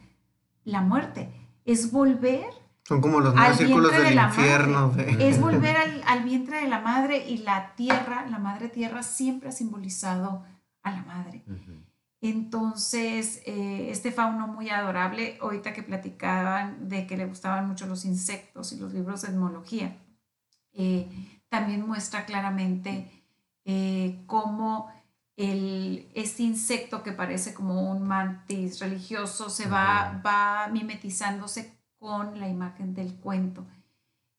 [0.64, 1.30] la muerte.
[1.64, 2.46] Es volver.
[2.84, 4.92] Son como los nueve círculos del infierno.
[5.18, 9.52] Es volver al, vientre de la madre y la tierra, la madre tierra siempre ha
[9.52, 10.44] simbolizado
[10.82, 11.44] a la madre.
[12.20, 18.04] Entonces, eh, este fauno muy adorable, ahorita que platicaban de que le gustaban mucho los
[18.04, 19.96] insectos y los libros de etnología,
[20.72, 21.08] eh,
[21.52, 23.10] también muestra claramente
[23.66, 24.90] eh, cómo
[25.36, 32.48] el, este insecto que parece como un mantis religioso se va, va mimetizándose con la
[32.48, 33.66] imagen del cuento.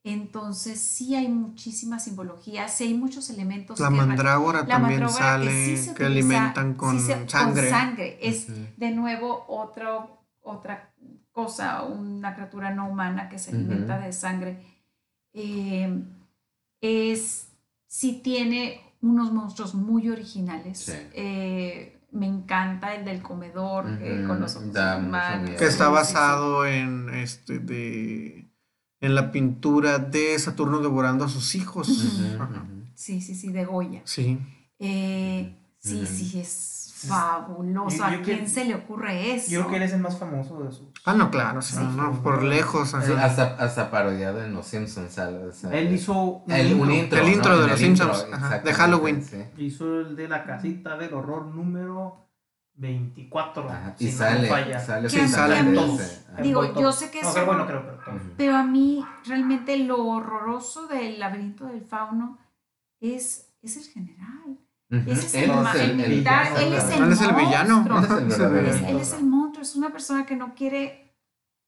[0.03, 3.79] Entonces sí hay muchísima simbología, sí hay muchos elementos.
[3.79, 7.27] La mandrágora también sale, que, alimentan con sangre.
[7.31, 8.17] Con sangre.
[8.23, 8.47] Es
[8.77, 10.91] de nuevo otro, otra
[11.31, 14.65] cosa, una criatura no humana que se alimenta de sangre.
[15.31, 16.03] Eh,
[16.83, 17.47] es,
[17.87, 20.89] sí tiene unos monstruos muy originales.
[21.13, 23.85] Eh, me encanta el del comedor
[24.27, 24.57] con los
[25.57, 28.49] Que está basado en este de
[28.99, 31.87] en la pintura de Saturno devorando a sus hijos.
[32.95, 34.01] Sí, sí, sí, de Goya.
[34.05, 34.39] Sí.
[34.79, 36.72] Eh, sí, sí, es
[37.07, 38.03] fabuloso.
[38.03, 39.51] ¿A quién se le ocurre eso?
[39.51, 40.91] Yo creo que él es el más famoso de su.
[41.05, 42.93] Ah, no, claro, sí, no, por lejos.
[42.93, 45.17] hasta, hasta parodiado en Los Simpsons.
[45.71, 48.25] él hizo el, un intro, el intro de Los Simpsons,
[48.63, 49.23] de Halloween.
[49.57, 52.23] Hizo el de la casita del horror número
[52.75, 53.67] 24.
[53.99, 56.25] y sale, sale, sí, sale todos.
[56.41, 57.45] Digo, yo sé que es.
[57.45, 62.39] bueno, creo, pero, pero a mí, realmente, lo horroroso del laberinto del fauno
[62.99, 64.59] es, es el general.
[65.07, 67.85] Ese es el, militar, él es el, él es el villano.
[68.19, 71.15] Él es el monstruo, es una persona que no quiere,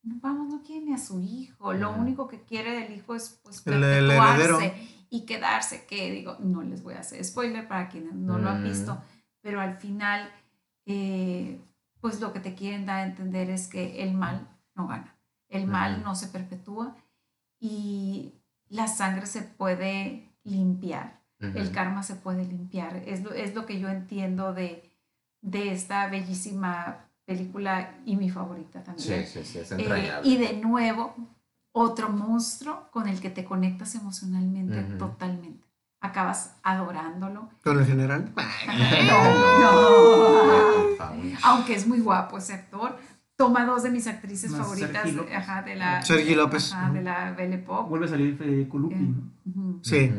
[0.04, 1.74] vamos, no quiere ni a su hijo.
[1.74, 4.76] Lo único que quiere del hijo es pues perpetuarse
[5.10, 8.64] y quedarse, que digo, no les voy a hacer spoiler para quienes no lo han
[8.64, 9.02] visto,
[9.42, 10.30] pero al final,
[10.86, 11.60] eh,
[12.02, 15.18] pues lo que te quieren dar a entender es que el mal no gana,
[15.50, 16.96] el mal no se perpetúa
[17.60, 18.34] y
[18.68, 22.96] la sangre se puede limpiar el karma se puede limpiar.
[23.06, 24.92] Es lo, es lo que yo entiendo de,
[25.42, 29.26] de esta bellísima película y mi favorita también.
[29.26, 30.28] Sí, sí, sí, es eh, entrañable.
[30.30, 31.16] y de nuevo,
[31.72, 35.66] otro monstruo con el que te conectas emocionalmente totalmente.
[36.02, 37.50] Acabas adorándolo.
[37.64, 38.32] ¿Con el general?
[39.08, 41.36] no, no.
[41.44, 42.98] Aunque es muy guapo ese actor.
[43.38, 46.74] Toma dos de mis actrices favoritas ajá, de la Sergi López.
[46.94, 47.90] de la Belle Époque.
[47.90, 48.96] Vuelve a salir Federico Lupi.
[48.96, 50.12] Eh, Sí,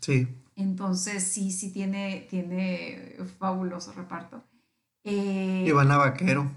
[0.00, 0.28] sí.
[0.56, 4.42] Entonces, sí, sí tiene, tiene fabuloso reparto.
[5.02, 6.50] Eh, Ivana Vaquero.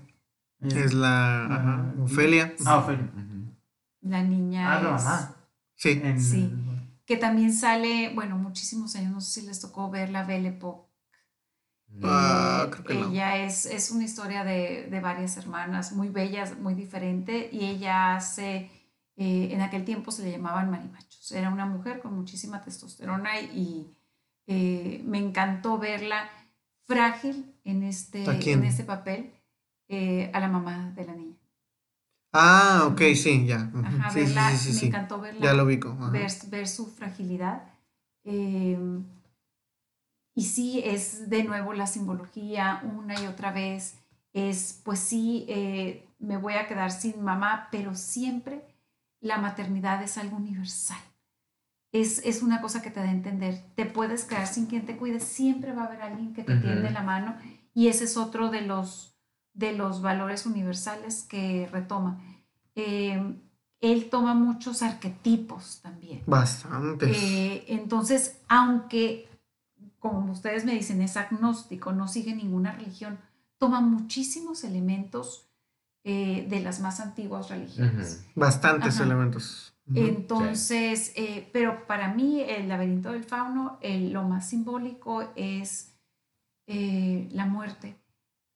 [0.62, 2.54] Es la Ofelia.
[2.66, 3.10] Ah, Ofelia.
[4.02, 4.74] La niña.
[4.74, 5.36] Ah, la mamá.
[5.76, 6.02] Sí.
[6.18, 6.52] sí.
[7.06, 10.88] Que también sale, bueno, muchísimos años, no sé si les tocó ver la Belle Époque.
[12.04, 17.50] Ah, eh, ella es, es, una historia de, de, varias hermanas, muy bellas, muy diferente,
[17.52, 18.70] y ella hace,
[19.16, 23.94] eh, en aquel tiempo se le llamaban marimacho era una mujer con muchísima testosterona y
[24.48, 26.30] eh, me encantó verla
[26.86, 29.34] frágil en este, en este papel
[29.90, 31.36] eh, a la mamá de la niña.
[32.34, 33.70] Ah, ok, sí, ya.
[33.84, 35.42] Ajá, verla, me encantó verla.
[35.42, 35.96] Ya lo ubico.
[36.12, 37.64] Ver, ver, su fragilidad.
[38.24, 39.04] Em,
[40.36, 43.96] y sí, es de nuevo la simbología una y otra vez.
[44.34, 48.64] es, pues sí, eh, me voy a quedar sin mamá, pero siempre
[49.20, 50.98] la maternidad es algo universal.
[51.92, 53.64] Es, es, una cosa que te da a entender.
[53.76, 56.92] Te puedes quedar sin quien te cuide, siempre va a haber alguien que te tiende
[56.92, 57.36] la mano
[57.74, 59.16] y ese es otro de los,
[59.54, 62.20] de los valores universales que retoma.
[62.76, 63.40] Eh,
[63.80, 66.24] él toma muchos arquetipos también.
[66.26, 67.12] Bastante.
[67.12, 69.30] Eh, entonces, aunque,
[70.00, 73.20] como ustedes me dicen, es agnóstico, no sigue ninguna religión,
[73.58, 75.48] toma muchísimos elementos
[76.04, 78.26] eh, de las más antiguas religiones.
[78.34, 79.67] Bastantes elementos.
[79.96, 85.94] Entonces, eh, pero para mí el laberinto del fauno, lo más simbólico es
[86.68, 87.96] la muerte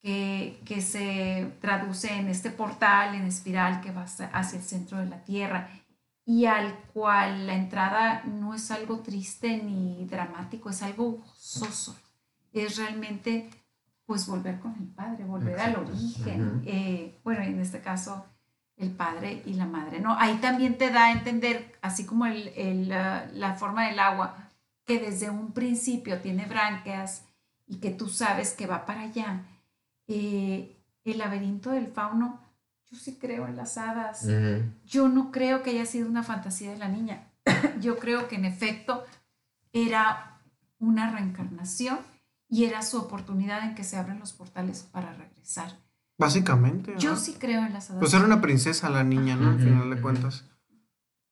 [0.02, 5.24] que, se traduce en este portal en espiral que va hacia el centro de la
[5.24, 5.70] Tierra
[6.26, 11.96] y al cual la entrada no es algo triste ni dramático, es algo gozoso.
[12.54, 13.50] Es realmente
[14.06, 16.62] pues volver con el Padre, volver al origen.
[16.66, 18.26] Eh, bueno, en este caso
[18.82, 20.00] el Padre y la Madre.
[20.00, 20.18] ¿no?
[20.20, 24.36] Ahí también te da a entender, así como el, la forma del agua,
[24.86, 27.24] que desde un principio tiene branquias
[27.68, 29.42] y que tú sabes que va para allá
[30.08, 32.40] eh, el laberinto del fauno,
[32.90, 34.28] yo sí creo en las hadas.
[34.86, 37.28] Yo no creo que haya sido una fantasía de la niña.
[37.80, 39.06] yo creo que en efecto
[39.72, 40.42] era
[40.80, 42.00] una reencarnación
[42.50, 45.78] y era su oportunidad en que se abren los portales para regresar.
[46.18, 46.96] Básicamente.
[46.98, 48.00] Yo sí creo en las hadas.
[48.00, 49.50] Pues era una princesa la niña, ¿no?
[49.50, 50.46] Al final de cuentas.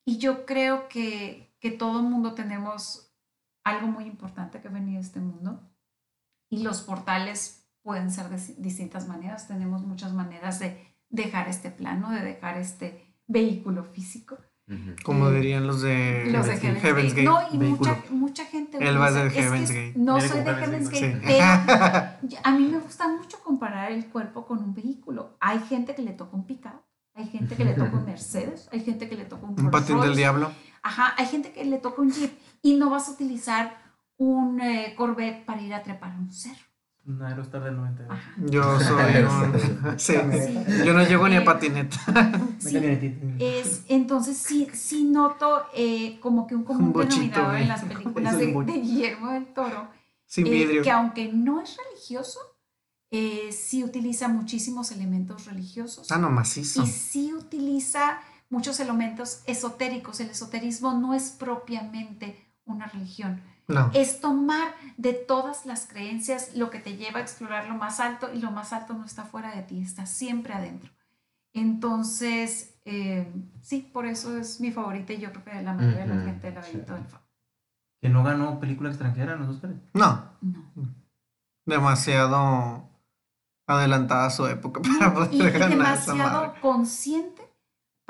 [0.04, 3.14] Y yo creo que, que todo mundo tenemos
[3.64, 5.70] algo muy importante que venir a este mundo.
[6.48, 9.46] Y los portales pueden ser de distintas maneras.
[9.46, 14.38] Tenemos muchas maneras de dejar este plano, de dejar este vehículo físico.
[15.02, 17.24] Como eh, dirían los de, los de Heaven's, Gate.
[17.24, 18.78] No, y mucha, mucha, gente...
[18.78, 19.94] Él va de Heaven's Gate.
[19.96, 21.44] No soy de Heaven's Gate, pero
[22.44, 25.36] a mí me gusta mucho comparar el cuerpo con un vehículo.
[25.40, 26.82] Hay gente que le toca un pickup,
[27.14, 30.00] hay gente que le toca un Mercedes, hay gente que le toca un Un patín
[30.00, 30.52] del diablo.
[30.82, 32.30] Ajá, hay gente que le toca un Jeep
[32.62, 33.76] y no vas a utilizar
[34.18, 36.69] un eh, Corvette para ir a trepar a un cerro.
[37.22, 38.06] Aerostar del 90.
[38.46, 39.98] Yo soy un...
[39.98, 40.14] sí,
[40.84, 41.98] Yo no llego ni a patineta.
[43.38, 48.46] es, entonces sí, sí noto eh, como que un común denominador en las películas de,
[48.46, 49.88] Guillermo del Toro.
[50.26, 50.82] Sin eh, vidrio.
[50.82, 52.38] Que aunque no es religioso,
[53.10, 56.10] eh, sí utiliza muchísimos elementos religiosos.
[56.12, 56.82] Ah, no, macizo.
[56.82, 60.20] Y sí utiliza muchos elementos esotéricos.
[60.20, 63.42] El esoterismo no es propiamente una religión
[63.94, 68.30] es tomar de todas las creencias lo que te lleva a explorar lo más alto
[68.32, 70.90] y lo más alto no está fuera de ti, está siempre adentro.
[71.52, 76.14] Entonces, eh, sí, por eso es mi favorita y yo creo que la mayoría de
[76.14, 77.04] la gente la ve todo el
[78.00, 79.74] ¿Que no ganó película extranjera en los Oscars?
[79.92, 80.32] No.
[80.40, 80.72] No.
[81.66, 82.88] Demasiado
[83.66, 87.50] adelantada a su época para poder y demasiado consciente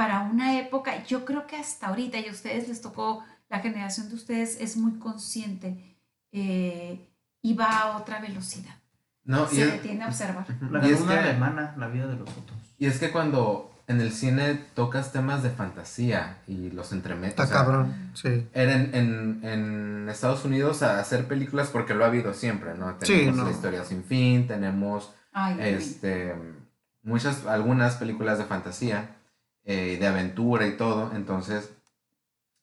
[0.00, 4.08] para una época, yo creo que hasta ahorita, y a ustedes les tocó la generación
[4.08, 5.98] de ustedes es muy consciente
[6.32, 6.98] eh,
[7.42, 8.74] y va a otra velocidad.
[9.24, 10.46] No, Se detiene a observar.
[10.70, 12.58] La y es que, alemana, la vida de los otros.
[12.78, 17.38] Y es que cuando en el cine tocas temas de fantasía y los entremetes.
[17.38, 18.48] Está cabrón, sí.
[18.52, 22.94] En, en, en, Estados Unidos a hacer películas porque lo ha habido siempre, ¿no?
[22.94, 25.12] Tenemos la historia sin fin, tenemos
[25.58, 26.34] este
[27.02, 29.16] muchas, algunas películas de fantasía,
[29.64, 31.12] eh, de aventura y todo.
[31.14, 31.70] Entonces,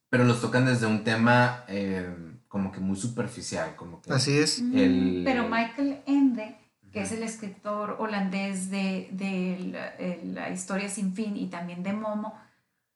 [0.09, 2.09] pero los tocan desde un tema eh,
[2.47, 4.11] como que muy superficial, como que...
[4.11, 4.61] Así es.
[4.61, 6.55] Mm, pero Michael Ende,
[6.91, 12.39] que es el escritor holandés de, de la, historia sin fin y también de Momo,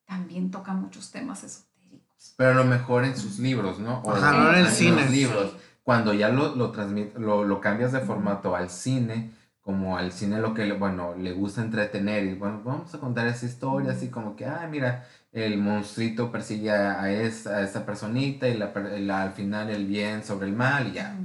[0.05, 2.33] también toca muchos temas esotéricos.
[2.37, 3.99] Pero a lo mejor en sus libros, ¿no?
[3.99, 5.09] O Ajá, no en el cine.
[5.09, 5.55] libros.
[5.83, 6.73] Cuando ya lo, lo,
[7.17, 9.31] lo, lo cambias de formato al cine,
[9.61, 13.45] como al cine lo que, bueno, le gusta entretener y bueno, vamos a contar esa
[13.45, 18.57] historia así como que, ah, mira, el monstruito persigue a, esa, a esa personita y
[18.57, 21.15] la, al final el bien sobre el mal y ya.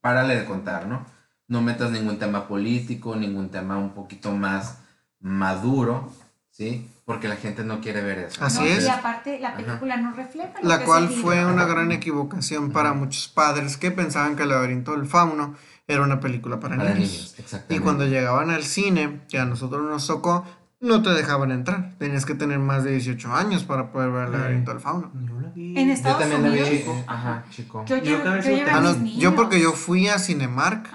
[0.00, 1.06] Párale de contar, ¿no?
[1.46, 4.80] No metas ningún tema político, ningún tema un poquito más
[5.20, 6.12] maduro,
[6.50, 6.90] ¿sí?
[7.04, 8.44] Porque la gente no quiere ver eso.
[8.44, 8.84] Así es.
[8.84, 10.52] Y aparte la película no refleja.
[10.62, 14.92] Lo la cual fue una gran equivocación para muchos padres que pensaban que el laberinto
[14.92, 15.54] del fauno
[15.88, 17.34] era una película para, niños.
[17.68, 20.44] y cuando llegaban al cine, que a nosotros nos tocó,
[20.80, 21.94] no te dejaban entrar.
[21.98, 25.10] Tenías que tener más de 18 años para poder ver el laberinto del fauno.
[25.14, 25.78] Yo la vi.
[25.78, 26.84] En Estados yo también la vi.
[27.06, 27.84] Ajá, chico.
[27.86, 30.88] Yo, yo, yo, ah, yo, porque yo fui a Cinemark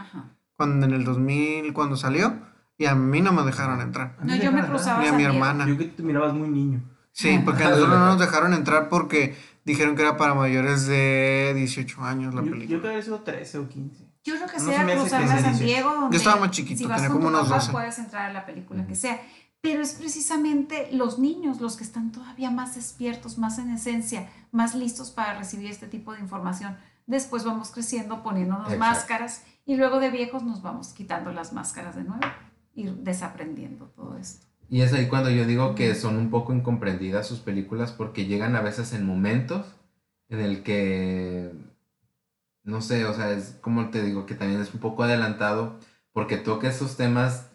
[0.55, 2.33] cuando en el 2000 cuando salió
[2.77, 4.15] y a mí no me dejaron entrar.
[4.21, 5.01] No, yo me cruzaba.
[5.01, 5.67] Ni a mi hermana.
[5.67, 6.81] Yo que te mirabas muy niño.
[7.11, 11.53] Sí, porque a nosotros no nos dejaron entrar porque dijeron que era para mayores de
[11.55, 12.65] 18 años la película.
[12.65, 14.02] Yo creo que había sido 13 o 15.
[14.23, 17.01] Yo creo que sea cruzar a San Diego, donde Yo estaba más chiquito, si vas
[17.01, 17.71] tenía como unos papá, 12.
[17.71, 19.21] puedes entrar a la película que sea.
[19.61, 24.75] Pero es precisamente los niños los que están todavía más despiertos, más en esencia, más
[24.75, 26.77] listos para recibir este tipo de información.
[27.05, 28.79] Después vamos creciendo, poniéndonos Exacto.
[28.79, 32.23] máscaras y luego de viejos nos vamos quitando las máscaras de nuevo,
[32.75, 34.45] ir desaprendiendo todo esto.
[34.69, 38.55] Y es ahí cuando yo digo que son un poco incomprendidas sus películas porque llegan
[38.55, 39.65] a veces en momentos
[40.29, 41.53] en el que,
[42.63, 45.79] no sé, o sea, es como te digo que también es un poco adelantado
[46.11, 47.47] porque toca esos temas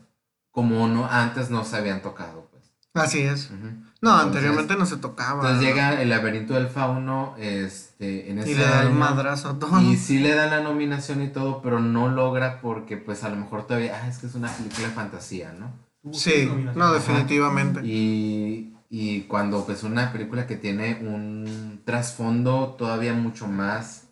[0.51, 2.73] como no antes no se habían tocado, pues.
[2.95, 3.51] Así es.
[3.51, 5.43] No, Entonces- anteriormente no se tocaba.
[5.43, 9.59] Entonces llega el laberinto del fauno, este, en ese y le da el madrazo a
[9.59, 9.81] todo.
[9.81, 13.37] Y sí le da la nominación y todo, pero no logra porque pues a lo
[13.37, 15.73] mejor todavía, ah, es que es una película de fantasía, ¿no?
[16.13, 17.81] Sí, no, definitivamente.
[17.85, 24.08] Y, y cuando pues una película que tiene un trasfondo todavía mucho más,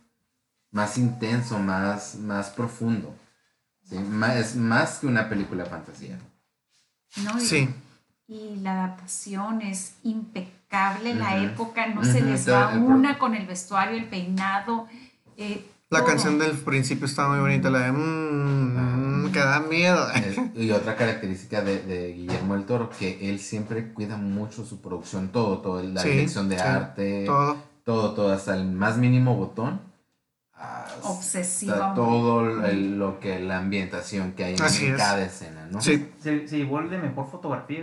[0.76, 3.14] más intenso, más, más profundo.
[3.88, 3.96] ¿sí?
[4.38, 6.18] Es más que una película de fantasía.
[7.24, 7.38] ¿no?
[7.40, 7.68] Y- Sí.
[8.28, 13.46] Y la adaptación es impecable, la época no se les va el- una con el
[13.46, 14.86] vestuario, el peinado.
[15.38, 16.08] eh, La todo.
[16.08, 20.10] canción del principio está muy bonita, la de mmm, que da miedo.
[20.10, 24.80] Es- y otra característica de, de Guillermo del Toro, que él siempre cuida mucho su
[24.80, 27.56] producción, todo, todo, la Sí, dirección de sí, arte, Todo.
[27.84, 29.80] todo, todo, hasta el más mínimo botón.
[31.02, 31.94] Obsesiva.
[31.94, 34.98] todo el- lo que la ambientación que hay Así en es.
[34.98, 35.80] cada escena, ¿no?
[35.80, 37.78] Sí, Se, se llevó el de mejor fotografía,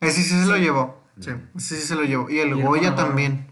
[0.00, 0.60] ese sí se lo Sí.
[0.62, 0.96] llevó.
[1.20, 2.30] Sí, ese sí se lo llevó.
[2.30, 3.08] Y el Guillermo Goya Navarro.
[3.08, 3.46] también.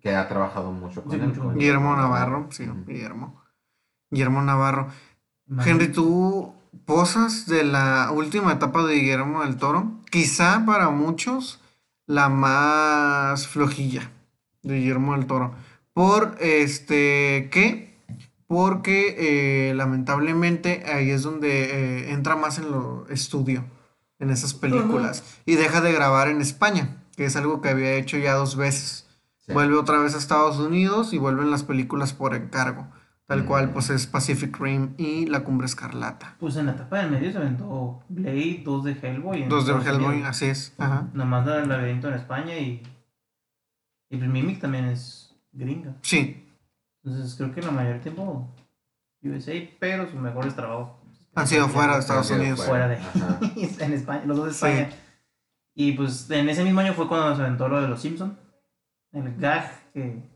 [0.00, 1.26] Que ha trabajado mucho con Sí, él.
[1.28, 1.40] mucho.
[1.42, 2.66] con- Guillermo Navarro, sí.
[2.86, 3.42] Guillermo.
[4.10, 4.88] Guillermo Navarro.
[5.48, 5.84] Imagínate.
[5.84, 6.54] Henry, tú
[6.84, 11.60] posas de la última etapa de Guillermo del Toro, quizá para muchos
[12.06, 14.10] la más flojilla
[14.62, 15.54] de Guillermo del Toro.
[16.00, 17.94] Por este, ¿qué?
[18.46, 19.16] Porque
[19.68, 23.64] eh, lamentablemente ahí es donde eh, entra más en lo estudio,
[24.18, 28.16] en esas películas, y deja de grabar en España, que es algo que había hecho
[28.16, 29.08] ya dos veces.
[29.40, 29.52] Sí.
[29.52, 32.88] Vuelve otra vez a Estados Unidos y vuelven las películas por encargo.
[33.26, 33.46] Tal Mm.
[33.46, 36.34] cual, pues es Pacific Rim y La Cumbre Escarlata.
[36.40, 39.44] Pues en la etapa del medio se aventó Blade, dos de Hellboy.
[39.48, 40.30] Dos de Hellboy, Unidos.
[40.30, 40.72] así es.
[40.78, 41.08] Ajá.
[41.12, 42.82] Nomás la del laberinto en España y.
[44.08, 45.94] Y el Mimic también es gringa.
[46.02, 46.46] Sí,
[47.02, 48.48] Entonces creo que la mayoría del tiempo
[49.22, 50.96] USA, pero sus mejores trabajos
[51.34, 52.64] Han sido fuera de Estados Sí, Unidos.
[52.64, 52.96] Fuera de
[53.80, 54.66] en España, los dos de Sí.
[54.66, 54.90] España.
[55.74, 58.34] Y pues en ese mismo año fue cuando se aventó lo de los Simpsons.
[59.12, 60.02] El gag que.
[60.02, 60.30] En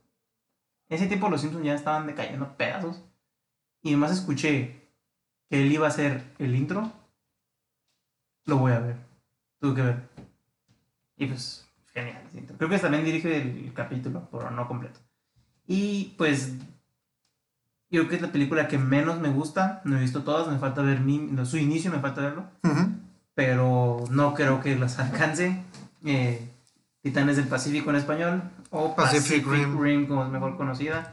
[0.88, 3.02] ese tiempo los Simpsons ya estaban decayendo a pedazos.
[3.82, 4.80] Y además escuché
[5.50, 6.90] que él iba a hacer el intro.
[8.46, 8.96] Lo voy a ver.
[9.60, 10.08] Tuve que ver.
[11.16, 11.63] Y pues,
[11.94, 12.22] genial.
[12.58, 15.00] Creo que también dirige el capítulo, pero no completo.
[15.66, 16.54] Y pues.
[17.90, 19.80] Yo creo que es la película que menos me gusta.
[19.84, 22.88] No he visto todas, me falta ver mi- su inicio, me falta verlo Ujú.
[23.34, 25.62] pero no creo que las alcance.
[26.04, 26.50] Eh,
[27.02, 29.80] Titanes del Pacífico en español o Pacific Pacific, Rim.
[29.80, 30.06] Rim.
[30.08, 31.12] como es mejor conocida.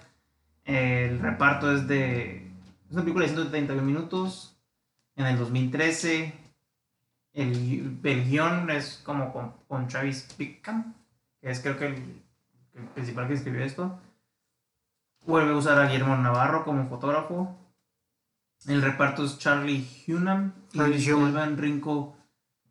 [0.65, 2.47] el reparto es de.
[2.89, 4.57] Es una película de 131 minutos.
[5.17, 6.33] En el 2013.
[7.33, 10.93] El, el guion es como con, con Travis Pickham,
[11.39, 12.21] que es creo que el,
[12.73, 13.99] el principal que escribió esto.
[15.25, 17.57] Vuelve a usar a Guillermo Navarro como fotógrafo.
[18.67, 21.57] El reparto es Charlie Hunnam Charlie Hunnam.
[21.57, 22.15] Rinko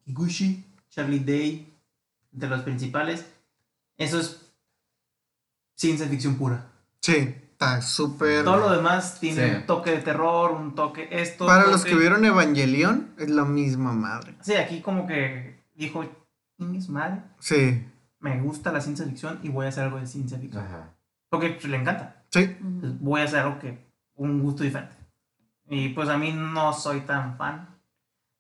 [0.05, 1.73] Kiguchi, Charlie Day,
[2.31, 3.27] de los principales.
[3.97, 4.53] Eso es
[5.75, 6.71] ciencia ficción pura.
[7.01, 8.45] Sí, está súper.
[8.45, 9.55] Todo lo demás tiene Sí.
[9.57, 11.47] un toque de terror, un toque esto.
[11.47, 14.35] Para toque- los que vieron Evangelion, es la misma madre.
[14.41, 16.05] Sí, aquí como que dijo,
[16.75, 17.87] es madre, Sí,
[18.19, 20.65] me gusta la ciencia ficción y voy a hacer algo de ciencia ficción.
[20.65, 20.95] Ajá.
[21.29, 22.25] Porque pues, le encanta.
[22.31, 22.57] sí.
[22.61, 24.97] Entonces, voy a hacer algo que, un gusto diferente.
[25.69, 27.69] Y pues a mí no soy tan fan.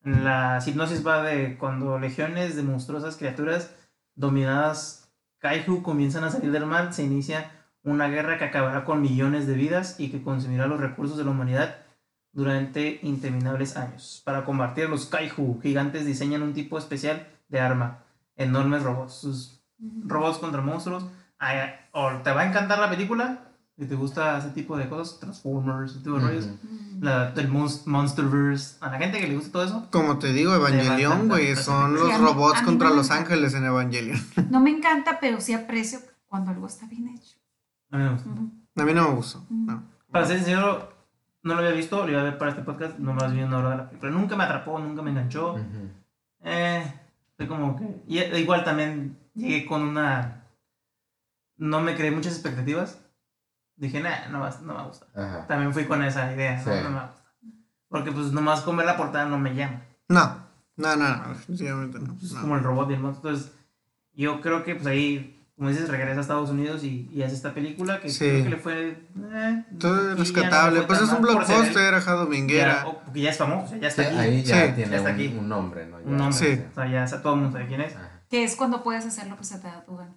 [0.02, 3.70] La hipnosis va de cuando legiones de monstruosas criaturas
[4.14, 7.50] dominadas Kaiju comienzan a salir del mar, se inicia
[7.82, 11.30] una guerra que acabará con millones de vidas y que consumirá los recursos de la
[11.30, 11.76] humanidad
[12.32, 14.22] durante interminables años.
[14.24, 17.98] Para combatir a los Kaiju, gigantes diseñan un tipo especial de arma,
[18.36, 19.14] enormes robots.
[19.14, 19.60] Sus
[20.04, 21.06] robots contra monstruos.
[21.38, 21.58] Ay,
[21.92, 23.46] o te va a encantar la película,
[23.78, 26.44] si te gusta ese tipo de cosas, Transformers, ese tipo de rollos.
[26.46, 27.00] Ujú.
[27.00, 30.54] la, el Monst- Monsterverse, a la gente que le gusta todo eso, Como te digo,
[30.54, 32.10] Evangelion, güey, son los.
[32.12, 34.20] Sí, robots mí contra los ángeles en Evangelion.
[34.50, 35.98] No me encanta, pero sí aprecio
[36.28, 37.36] cuando algo está bien hecho.
[37.90, 38.28] A mí me gusta.
[38.30, 38.50] Ujú.
[38.76, 39.44] A mí no me gustó.
[39.50, 39.82] No.
[40.10, 40.92] Para ser sincero,
[41.42, 43.70] no lo había visto, lo iba a ver para este podcast, nomás vi una hora
[43.70, 44.10] de la película.
[44.12, 45.54] Nunca me atrapó, nunca me enganchó.
[45.54, 45.88] Ujú.
[46.42, 46.92] Eh,
[47.36, 48.02] fue como que.
[48.06, 50.44] Y e- igual también llegué con una.
[51.56, 52.98] No me creé muchas expectativas.
[53.76, 55.06] dije, nah, no, va, no me gusta.
[55.46, 57.22] También fui con esa idea, no, me gusta.
[57.88, 59.82] Porque pues nomás comer la portada no me llama.
[60.08, 60.36] No,
[60.76, 62.14] no, no, no, definitivamente no.
[62.22, 63.30] Es como el robot y el monstruo.
[63.32, 63.54] Entonces,
[64.12, 67.52] yo creo que pues ahí como dices, regresa a Estados Unidos y, y hace esta
[67.52, 68.88] película que creo que le fue.
[69.34, 70.80] Eh, Todo rescatable.
[70.84, 72.82] pues es un blockbuster, ajá, dominguera.
[73.04, 74.16] porque ya es famoso, ya está aquí.
[74.16, 75.26] Ahí ya tiene está un, aquí.
[75.38, 75.98] un, nombre, ¿no?
[75.98, 76.32] un nombre.
[76.32, 76.62] Sí.
[76.72, 77.94] O sea, ya todo el mundo sabe quién es.
[78.30, 80.16] Que es cuando puedes hacerlo, pues se te da tu gana.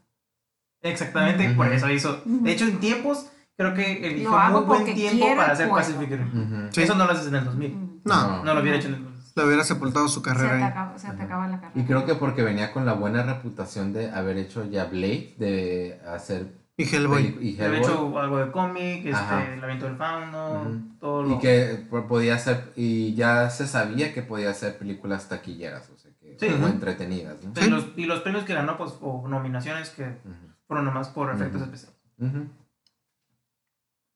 [0.81, 2.21] Exactamente, por eso hizo.
[2.23, 6.69] De hecho, en tiempos, creo que eligió muy buen tiempo para hacer Pacific Rim.
[6.73, 8.01] Eso no lo haces en el 2000.
[8.05, 8.45] No.
[8.45, 10.57] No lo hubiera hecho en el 2000 le hubiera sepultado su carrera.
[10.57, 11.81] Se, acaba, se te acaba la carrera.
[11.81, 16.01] Y creo que porque venía con la buena reputación de haber hecho ya Blade, de
[16.07, 16.63] hacer...
[16.75, 17.37] Y Hellboy.
[17.39, 17.79] Y Hellboy.
[17.79, 21.35] hecho algo de cómic, este, El Aviento del Fauno, todo lo...
[21.35, 26.11] Y que podía hacer, y ya se sabía que podía hacer películas taquilleras, o sea,
[26.19, 27.43] que sí, entretenidas.
[27.43, 27.53] ¿no?
[27.55, 27.69] Sí.
[27.69, 30.17] Los, y los premios que ganó, pues, o nominaciones que
[30.67, 31.99] fueron nomás por efectos especiales.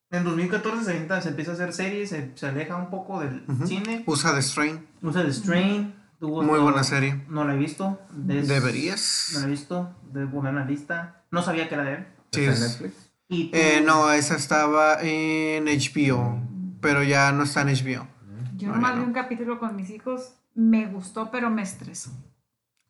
[0.10, 4.04] En 2014 se, se, empieza a hacer series, se, se aleja un poco del cine.
[4.06, 4.88] Usa The Strain.
[5.02, 5.94] Usa The Strain.
[6.20, 7.26] Muy buena serie.
[7.30, 8.00] No la he visto.
[8.12, 9.32] Deberías.
[9.34, 9.96] No la he visto.
[10.12, 11.24] De buena lista.
[11.30, 12.08] No sabía que era de él.
[12.32, 13.12] Sí, ¿Está en Netflix?
[13.30, 16.42] Eh, no, esa estaba en HBO.
[16.82, 18.08] Pero ya no está en HBO.
[18.56, 20.34] Yo nomás vi un capítulo con mis hijos.
[20.56, 22.12] Me gustó, pero me estresó.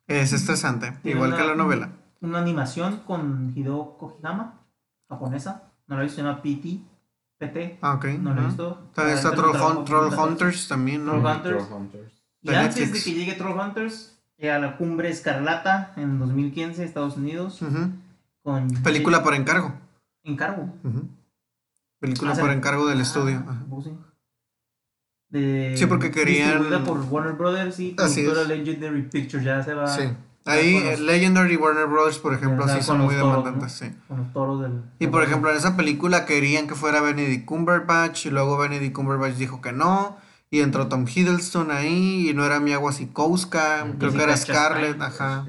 [0.06, 0.96] Es estresante.
[1.04, 1.90] Igual que la novela.
[2.20, 4.64] Una animación con Hideo Kojima,
[5.08, 5.72] japonesa.
[5.86, 6.80] No la he visto, se llama PT.
[7.38, 7.78] PT.
[7.80, 8.04] Ah, ok.
[8.20, 8.90] No lo he visto.
[8.94, 11.12] También está Troll, Hunters también, ¿no?
[11.42, 12.12] Troll Hunters.
[12.42, 17.60] Y antes de que llegue Troll Hunters, llega la Cumbre Escarlata en 2015, Estados Unidos.
[18.42, 19.72] con Película por encargo.
[20.24, 20.68] Encargo.
[22.00, 23.44] Película ah, por encargo del ah, estudio.
[23.70, 23.86] Pues
[25.30, 26.84] de, sí, porque querían.
[26.84, 29.44] por Warner Brothers y productora Legendary Pictures.
[29.44, 29.86] Ya se va.
[29.86, 30.04] Sí.
[30.48, 33.94] Ahí Legendary Warner Bros., por ejemplo, sí son muy demandantes, sí.
[34.08, 34.82] Con los toros del...
[34.98, 39.34] Y por ejemplo, en esa película querían que fuera Benedict Cumberbatch y luego Benedict Cumberbatch
[39.34, 40.16] dijo que no.
[40.50, 45.46] Y entró Tom Hiddleston ahí y no era Mia Wasikowska, creo que era Scarlett, ajá.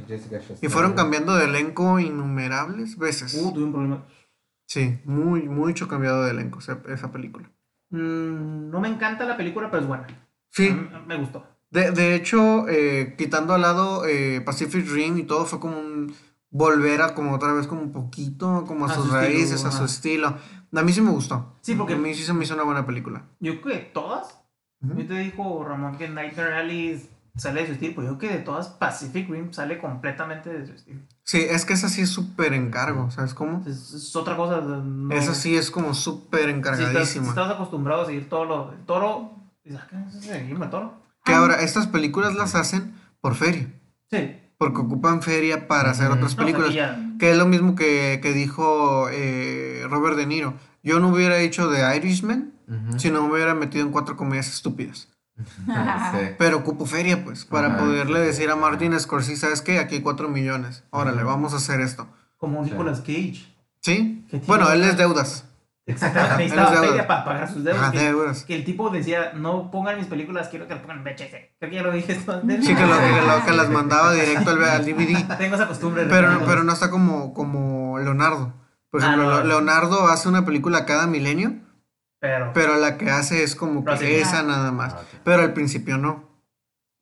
[0.62, 3.34] Y fueron cambiando de elenco innumerables veces.
[3.36, 4.06] Uh, tuve un problema.
[4.66, 7.50] Sí, muy, mucho cambiado de elenco esa, película.
[7.92, 10.08] Mm, no me encanta la película, pero es buena.
[10.52, 10.78] Sí.
[11.08, 11.46] me gustó.
[11.72, 16.14] De, de hecho, eh, quitando al lado eh, Pacific Rim y todo, fue como un
[16.52, 20.36] volver a como otra vez como un poquito, como a, sus raíces, a su estilo.
[20.74, 21.56] A mí sí me gustó.
[21.62, 21.94] Sí, porque...
[21.94, 23.26] A mí sí se me hizo una buena película.
[23.40, 24.40] Yo creo que todas.
[24.82, 28.38] Yo te dijo Ramón que Nightmare Alley sale de su estilo, pues yo creo que
[28.38, 31.02] de todas Pacific Rim sale completamente de su estilo.
[31.24, 33.64] Sí, es que esa sí es súper encargo, ¿sabes cómo?
[33.68, 34.62] Es, otra cosa.
[34.62, 35.14] No...
[35.14, 37.26] Esa sí es como súper encargadísima.
[37.26, 38.72] Si estás, acostumbrado a seguir todo lo...
[38.72, 39.36] El toro...
[39.64, 40.94] Dices, ¿qué es seguirme toro?
[41.30, 43.68] Que ahora, estas películas las hacen por feria.
[44.10, 44.36] Sí.
[44.58, 46.74] Porque ocupan feria para hacer otras películas.
[47.20, 50.56] que es lo mismo que, dijo eh, Robert De Niro.
[50.84, 52.54] Yo no hubiera hecho The Irishman
[52.98, 55.08] si no me hubiera metido en cuatro comedias estúpidas.
[56.38, 59.80] Pero ocupo feria, pues, para poderle decir a Martin Scorsese, ¿sabes qué?
[59.80, 60.84] Aquí hay cuatro millones.
[60.92, 62.08] Órale, vamos a hacer esto.
[62.38, 63.46] Como Nicolas Cage.
[63.82, 64.26] ¿Sí?
[64.46, 65.46] Bueno, él es deudas.
[65.92, 68.44] Exactamente, necesitaba feria para pagar sus deudas.
[68.46, 71.32] que, el tipo decía, no pongan mis películas, quiero que lo pongan en VHS.
[71.60, 75.38] Creo que ya lo dije esto Sí, que, lo, que, las mandaba directo al, DVD.
[75.38, 76.06] Tengo esa costumbre.
[76.10, 78.54] Pero, pero no está como, como Leonardo.
[78.92, 81.54] Por ah, ejemplo, Leonardo hace una película cada milenio.
[82.20, 84.94] Pero, pero la que hace es como que esa nada más.
[84.94, 86.28] Ah, pero al principio no.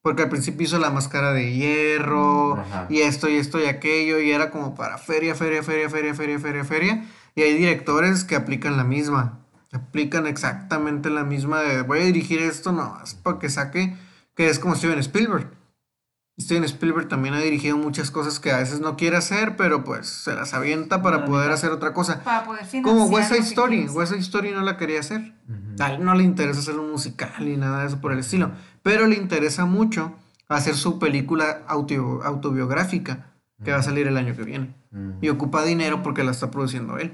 [0.04, 4.32] Porque al principio hizo la máscara de hierro y esto y esto y aquello y
[4.32, 7.06] era como para feria, feria, feria, feria, feria, feria, feria.
[7.38, 9.46] Y hay directores que aplican la misma.
[9.72, 13.96] aplican exactamente la misma de voy a dirigir esto, no, es para que saque,
[14.34, 15.52] que es como Steven Spielberg.
[16.40, 20.08] Steven Spielberg también ha dirigido muchas cosas que a veces no quiere hacer, pero pues
[20.08, 22.24] se las avienta para poder hacer otra cosa.
[22.24, 23.88] Para poder Como West Side Story.
[23.88, 25.36] West Side Story no la quería hacer.
[25.80, 28.52] A él no le interesa hacer un musical ni nada de eso por el estilo.
[28.82, 30.16] Pero le interesa mucho
[30.50, 33.32] hacer su película autobiográfica
[33.64, 34.76] que va a salir el año que viene.
[35.22, 37.14] Y ocupa dinero porque la está produciendo él.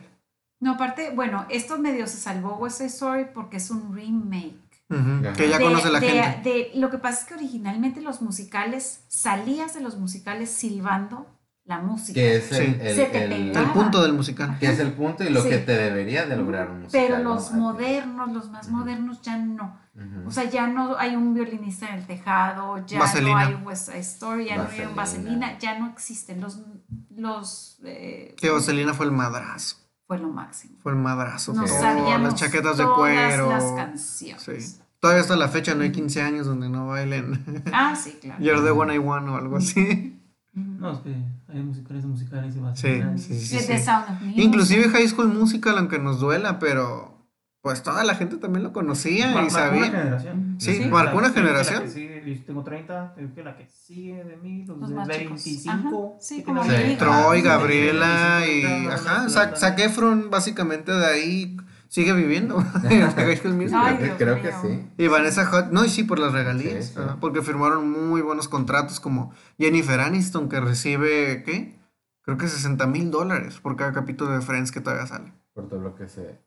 [0.63, 4.55] No, aparte, bueno, esto medio se salvó West Side Story porque es un remake.
[5.35, 6.49] Que ya conoce la gente.
[6.49, 11.27] De, lo que pasa es que originalmente los musicales, salías de los musicales silbando
[11.65, 12.13] la música.
[12.13, 14.57] Que es el, el, punto del musical.
[14.57, 17.07] Que es el punto y lo que te debería de lograr un musical.
[17.07, 19.77] Pero los modernos, los más modernos ya no.
[20.25, 23.99] O sea, ya no hay un violinista en el tejado, ya no hay West Side
[23.99, 26.61] Story, ya no hay un Vaselina, ya no existen los...
[27.13, 30.77] los eh, que Vaselina fue el madrazo fue lo máximo.
[30.81, 31.53] Fue el madrazo.
[31.53, 33.49] No sabíamos las chaquetas de cuero.
[33.49, 34.43] las canciones.
[34.43, 34.79] Sí.
[34.99, 37.63] Todavía hasta la fecha no hay 15 años donde no bailen.
[37.73, 38.41] Ah, sí, claro.
[38.41, 40.19] You're the one I want o algo así.
[40.53, 41.15] No, es que
[41.47, 42.79] hay musicales musicales y más.
[42.79, 43.77] Sí, sí, sí, sí.
[43.79, 44.43] Sound of Music.
[44.43, 47.12] Inclusive High School Musical, aunque nos duela, pero
[47.63, 49.85] pues toda la gente también lo conocía Mar- y marcó una sabía.
[49.85, 50.55] generación.
[50.59, 50.89] Sí, Sí.
[50.89, 51.83] marcó una generación.
[51.87, 55.29] yo tengo 30, creo que la que sigue de mí, los, Los de más chicos.
[55.45, 55.71] 25.
[56.11, 56.97] Ajá, sí, como hija.
[56.97, 59.61] Troy, Gabriela sí, y sí, sí, ajá, sí, Zac, sí.
[59.61, 61.57] Zac Efron básicamente de ahí
[61.87, 62.57] sigue viviendo.
[62.83, 64.85] Ay, creo, que sí.
[64.97, 67.01] Y Vanessa Hudgens, no, y sí, por las regalías, Sí, sí.
[67.21, 71.79] porque firmaron muy buenos contratos como Jennifer Aniston, que recibe, ¿qué?
[72.23, 75.31] Creo que 60 mil dólares por cada capítulo de Friends que todavía sale.
[75.53, 76.41] Por todo lo que se.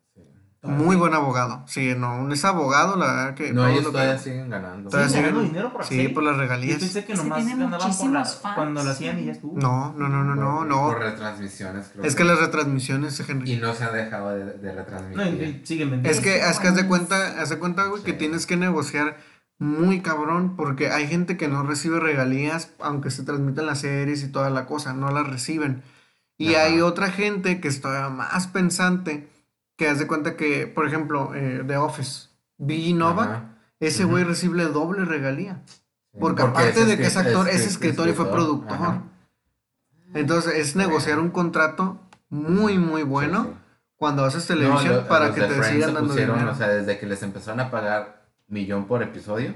[0.67, 3.53] Muy buen abogado, sí, no, es abogado, la verdad que...
[3.53, 4.89] No, ellos lo que- todavía siguen ganando.
[4.89, 6.79] Todavía ¿Siguen ganando dinero por Sí, por las Yo regalías.
[6.79, 8.39] pensé que nomás ganaban por la, fans.
[8.55, 9.57] cuando la hacían y ya estuvo.
[9.59, 10.81] No, no, no, no, no, Por- no.
[10.87, 13.53] Por retransmisiones, creo Es que las retransmisiones, Henry.
[13.53, 15.17] Y no se han dejado de, de retransmitir.
[15.17, 16.09] No, y- y siguen vendiendo.
[16.09, 19.17] Es que, es que haz de cuenta, haz de cuenta, güey, que tienes que negociar
[19.59, 24.31] muy cabrón, porque hay gente que no recibe regalías, aunque se transmitan las series y
[24.31, 25.81] toda la cosa, no las reciben.
[26.37, 26.65] Y Ajá.
[26.65, 29.27] hay otra gente que es todavía más pensante,
[29.77, 32.27] que haz de cuenta que, por ejemplo, eh, The Office,
[32.57, 32.93] B.
[32.93, 33.43] Nova, Ajá.
[33.79, 35.61] ese güey recibe doble regalía.
[36.19, 38.73] Porque aparte de que es actor, es escri- escritor y fue productor.
[38.73, 39.03] Ajá.
[40.13, 41.99] Entonces, es negociar un contrato
[42.29, 43.57] muy, muy bueno Sí, sí.
[43.97, 46.53] cuando haces No, televisión lo- para que te Friends sigan dando pusieron, dinero.
[46.53, 49.53] O sea, desde que les empezaron a pagar millón por episodio,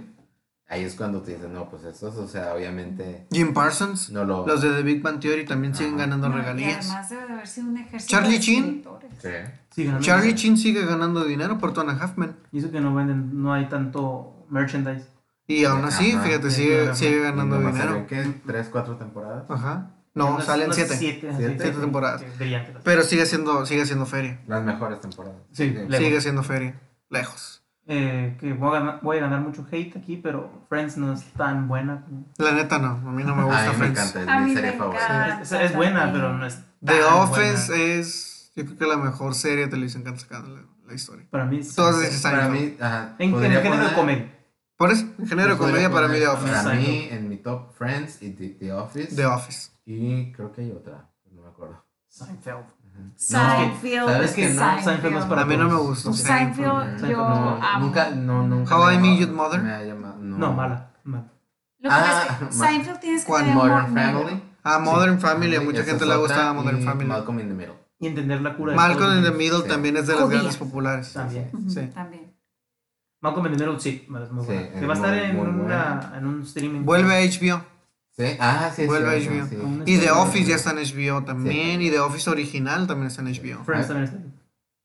[0.71, 4.47] ahí es cuando te dicen, no, pues estos, o sea, obviamente Jim Parsons, no lo...
[4.47, 6.85] los de The Big Bang Theory también siguen ganando No, y regalías.
[6.89, 9.11] además debe de haber sido un ejército Charlie escritores.
[9.21, 9.29] Sí.
[9.69, 10.37] Sí, Charlie dinero.
[10.37, 12.35] Chin sigue ganando dinero por Tona Halfman.
[12.51, 15.05] Y eso que no venden, no hay tanto merchandise.
[15.47, 16.23] Y aún así, Ajá.
[16.23, 18.05] fíjate, Sí, sigue, sigue ganando dinero.
[18.07, 18.33] ¿qué?
[18.45, 19.43] ¿Tres, cuatro temporadas?
[19.49, 19.91] Ajá.
[20.13, 20.95] No, Unas- salen siete.
[20.97, 21.57] Siete, Siete.
[21.59, 22.23] Siete temporadas.
[22.83, 24.41] Pero sigue siendo, sigue siendo feria.
[24.47, 25.37] Las mejores temporadas.
[25.51, 25.97] Sí, Lejos.
[25.97, 26.79] Sigue siendo feria.
[27.09, 27.60] Lejos.
[27.93, 31.25] Eh, que voy a, ganar, voy a ganar mucho hate aquí, pero Friends no es
[31.33, 32.03] tan buena.
[32.05, 33.99] como- La neta no, a mí no me a gusta mí me Friends.
[33.99, 35.41] encanta, es A mi mí serie me favorita.
[35.41, 36.55] Es, es buena, pero no es
[36.85, 37.83] The tan Office buena.
[37.99, 40.93] es, yo creo que la mejor serie de televisión que han sacado en la, la
[40.93, 41.27] historia.
[41.29, 44.37] Para mí es- Todas esas Para mí, ajá, En, en género de poner- comedia.
[44.77, 46.63] Por eso, en género de comedia para mí poner- The Office.
[46.63, 49.15] Para mí, en mi top, Friends y The, The Office.
[49.15, 49.69] The Office.
[49.85, 51.83] Y creo que hay otra, no me acuerdo.
[52.07, 52.63] Seinfeld.
[53.15, 54.07] Seinfeld.
[54.09, 54.49] ¿sabes qué?
[54.49, 56.13] No, Seinfeld no es para A mí no me gustó.
[56.13, 56.65] Seinfeld,
[56.99, 57.85] Seinfeld yo no, amo.
[57.85, 58.75] Nunca, no, nunca.
[58.77, 59.61] How I Met Your Mother.
[59.61, 60.37] me ha llamado- no.
[60.37, 60.91] No, mala.
[61.03, 61.23] mala.
[61.79, 63.93] Lo que Ah, es que Seinfeld tienes que tener Modern.
[63.93, 64.43] Family.
[64.63, 67.07] A Modern Family, a mucha gente le gustaba Modern y Family.
[67.07, 67.75] Malcolm in the Middle.
[67.99, 69.31] Y entender la cura de Malcolm in the.
[69.31, 69.67] Middle Sí.
[69.67, 71.13] también es de las grandes populares.
[71.13, 71.49] También.
[71.69, 71.81] Sí.
[71.93, 72.31] También.
[73.21, 74.61] Malcolm in the Middle, sí, es muy Sí, buena.
[74.61, 76.81] es que va a estar en, una, en un streaming.
[76.83, 77.63] Vuelve a HBO.
[78.29, 79.47] Sí, ah, sí, Vuelve sí, a HBO.
[79.85, 79.91] sí.
[79.91, 81.79] Y The Office ya está en HBO también.
[81.79, 81.87] Sí.
[81.87, 83.63] Y The Office original también está en HBO.
[83.63, 84.17] Friends también está.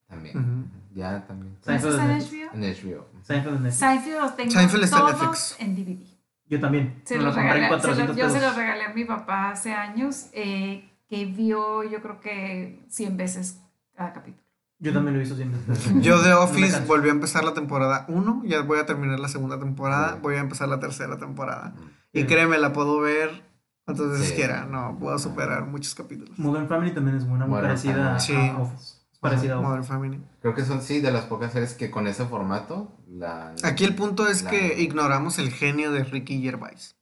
[0.08, 0.38] También.
[0.38, 0.64] Ujú.
[0.94, 1.56] Ya, también.
[1.62, 2.54] Seinfeld ¿Está en HBO?
[2.54, 3.06] En HBO.
[3.22, 3.78] Seinfeld es Netflix.
[3.78, 5.56] Seinfeld los tengo Seinfeld está en todos Netflix.
[5.58, 6.06] en DVD.
[6.48, 7.02] Yo también.
[7.04, 9.72] Se los en regalé, se 400 los- yo se los regalé a mi papá hace
[9.74, 13.60] años, eh, que vio yo creo que 100 veces
[13.96, 14.42] cada capítulo.
[14.78, 15.58] Yo también lo hice siempre.
[16.02, 18.42] Yo me Office volví a empezar la temporada 1.
[18.44, 20.18] Ya voy a terminar la segunda temporada.
[20.20, 21.72] Voy a empezar la tercera temporada.
[22.16, 22.22] Sí.
[22.22, 23.42] Y créeme, la puedo ver
[23.84, 24.34] cuantas veces Sí.
[24.34, 24.64] quiera.
[24.64, 26.38] No, puedo superar muchos capítulos.
[26.38, 28.16] Modern Family también es buena, muy parecida Family.
[28.16, 28.34] a Sí.
[28.58, 28.94] Office.
[29.20, 29.68] Parecida a Office.
[29.68, 30.20] Modern Family.
[30.40, 32.92] Creo que son, sí, de las pocas series que con ese formato.
[33.08, 36.96] La, Aquí el punto es la- que ignoramos el genio de Ricky Gervais.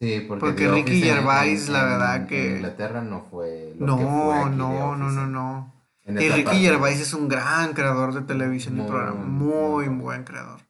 [0.00, 3.96] Sí, porque, Ricky Gervais, en- la en- verdad que- En Inglaterra no fue lo No,
[3.98, 5.72] que fue aquí no, no, no, no.
[6.08, 6.60] Y Ricky parte.
[6.60, 9.24] Gervais es un gran creador de televisión y programa.
[9.24, 10.60] muy Muy buen creador.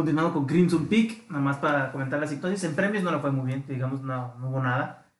[0.00, 2.70] Continuando con Crimson Peak, nada más para comentar la situación.
[2.70, 5.12] En premios no le fue muy bien, digamos, no, no hubo nada.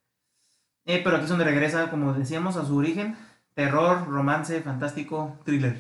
[0.87, 3.15] Eh, pero aquí es donde regresa, como decíamos, a su origen:
[3.53, 5.79] terror, romance, fantástico, thriller.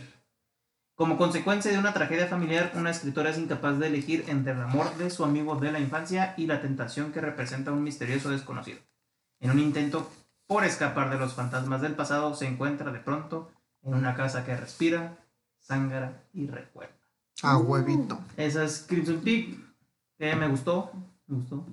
[0.96, 4.94] Como consecuencia de una tragedia familiar, una escritora es incapaz de elegir entre el amor
[4.96, 8.80] de su amigo de la infancia y la tentación que representa un misterioso desconocido.
[9.38, 10.10] En un intento
[10.46, 13.50] por escapar de los fantasmas del pasado, se encuentra de pronto
[13.82, 15.16] en una casa que respira,
[15.58, 16.99] sangra y recuerda.
[17.42, 17.62] A Uh.
[17.62, 18.18] huevito.
[18.36, 19.58] Esa es Crimson Peak.
[20.18, 20.92] que me gustó.
[21.26, 21.64] Me gustó.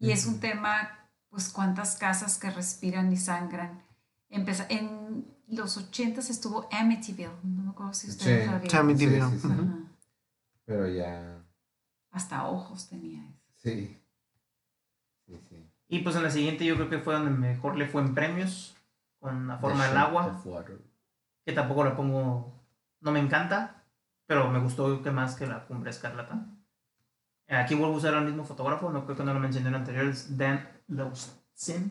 [0.00, 3.82] Y es un tema, pues, cuántas casas que respiran y sangran.
[4.28, 8.50] Empeza- en los 80 estuvo Amityville, no me acuerdo si ustedes Sí.
[8.50, 8.78] lo vieron.
[8.80, 9.30] Amityville.
[9.30, 9.48] Sí, sí.
[10.64, 11.44] Pero ya.
[12.10, 13.38] Hasta ojos tenía eso.
[13.56, 13.96] Sí.
[15.26, 15.66] Sí, sí.
[15.88, 18.76] Y pues en la siguiente yo creo que fue donde mejor le fue en premios.
[19.20, 20.42] Con la forma The del agua.
[21.44, 22.52] Que tampoco la pongo.
[23.00, 23.79] No me encanta.
[24.30, 26.46] Pero me gustó que más que la cumbre escarlata.
[27.48, 28.88] Aquí vuelvo a usar al mismo fotógrafo.
[28.88, 30.04] No creo que no lo mencioné en el anterior.
[30.06, 31.90] Es Dan Lowson.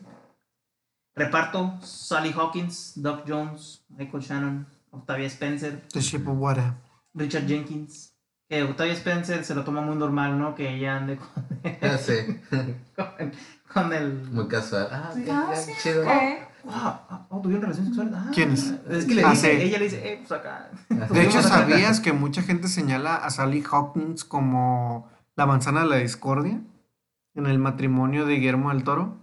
[1.14, 6.72] Reparto: Sally Hawkins, Doc Jones, Michael Shannon, Octavia Spencer, The Shape of Water.
[7.12, 8.14] Richard Jenkins,
[8.48, 10.54] que Octavia Spencer se lo toma muy normal, ¿no?
[10.54, 11.28] Que ella ande con,
[11.82, 12.40] Ah, sí.
[12.96, 13.32] con,
[13.74, 14.14] con el...
[14.30, 14.88] Muy casual.
[14.90, 16.04] Ah, ok, Ah, sí, chido.
[16.68, 18.14] Ah, ah, oh, ¿tuvieron relaciones sexuales?
[18.16, 18.74] Ah, ¿Quiénes?
[18.88, 19.62] Es que le Ah, dice, sí.
[19.62, 20.70] ella le dice, eh, pues acá.
[20.88, 25.96] De hecho, ¿sabías que mucha gente señala a Sally Hawkins como la manzana de la
[25.96, 26.60] discordia
[27.34, 29.16] en el matrimonio de Guillermo del Toro?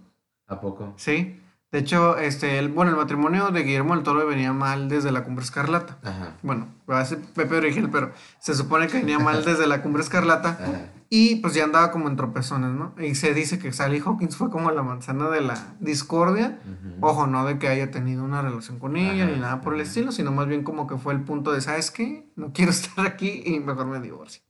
[0.46, 0.92] ¿A poco?
[0.96, 1.40] Sí.
[1.70, 5.22] De hecho, este, el, bueno, el matrimonio de Guillermo del Toro venía mal desde la
[5.24, 5.98] Cumbre Escarlata.
[6.02, 6.32] Ajá.
[6.42, 10.02] Bueno, va a ser Pepe Origen, pero se supone que venía mal desde la Cumbre
[10.02, 10.50] Escarlata.
[10.58, 10.80] Ajá.
[11.10, 12.94] Y pues ya andaba como en tropezones, ¿no?
[12.98, 16.58] Y se dice que Sally Hawkins fue como la manzana de la discordia.
[17.00, 20.12] Ojo, no de que haya tenido una relación con ella ni nada por el estilo,
[20.12, 22.30] sino más bien como que fue el punto de, ¿sabes qué?
[22.36, 24.42] No quiero estar aquí y mejor me divorcio.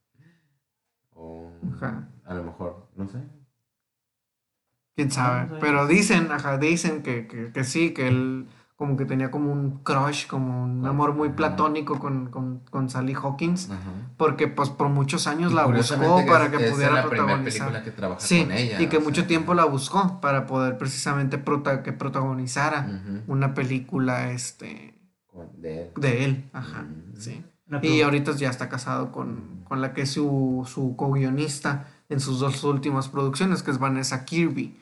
[1.11, 2.09] O, Ajá.
[2.25, 3.19] a lo mejor, no sé.
[4.97, 5.47] ¿Quién sabe?
[5.47, 5.61] No sé.
[5.61, 8.49] Pero dicen, ajá, dicen que, que, que sí, que él
[8.79, 13.13] como que tenía como un crush, como un amor muy platónico con, con, con Sally
[13.13, 13.71] Hawkins.
[13.71, 13.81] Ajá.
[14.17, 17.67] Porque pues por muchos años Y la buscó para es- que es pudiera la protagonizar.
[17.67, 18.81] película que trabaja Sí, con ella.
[18.81, 24.31] y que mucho sea, tiempo la buscó para poder precisamente prota- que protagonizara una película
[24.31, 24.95] este
[25.57, 25.91] de él.
[25.97, 26.87] de él, ajá,
[27.19, 27.45] sí.
[27.83, 32.39] Y ahorita ya está casado con, con la que es su, su co-guionista en sus
[32.39, 34.79] dos últimas producciones, que es Vanessa Kirby.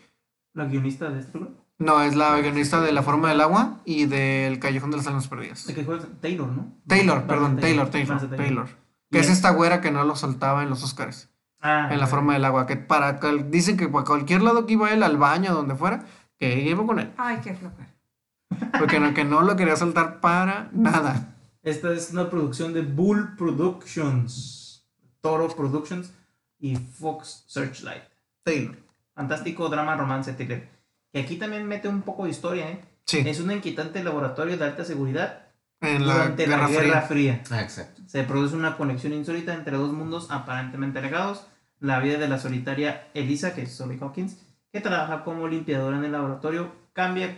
[0.52, 1.56] La guionista de este película.
[1.78, 5.06] No, es la Ah, guionista de La Forma del Agua y del Callejón de las
[5.06, 5.66] Almas Perdidas.
[5.66, 6.72] De que fue Taylor, ¿no?
[6.86, 8.68] Taylor, Vanessa perdón, Taylor, Taylor, Taylor.
[9.10, 11.28] Que es esta güera que no lo soltaba en los Oscars,
[11.60, 12.66] Ah, en La Forma del Agua.
[12.66, 13.14] Que para
[13.50, 16.04] dicen que para cualquier lado que iba él, al baño, donde fuera,
[16.38, 17.12] que iba con él.
[17.18, 17.94] Ay, qué flojera.
[18.78, 21.34] Porque no, que no lo quería soltar para nada.
[21.62, 24.86] Esta es una producción de Bull Productions,
[25.20, 26.12] Toro Productions
[26.58, 28.02] y Fox Searchlight.
[28.44, 28.76] Taylor.
[29.14, 30.68] Fantástico drama romance thriller.
[31.12, 32.80] Que aquí también mete un poco de historia, ¿eh?
[33.04, 35.46] Sí, Es un inquietante laboratorio de alta seguridad
[35.80, 37.42] en la durante Guerra la Guerra Fría.
[37.42, 37.42] Fría.
[37.50, 38.02] Ah, exacto.
[38.06, 41.46] Se produce una conexión insólita entre dos mundos aparentemente alejados.
[41.78, 44.38] La vida de la solitaria Elisa, que es Sally Hawkins,
[44.72, 47.36] que trabaja como limpiadora en el laboratorio, cambia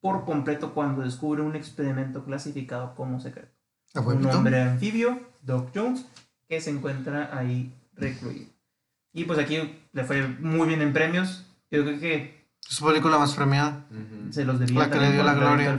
[0.00, 3.52] por completo cuando descubre un experimento clasificado como secreto.
[3.94, 6.06] ¿A Un hombre anfibio, Doc Jones,
[6.48, 8.46] que se encuentra ahí recluido.
[9.12, 11.46] Y pues aquí le fue muy bien en premios.
[11.70, 13.86] Yo creo que Su película más premiada.
[14.30, 15.78] Se los debía La que le dio la el gloria.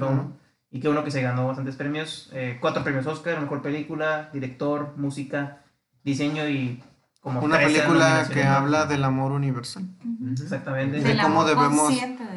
[0.71, 2.29] Y qué bueno que se ganó bastantes premios.
[2.33, 5.63] eh, cuatro premios Oscar, mejor película, director, música,
[6.03, 6.83] diseño y
[7.21, 9.83] como Una 13 película que habla del amor universal.
[10.31, 11.01] Exactamente.
[11.01, 11.93] De cómo debemos-.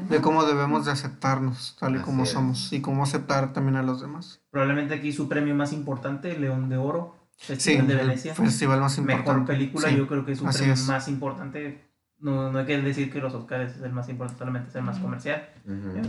[0.08, 2.30] De cómo debemos de aceptarnos tal y Así como es.
[2.30, 4.40] somos y cómo aceptar también a los demás.
[4.50, 8.34] Probablemente aquí su premio más importante, León de Oro, Sí, Festival de el Venecia.
[8.34, 9.30] festival más importante.
[9.30, 9.96] Mejor película, Sí.
[9.96, 10.86] yo creo que es un así premio es.
[10.86, 11.91] más importante.
[12.22, 14.82] No, no hay que decir que los Oscars es el más importante, solamente es el
[14.82, 15.48] más comercial.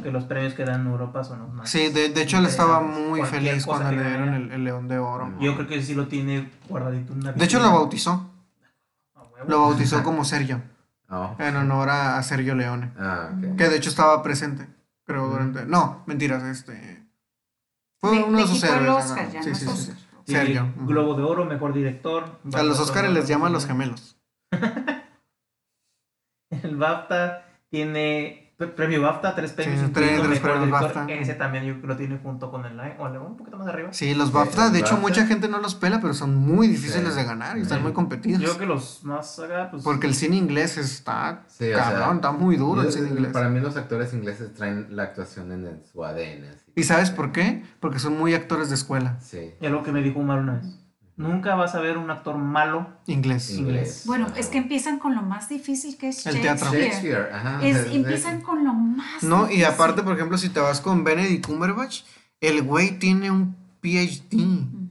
[0.04, 1.68] Que los premios que dan en Europa son los más.
[1.70, 5.00] Sí, de, de hecho él estaba muy feliz cuando le dieron el, el León de
[5.00, 5.34] Oro.
[5.40, 8.30] Yo creo que sí lo tiene guardadito en una De hecho lo bautizó,
[9.16, 9.46] A huevo.
[9.50, 10.62] lo bautizó como Sergio,
[11.10, 11.36] Oh.
[11.38, 13.58] en honor a, a Sergio Leone, Ah, ok.
[13.58, 14.68] que de hecho estaba presente,
[15.06, 15.66] creo durante...
[15.66, 17.04] No, mentiras, este...
[18.00, 19.06] Fue Me- uno de sus héroes.
[19.06, 19.32] Oscar, ajá.
[19.32, 19.94] ya Sí, no sí, sí,
[20.26, 20.74] Sergio.
[20.78, 22.40] Globo de Oro, mejor director.
[22.54, 24.18] A los Oscars les llaman los gemelos.
[26.64, 29.80] El BAFTA tiene pre- premio BAFTA, tres premios.
[29.82, 30.28] Sí, tres- premios
[30.68, 30.70] director.
[30.70, 31.06] BAFTA.
[31.10, 33.68] Ese también yo lo tiene junto con el Lion, o el León, un poquito más
[33.68, 33.90] arriba.
[33.92, 35.02] Sí, los Sí, BAFTA, de hecho BAFTA.
[35.10, 37.20] mucha gente no los pela, pero son muy difíciles Sí.
[37.20, 37.84] de ganar y están Sí.
[37.84, 38.42] muy competidos.
[38.42, 39.84] Yo creo que los más acá, pues.
[39.84, 43.32] Porque el cine inglés está Sí, o sea, cabrón, está muy duro el cine inglés.
[43.34, 46.48] Para mí los actores ingleses traen la actuación en el- su ADN.
[46.50, 46.60] así.
[46.76, 47.64] ¿Y sabes por qué?
[47.80, 49.52] Porque son muy actores de escuela, Sí.
[49.60, 50.80] Y algo que me dijo Omar una vez.
[51.16, 52.88] Nunca vas a ver un actor malo.
[53.06, 53.52] inglés.
[53.52, 54.04] Inglés.
[54.06, 54.40] Bueno, Ajá.
[54.40, 56.66] es que empiezan con lo más difícil que es El teatro.
[56.72, 56.92] Shakespeare.
[56.92, 57.66] Shakespeare, ajá.
[57.66, 61.46] Es- empiezan con lo más No, y aparte, por ejemplo, si te vas con Benedict
[61.46, 62.02] Cumberbatch,
[62.42, 64.83] el güey tiene un PhD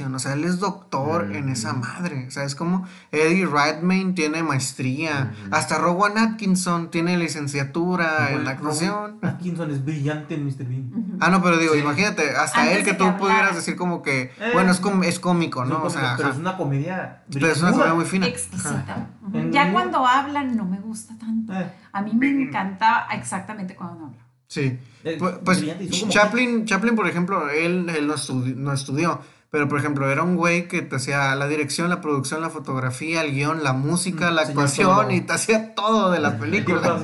[0.00, 1.80] O sea, él es doctor en esa Ujú.
[1.80, 2.26] madre.
[2.26, 5.32] O sea, es como Eddie Redmayne tiene maestría.
[5.50, 8.92] Hasta Rowan Atkinson tiene licenciatura en Rowan- actuación.
[9.20, 10.64] Rowan Atkinson es brillante en Mr.
[10.64, 11.16] Bean.
[11.20, 11.80] Ah, no, pero digo, Sí.
[11.80, 14.50] imagínate, hasta Antes él que tú que pudieras decir como que, Eh.
[14.52, 15.80] bueno, es, com- es cómico, Es ¿no?
[15.80, 16.34] un O sea, cómico, pero ajá.
[16.36, 17.22] es una comedia.
[17.32, 18.26] Pero es una comedia muy fina.
[18.26, 19.08] Exquisita.
[19.50, 21.52] Ya cuando hablan no me gusta tanto.
[21.52, 24.22] Eh, A mí me encantaba exactamente cuando hablan.
[24.46, 24.78] Sí.
[25.18, 25.64] Pues, pues,
[26.08, 29.20] Chaplin, Chaplin, por ejemplo, él, él no, estudi- no estudió,
[29.52, 33.20] pero por ejemplo, era un güey que te hacía la dirección, la producción, la fotografía,
[33.20, 37.00] el guion, la música, Mm, la actuación y te hacía todo de la película.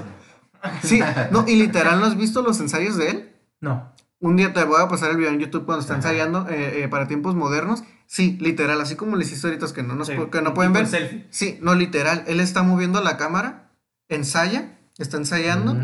[0.82, 1.00] Sí,
[1.30, 3.32] no, y literal, ¿no has visto los ensayos de él?
[3.60, 3.92] No.
[4.18, 6.88] Un día te voy a pasar el video en YouTube cuando está ensayando eh, eh,
[6.88, 7.84] para tiempos modernos.
[8.06, 10.86] Sí, literal, así como les hice ahorita que no, nos, Sí, que no pueden ver.
[10.86, 11.26] selfie.
[11.28, 13.70] Sí, no, literal, él está moviendo la cámara,
[14.08, 15.76] ensaya, está ensayando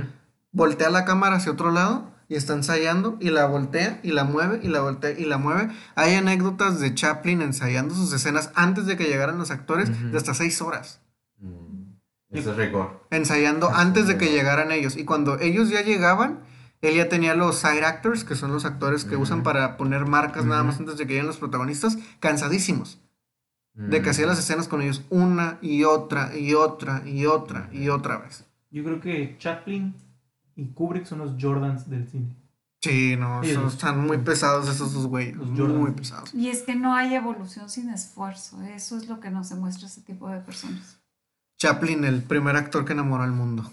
[0.50, 4.60] voltea la cámara hacia otro lado y está ensayando y la voltea y la mueve
[4.62, 5.68] y la voltea y la mueve.
[5.94, 10.34] Hay anécdotas de Chaplin ensayando sus escenas antes de que llegaran los actores de hasta
[10.34, 11.00] seis horas.
[11.38, 11.94] Mm.
[12.30, 13.06] Eso es rigor.
[13.10, 14.96] Ensayando antes de que llegaran ellos.
[14.96, 16.40] Y cuando ellos ya llegaban,
[16.82, 20.44] él ya tenía los side actors, que son los actores que usan para poner marcas
[20.44, 23.00] nada más antes de que lleguen los protagonistas, cansadísimos.
[23.74, 27.88] De que hacía las escenas con ellos una y otra y otra y otra y
[27.88, 28.44] otra vez.
[28.70, 29.94] Yo creo que Chaplin
[30.56, 32.36] y Kubrick son los Jordans del cine.
[32.84, 35.36] Sí, no, están muy pesados esos dos güeyes.
[35.36, 36.34] Muy pesados.
[36.34, 38.60] Y es que no hay evolución sin esfuerzo.
[38.62, 40.98] Eso es lo que nos demuestra ese tipo de personas.
[41.56, 43.70] Chaplin, el primer actor que enamoró al mundo.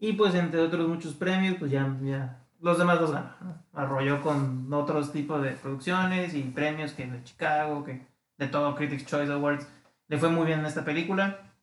[0.00, 3.34] Y pues entre otros muchos premios, pues ya, ya los demás los ganó.
[3.72, 8.04] Arrolló con otros tipos de producciones y premios que de Chicago, que
[8.36, 9.64] de todo Critics Choice Awards.
[10.08, 11.54] Le fue muy bien en esta película.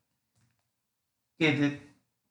[1.38, 1.82] Que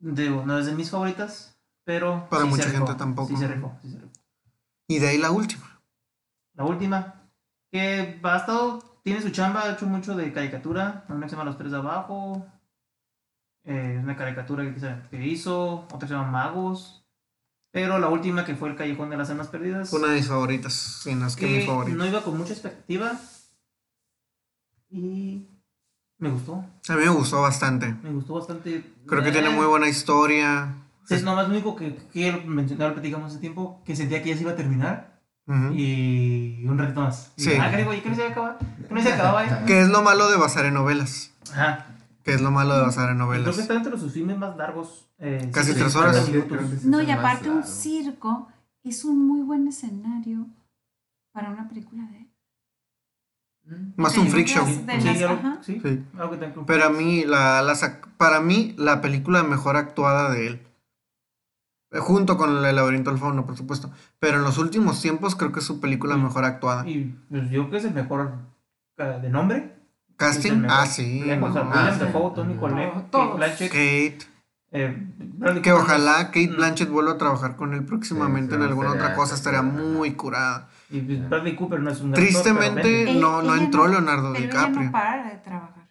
[0.00, 1.53] de, no es de mis favoritas,
[1.84, 2.28] pero...
[2.28, 3.28] Para mucha gente tampoco.
[3.28, 3.98] Sí se rifó, sí se
[4.88, 5.80] Y de ahí la última.
[6.54, 7.28] La última,
[7.70, 11.04] que ha estado, tiene su chamba, ha hecho mucho de caricatura.
[11.08, 12.46] Una que se llama Los Tres de Abajo.
[13.64, 14.64] Eh, una caricatura
[15.10, 15.86] que, hizo.
[15.92, 17.04] Otra se llama Magos.
[17.70, 19.92] Pero la última que fue El Callejón de las Almas Perdidas.
[19.92, 21.96] Una de mis favoritas, que mi favorita.
[21.96, 23.18] No iba con mucha expectativa,
[24.94, 25.48] y
[26.18, 26.64] me gustó.
[26.88, 27.92] A mí me gustó bastante.
[28.02, 28.84] Me gustó bastante.
[29.06, 30.72] Creo que tiene muy buena historia.
[31.08, 34.36] Es nomás lo único que quiero mencionar, lo platicamos hace tiempo, que sentía que ya
[34.36, 35.14] se iba a terminar.
[35.74, 37.32] Y un reto más.
[37.36, 37.52] Sí.
[37.60, 38.58] ah, que no se acababa.
[38.58, 39.64] Que no se acababa.
[39.66, 41.32] Que es lo malo de basar en novelas.
[41.52, 41.86] Ajá.
[42.22, 43.44] Que es lo malo de basar en novelas.
[43.44, 45.06] Creo que está entre los sus filmes más largos.
[45.18, 46.30] Eh, Casi tres horas.
[46.84, 48.48] No, y aparte un circo
[48.82, 50.46] es un muy buen escenario
[51.32, 52.24] para una película de
[53.96, 54.66] más un freak show.
[55.62, 55.80] Sí,
[56.66, 57.74] Pero a mí, la,
[58.18, 60.66] para mí, la película mejor actuada de él.
[61.94, 63.90] Eh, junto con El laberinto del fauno, por supuesto.
[64.18, 66.86] Pero en los últimos tiempos creo que es su película mejor actuada.
[66.88, 68.32] Y pues, yo creo que es el mejor
[68.96, 69.76] de nombre.
[70.16, 70.66] ¿Casting?
[70.68, 71.24] Ah, sí.
[72.30, 72.58] Tony
[73.68, 74.18] Kate
[74.76, 74.92] eh,
[75.62, 79.36] que ojalá Kate Blanchett vuelva a trabajar con él próximamente en alguna otra cosa.
[79.36, 80.68] Estaría muy curada.
[80.90, 84.86] Y Bradley Cooper no es un Tristemente no, no entró Leonardo DiCaprio.
[84.86, 85.84] no para de trabajar.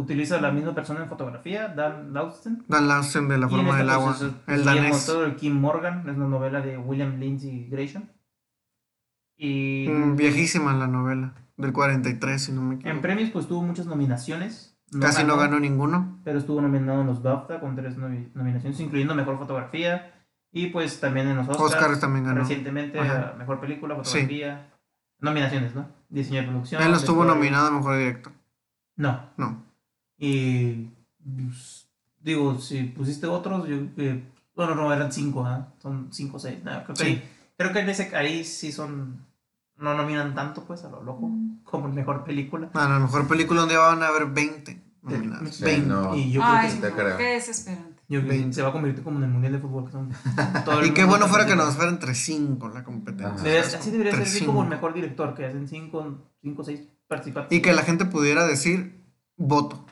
[0.00, 2.64] Utiliza la misma persona en fotografía, Dan Lausten.
[2.68, 4.16] Dan Lausten de La Forma del Agua.
[4.46, 5.08] el danés.
[5.08, 8.08] El Kim Morgan, es una novela de William Lindsay Gresham.
[9.36, 9.86] Y...
[9.88, 12.96] Mm, viejísima la novela, del 43, si no me equivoco.
[12.96, 14.78] En premios, pues tuvo muchas nominaciones.
[14.98, 16.20] Casi no ganó ninguno.
[16.24, 20.12] Pero estuvo nominado en los BAFTA con tres nominaciones, incluyendo Mejor Fotografía,
[20.50, 22.00] y pues también en los Oscars.
[22.00, 22.40] también ganó.
[22.40, 22.98] Recientemente,
[23.38, 24.72] mejor película, fotografía.
[25.20, 25.86] Nominaciones, ¿no?
[26.08, 26.82] Diseño de producción.
[26.82, 28.32] Él no estuvo nominado a mejor director.
[28.96, 29.30] No.
[29.36, 29.69] No.
[30.20, 30.90] Y.
[31.18, 31.88] Pues,
[32.20, 33.76] digo, si pusiste otros, yo.
[33.96, 34.22] Eh,
[34.54, 35.72] bueno, no, eran cinco, ¿ah?
[35.82, 36.58] Son cinco o seis.
[36.62, 39.26] creo que, ahí, creo que ese, ahí sí son.
[39.76, 41.26] No nominan tanto, pues, a lo loco.
[41.26, 41.64] Mm.
[41.64, 42.70] Como mejor película.
[42.74, 45.60] A la mejor película donde van a haber 20 nominados.
[45.60, 46.18] 20.
[46.18, 46.88] Y yo creo que.
[46.88, 47.16] Te creo.
[47.16, 48.00] Qué desesperante.
[48.10, 48.20] Yo
[48.50, 49.88] se va a convertir como en el Mundial de Fútbol.
[50.84, 53.60] y qué bueno fuera que nos fuera entre cinco la competencia.
[53.60, 57.56] así debería ser así como el mejor director, que hacen cinco, cinco o seis participantes.
[57.56, 59.00] Y que la gente pudiera decir
[59.36, 59.86] voto.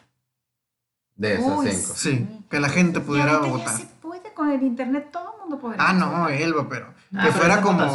[1.19, 1.93] De esos cinco.
[1.95, 3.67] Sí, que la gente pudiera votar.
[3.67, 5.87] Ya se puede con el internet, todo el mundo podría.
[5.87, 7.87] Ah, no, Elba, pero Ah, que fuera como.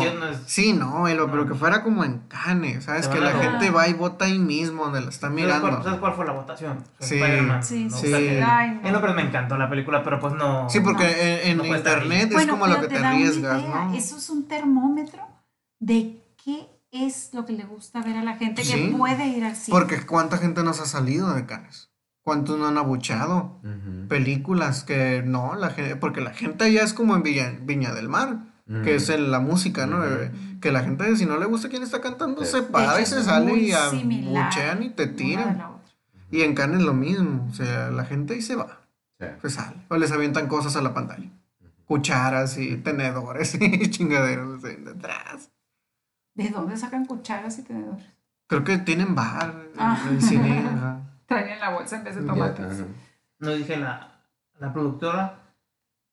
[0.47, 3.07] Sí, no, pero que fuera como en Cannes, ¿sabes?
[3.07, 5.83] Que la gente va y vota ahí mismo, donde la está mirando.
[5.83, 6.83] ¿Sabes cuál, fue la votación?
[6.99, 7.19] Sí,
[7.61, 8.39] sí, sí.
[8.91, 9.01] no.
[9.01, 10.67] pero me encantó la película, pero pues no.
[10.69, 13.93] Sí, porque en, internet es como lo que te, arriesgas, ¿no?
[13.93, 15.21] Eso es un termómetro
[15.79, 19.55] de qué es lo que le gusta ver a la gente que puede ir al
[19.55, 19.77] cine.
[19.77, 21.92] Porque cuánta gente nos ha salido de Cannes.
[22.23, 23.59] ¿Cuántos no han abuchado?
[24.07, 28.53] Películas que no, la gente, porque la gente ya es como en Viña del Mar
[28.83, 30.01] que es la música, ¿no?
[30.61, 33.55] Que la gente, si no le gusta quién está cantando, se para y se sale
[33.55, 35.61] y abuchean y te tiran.
[36.31, 38.79] Y en Cannes lo mismo, o sea, la gente ahí se va,
[39.41, 41.29] se sale, o les avientan cosas a la pantalla,
[41.85, 45.51] cucharas y tenedores y chingaderos detrás.
[46.33, 48.05] ¿De dónde sacan cucharas y tenedores?
[48.47, 50.03] Creo que tienen bar ah.
[50.07, 50.63] en el cine.
[51.33, 52.83] Traen en la bolsa en vez de tomates.
[53.39, 54.21] No dije la,
[54.59, 55.39] la productora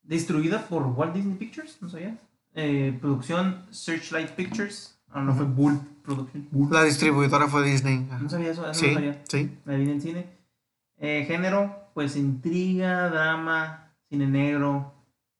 [0.03, 2.15] distribuida por Walt Disney Pictures, ¿no sabías?
[2.53, 4.99] Eh, producción Searchlight Pictures.
[5.09, 6.47] Ah, no, fue Bull Production.
[6.69, 8.07] La distribuidora fue Disney.
[8.21, 9.21] No sabía eso, eso no sabía.
[9.27, 9.57] Sí.
[9.65, 10.27] La vi en el cine.
[10.97, 14.93] Eh, género, pues intriga, drama, cine negro.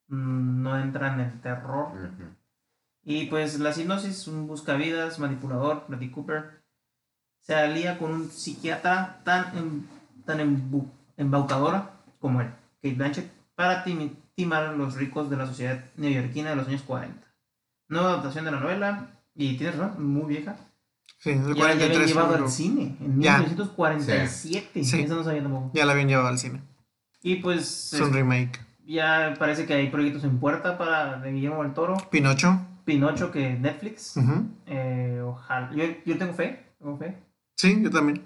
[0.08, 1.90] Mm, no entra en el terror.
[3.04, 6.61] Y pues la sinopsis, un buscavidas, manipulador, Freddy Cooper,
[7.42, 9.84] se alía con un psiquiatra tan, em,
[10.26, 10.40] tan
[11.18, 12.48] embaucadora como él,
[12.82, 13.84] Kate Blanchett, para
[14.36, 17.28] timar a los ricos de la sociedad neoyorquina de los años 40.
[17.90, 19.08] Nueva adaptación de la novela.
[19.36, 20.56] Y tienes razón, muy vieja.
[21.20, 21.96] Sí, el Ya, ya la 43.
[21.96, 23.38] habían llevado al cine en Ya.
[23.40, 24.84] 1947.
[24.84, 25.02] Sí.
[25.02, 25.72] Eso no sabía tampoco.
[25.74, 26.62] Ya la habían llevado al cine.
[27.22, 28.60] Y pues Es un remake.
[28.86, 31.96] ya parece que hay proyectos en puerta para de Guillermo del Toro.
[32.10, 32.60] Pinocho.
[32.86, 34.16] Pinocho que Netflix.
[34.66, 35.72] Eh, ojalá.
[35.74, 36.74] Yo, yo tengo fe.
[36.80, 37.16] Tengo fe.
[37.58, 38.24] Sí, yo también.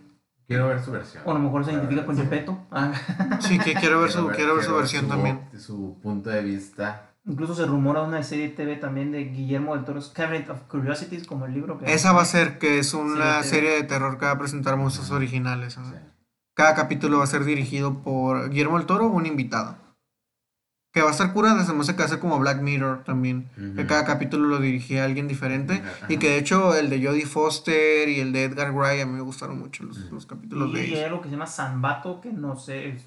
[0.47, 1.23] Quiero ver su versión.
[1.25, 2.15] O a lo mejor se identifica con.
[2.17, 2.57] Gepetto.
[2.71, 2.93] Ah.
[3.41, 5.39] Sí, que quiero ver su, quiero ver su quiero versión su- también.
[5.57, 7.11] Su punto de vista.
[7.25, 11.25] Incluso se rumora una serie de TV también de Guillermo del Toro's Cabinet of Curiosities,
[11.25, 11.91] como el libro que.
[11.91, 13.49] Esa va a ser que es una sí.
[13.49, 15.77] serie de terror que va a presentar monstruos originales.
[15.77, 15.85] ¿no?
[15.89, 15.95] Sí.
[16.53, 19.75] Cada capítulo va a ser dirigido por Guillermo del Toro o un invitado.
[20.95, 23.03] Que va a estar curada, se me hace que va a ser como Black Mirror
[23.03, 23.49] también.
[23.75, 25.83] Que cada capítulo lo dirigía alguien diferente.
[26.07, 29.11] Y que de hecho el de Jodie Foster y el de Edgar Wright a mí
[29.11, 31.03] me gustaron mucho los, los capítulos de Y hay ellos.
[31.03, 33.01] algo que se llama Sambato, que no sé, el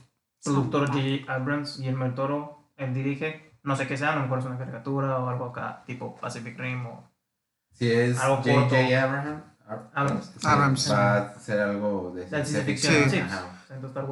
[0.45, 1.33] productor J.J.
[1.33, 3.55] Abrams, Guillermo del Toro, él dirige.
[3.63, 6.59] No sé qué sea, a lo mejor es una caricatura o algo acá, tipo Pacific
[6.59, 7.11] Rim o.
[7.73, 8.61] Si es Algo J.J.
[8.61, 8.77] corto.
[8.77, 10.27] Abraham, Ar- Abrams.
[10.37, 10.93] sí, Abrams.
[10.93, 12.95] Va a ser algo de de ciencia ficción.
[13.05, 13.29] ficción.
[13.31, 13.35] Sí.
[13.35, 13.58] Sí.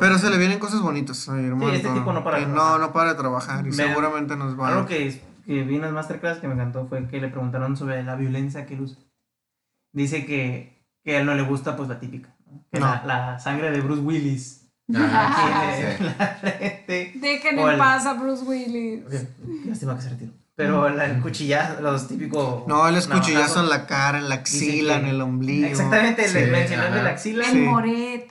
[0.01, 2.53] Pero se le vienen cosas bonitas a Guillermo Sí, este tipo no para de no,
[2.55, 2.81] trabajar.
[2.81, 3.61] no para de trabajar.
[3.66, 4.87] Y Me- seguramente nos va Algo a...
[4.87, 8.16] que, que vi en las masterclass que me encantó fue que le preguntaron sobre la
[8.16, 8.99] violencia que él usa.
[9.93, 12.37] Dice que, que a él no le gusta pues la típica.
[12.51, 12.65] ¿no?
[12.70, 12.87] Que No.
[12.87, 15.07] la, la sangre de Bruce Willis tiene
[15.97, 16.05] sí.
[16.19, 17.12] la frente.
[17.16, 19.05] Dejen en paz a Bruce Willis.
[19.66, 20.33] Lástima que se retiró.
[20.55, 22.66] Pero la el cuchillazo, los típicos.
[22.66, 23.62] No, el escuchillazo navajazos.
[23.65, 25.66] en la cara, en la axila, que- en el ombligo.
[25.66, 27.03] Exactamente, Sí, el de ajá.
[27.03, 27.45] la axila.
[27.45, 27.59] Sí.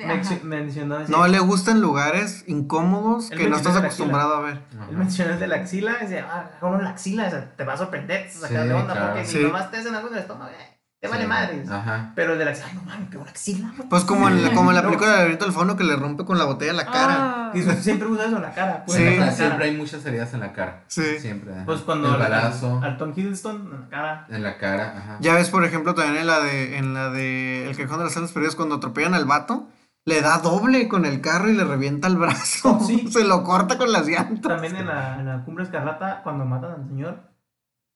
[0.03, 0.35] Ajá.
[0.43, 3.87] Mencionó ese- No, le gustan lugares incómodos Él que no estás la axila.
[3.87, 4.61] acostumbrado a ver.
[4.89, 5.97] Él mencionó el de la axila.
[5.99, 8.67] Y decía, ah, con la axila, o sea, te va a sorprender, te sacar Sí,
[8.67, 9.11] de onda, claro.
[9.13, 9.43] porque si Sí.
[9.43, 11.27] nomás te hacen algo en el estómago, eh, te vale Sí.
[11.27, 11.69] madres.
[11.69, 12.11] Ajá.
[12.15, 13.73] Pero el de la axila, ay, no mames, que una axila.
[13.89, 14.87] Pues como en, la- como en la No.
[14.89, 17.15] película de Laberinto del Fauno que le rompe con la botella la cara.
[17.19, 17.51] Ah.
[17.53, 18.83] Y siempre usa eso en la cara.
[18.85, 19.03] Pues, Sí.
[19.03, 19.31] en la cara.
[19.37, 20.83] Siempre hay muchas heridas en la cara.
[20.87, 21.19] Sí.
[21.19, 21.53] Siempre.
[21.53, 21.63] ajá.
[21.65, 24.25] Pues cuando El al- balazo al Tom Hiddleston en la cara.
[24.29, 24.93] en la cara.
[24.97, 25.17] Ajá.
[25.21, 28.15] Ya ves, por ejemplo, también en la de en la de El Cajón de las
[28.17, 29.69] Almas Perdidas, cuando atropellan al vato,
[30.05, 32.79] le da doble con el carro y le revienta el brazo.
[32.85, 33.07] Sí.
[33.11, 34.41] Se lo corta con las llantas.
[34.41, 37.19] También en la, en la cumbre escarlata, cuando matan al señor.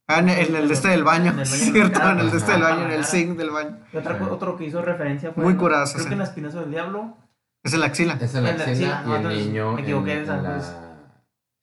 [0.08, 1.32] Ah, en, en el de este del baño.
[1.32, 3.50] En el baño la Cierto, en el de este del baño, en el zinc del
[3.52, 3.78] baño.
[3.94, 5.44] Y otra, otro que hizo referencia fue.
[5.44, 6.08] Muy curazo, Creo sí.
[6.10, 7.16] que en la espinazo del diablo.
[7.64, 8.14] Es en la axila.
[8.20, 9.74] Es la la axila axila, y el niño.
[9.74, 10.76] me equivoqué, en, esa, en la- pues.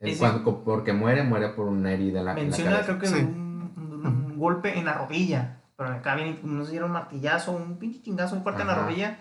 [0.00, 3.06] en Ese- cuando- porque muere, muere por una herida la, en la Menciona, creo que
[3.08, 3.14] Sí.
[3.18, 5.56] un, un- un golpe en la rodilla.
[5.76, 8.68] Pero acá viene, no sé si era un martillazo, un pinche chingazo muy fuerte en
[8.68, 9.18] la rodilla.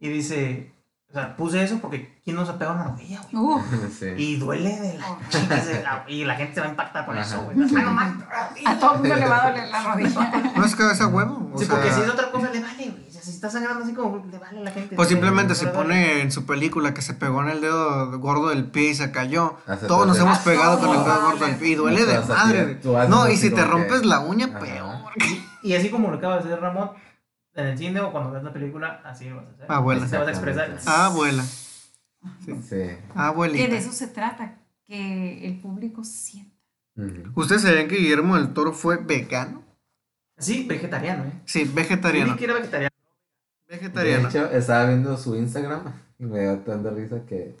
[0.00, 0.74] Y dice.
[1.10, 3.62] O sea, puse eso porque ¿quién no se pega en la rodilla, güey?
[3.98, 4.06] Sí.
[4.18, 5.16] Y duele de la
[5.64, 7.26] de la- Y la gente se va a impactar con Ajá.
[7.26, 7.56] eso, güey.
[7.58, 8.24] Ah, no mames.
[8.66, 10.52] A todo el mundo le va a doler la rodilla.
[10.54, 11.50] No es cabeza huevo.
[11.54, 13.08] O Sí, sea, porque si es otra cosa, le vale, güey.
[13.10, 14.96] Si está sangrando así como, le vale a la gente.
[14.96, 18.66] Pues simplemente se pone en su película que se pegó en el dedo gordo del
[18.66, 19.56] pie y se cayó.
[19.66, 22.20] Hace Todos nos hemos pegado con el No, dedo gordo del pie y duele de
[22.20, 22.80] madre.
[23.08, 24.94] No, y si te que- rompes la uña, peor.
[25.62, 26.90] Y así como lo acaba de hacer Ramón,
[27.62, 29.66] en el cine o cuando ves la película, así lo vas a hacer.
[29.72, 30.02] Abuela.
[30.02, 30.78] Así te vas a expresar.
[30.86, 31.42] Abuela.
[32.44, 32.52] Sí.
[32.68, 33.68] Que Abuelita.
[33.68, 36.56] de eso se trata, que el público sienta.
[37.36, 39.62] ¿Ustedes sabían que Guillermo del Toro fue vegano?
[40.36, 41.32] Sí, vegetariano, ¿eh?
[41.44, 42.36] Sí, vegetariano.
[42.36, 42.94] que era vegetariano.
[43.68, 44.28] De Vegetariano.
[44.28, 47.56] hecho, estaba viendo su Instagram y me dio tanta risa que.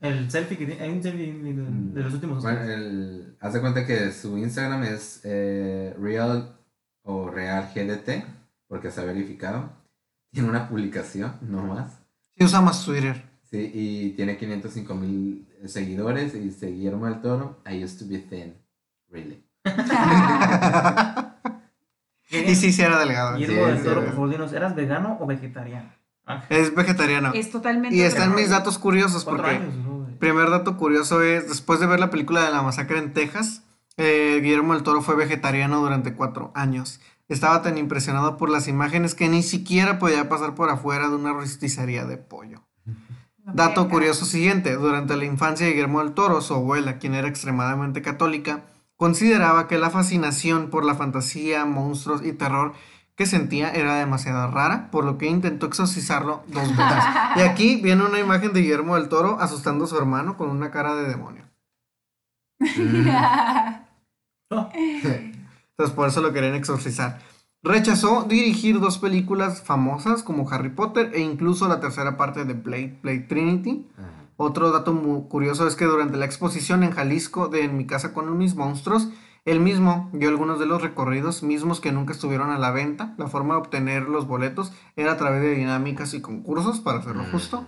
[0.00, 3.60] El selfie que tiene, hay un selfie de, de los últimos Bueno, el, haz de
[3.60, 6.56] cuenta que su Instagram es eh, Real
[7.02, 8.24] o Real GDT,
[8.70, 9.68] porque está verificado.
[10.32, 11.90] Tiene una publicación, no más.
[12.38, 13.20] Sí, usa más Twitter.
[13.50, 18.18] Sí, y tiene 505 mil seguidores y dice Guillermo del Toro, I used to be
[18.18, 18.54] thin.
[19.10, 19.44] Really.
[22.30, 23.36] y sí, sí era delgado.
[23.36, 25.90] Guillermo Sí, del sí, Toro, por favor, dinos, ¿eras vegano o vegetariano?
[26.24, 27.32] Ah, Es vegetariano.
[27.34, 27.96] Es totalmente.
[27.96, 29.56] Y están mis datos curiosos cuatro porque...
[29.56, 30.06] años, ¿no?
[30.20, 33.64] Primer dato curioso es, después de ver la película de la masacre en Texas,
[33.96, 37.00] eh, Guillermo del Toro fue vegetariano durante cuatro años.
[37.30, 41.32] Estaba tan impresionado por las imágenes que ni siquiera podía pasar por afuera de una
[41.32, 42.64] rosticería de pollo.
[43.44, 47.28] No Dato curioso siguiente, durante la infancia de Guillermo del Toro, su abuela, quien era
[47.28, 48.64] extremadamente católica,
[48.96, 52.72] consideraba que la fascinación por la fantasía, monstruos y terror
[53.14, 57.04] que sentía era demasiado rara, por lo que intentó exorcizarlo dos veces.
[57.36, 60.72] Y aquí viene una imagen de Guillermo del Toro asustando a su hermano con una
[60.72, 61.44] cara de demonio.
[64.52, 64.68] No.
[65.80, 67.20] Entonces por eso lo querían exorcizar.
[67.62, 72.98] Rechazó dirigir dos películas famosas como Harry Potter e incluso la tercera parte de Blade,
[73.02, 73.88] Blade Trinity.
[73.96, 74.10] Ajá.
[74.36, 78.12] Otro dato muy curioso es que durante la exposición en Jalisco de En mi casa
[78.12, 79.08] con mis monstruos,
[79.46, 83.14] él mismo dio algunos de los recorridos mismos que nunca estuvieron a la venta.
[83.16, 87.22] La forma de obtener los boletos era a través de dinámicas y concursos, para hacerlo
[87.22, 87.32] Mm.
[87.32, 87.66] justo.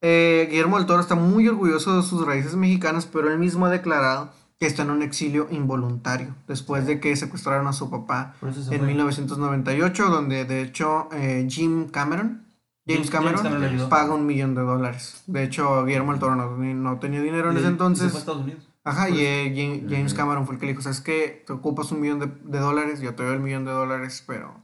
[0.00, 3.70] Eh, Guillermo del Toro está muy orgulloso de sus raíces mexicanas, pero él mismo ha
[3.70, 8.34] declarado que está en un exilio involuntario, después de que secuestraron a su papá
[8.70, 12.46] en 1998, donde de hecho eh, Jim Cameron,
[12.86, 15.24] James Cameron, paga un millón de dólares.
[15.26, 18.14] De hecho, Guillermo del Toro no, tenía dinero en ese entonces.
[18.14, 18.68] Estados Unidos.
[18.84, 21.42] Ajá, y eh, James Cameron fue el que le dijo, ¿sabes qué?
[21.44, 24.62] Te ocupas un millón de, dólares, yo te doy el millón de dólares, pero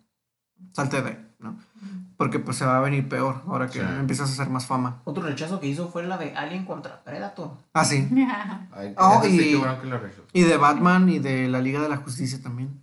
[0.70, 1.58] salte de ahí, ¿no?
[2.16, 5.00] Porque pues se va a venir peor ahora que empiezas a hacer más fama.
[5.04, 7.52] Otro rechazo que hizo fue la de Alien contra Predator.
[7.72, 8.08] Ah, sí.
[8.96, 9.60] oh, y,
[10.32, 12.82] y de Batman y de la Liga de la Justicia también.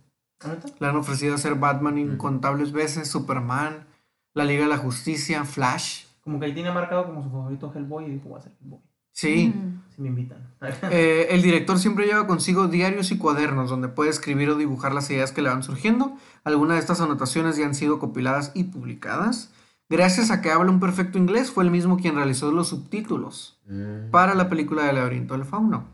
[0.78, 3.86] Le han ofrecido hacer Batman incontables veces, Superman,
[4.34, 6.04] la Liga de la Justicia, Flash.
[6.22, 8.80] Como que ahí tiene marcado como su favorito Hellboy y dijo, voy a ser Hellboy.
[9.20, 9.52] Sí.
[9.94, 10.48] Si me invitan.
[10.90, 15.10] Eh, el director siempre lleva consigo diarios y cuadernos donde puede escribir o dibujar las
[15.10, 16.16] ideas que le van surgiendo.
[16.44, 19.50] Algunas de estas anotaciones ya han sido compiladas y publicadas.
[19.88, 24.10] Gracias a que habla un perfecto inglés, fue el mismo quien realizó los subtítulos mm.
[24.10, 25.88] para la película de laberinto del fauno.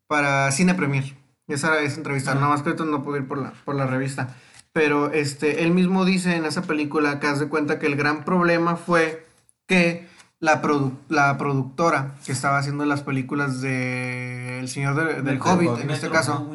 [0.06, 1.16] Para Cine Premier.
[1.48, 2.34] Esa, esa entrevista.
[2.34, 4.36] Nada más que no pude ir por la, por la revista.
[4.74, 8.76] Pero este, él mismo dice en esa película que hace cuenta que el gran problema
[8.76, 9.24] fue
[9.66, 10.08] que
[10.40, 10.60] la,
[11.08, 16.50] la productora que estaba haciendo las películas de El Señor del Hobbit, en este caso.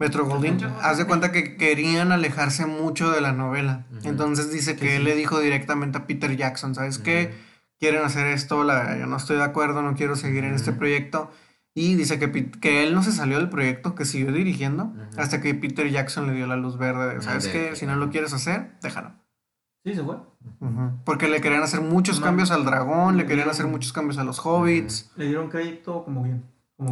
[0.00, 3.86] Metro Goldwyn, haz de cuenta que querían alejarse mucho de la novela.
[4.04, 7.34] Entonces dice que él le dijo directamente a Peter Jackson, ¿sabes qué?
[7.80, 11.30] Quieren hacer esto, la, yo no estoy de acuerdo, no quiero seguir en este proyecto.
[11.74, 15.54] Y dice que, que él no se salió del proyecto, que siguió dirigiendo, hasta que
[15.54, 17.20] Peter Jackson le dio la luz verde.
[17.20, 17.74] ¿Sabes qué?
[17.76, 19.12] Si no lo quieres hacer, déjalo.
[19.88, 20.16] Sí, se fue.
[21.04, 24.44] Porque le querían hacer muchos cambios al dragón, le querían hacer muchos cambios a los
[24.44, 25.10] hobbits.
[25.16, 26.44] Le dieron crédito como guion.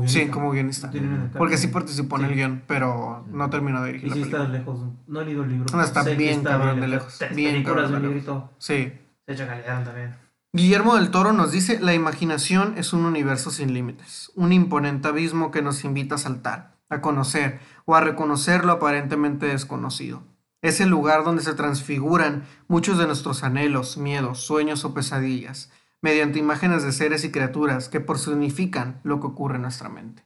[0.07, 0.91] sí, como guionista.
[1.37, 4.81] Porque sí participó en el guion, pero no terminó de dirigir y sí está lejos.
[5.07, 5.67] No he leído el libro.
[5.77, 7.19] No, está bien cabrón de lejos.
[7.35, 8.45] Bien cabrón de lejos.
[8.57, 8.93] Sí.
[9.27, 10.15] Se echa calidad también.
[10.55, 15.51] Guillermo del Toro nos dice, la imaginación es un universo sin límites, un imponente abismo
[15.51, 20.23] que nos invita a saltar, a conocer o a reconocer lo aparentemente desconocido.
[20.63, 25.71] Es el lugar donde se transfiguran muchos de nuestros anhelos, miedos, sueños o pesadillas,
[26.01, 30.25] mediante imágenes de seres y criaturas que personifican lo que ocurre en nuestra mente.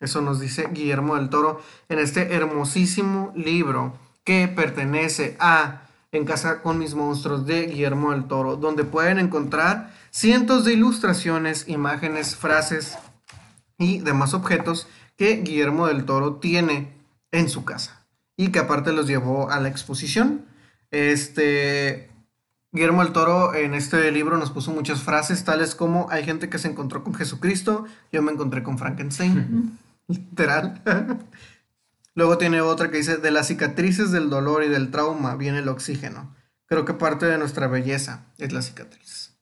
[0.00, 6.60] Eso nos dice Guillermo del Toro en este hermosísimo libro que pertenece a En casa
[6.60, 12.98] con mis monstruos de Guillermo del Toro, donde pueden encontrar cientos de ilustraciones, imágenes, frases
[13.78, 16.92] y demás objetos que Guillermo del Toro tiene
[17.30, 18.01] en su casa
[18.36, 20.46] y que aparte los llevó a la exposición.
[20.90, 22.10] Este,
[22.72, 26.58] Guillermo el Toro en este libro nos puso muchas frases tales como hay gente que
[26.58, 29.78] se encontró con Jesucristo, yo me encontré con Frankenstein,
[30.08, 30.82] literal.
[32.14, 35.68] Luego tiene otra que dice, de las cicatrices del dolor y del trauma viene el
[35.68, 36.34] oxígeno.
[36.66, 39.34] Creo que parte de nuestra belleza es la cicatriz.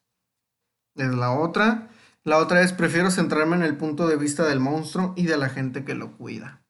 [0.95, 1.89] Es la otra.
[2.23, 5.49] La otra es, prefiero centrarme en el punto de vista del monstruo y de la
[5.49, 6.61] gente que lo cuida.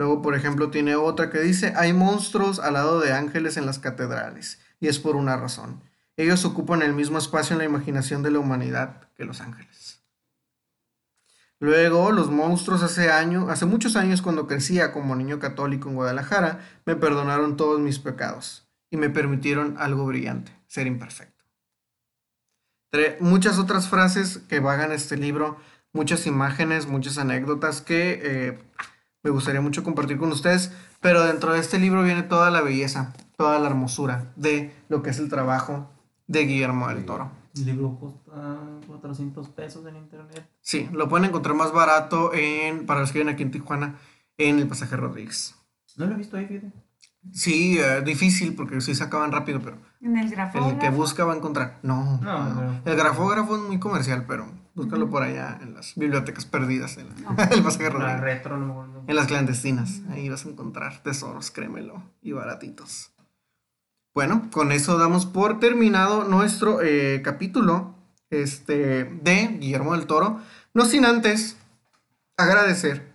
[0.00, 3.78] Luego, por ejemplo, tiene otra que dice, hay monstruos al lado de ángeles en las
[3.78, 5.82] catedrales, y es por una razón.
[6.16, 10.02] Ellos ocupan el mismo espacio en la imaginación de la humanidad que los ángeles.
[11.58, 16.60] Luego, los monstruos hace años, hace muchos años cuando crecía como niño católico en Guadalajara,
[16.86, 21.44] me perdonaron todos mis pecados y me permitieron algo brillante, ser imperfecto.
[23.20, 25.58] muchas otras frases que vagan este libro,
[25.92, 28.58] muchas imágenes, muchas anécdotas que eh,
[29.22, 33.12] me gustaría mucho compartir con ustedes, pero dentro de este libro viene toda la belleza,
[33.36, 35.90] toda la hermosura de lo que es el trabajo
[36.26, 37.30] de Guillermo del Toro.
[37.56, 38.56] El libro cuesta
[38.86, 40.48] 400 pesos en internet.
[40.60, 43.96] Sí, lo pueden encontrar más barato en, para los que viven aquí en Tijuana,
[44.38, 45.54] en el Pasaje Rodríguez.
[45.96, 46.72] No lo he visto ahí, fíjate.
[47.32, 50.70] Sí, eh, difícil porque sí se acaban rápido, pero En el grafógrafo.
[50.70, 51.78] el que busca va a encontrar.
[51.82, 52.54] No, No, no.
[52.62, 52.80] no.
[52.84, 54.46] el grafógrafo es muy comercial, pero
[54.80, 57.08] búscalo por allá en las bibliotecas perdidas, en
[57.52, 59.04] el Pasaje La retro, no.
[59.06, 63.10] En las clandestinas, ahí vas a encontrar tesoros, créemelo, y baratitos.
[64.14, 67.94] Bueno, con eso damos por terminado nuestro eh, capítulo
[68.30, 70.40] este, de Guillermo del Toro.
[70.72, 71.58] No sin antes
[72.36, 73.12] agradecer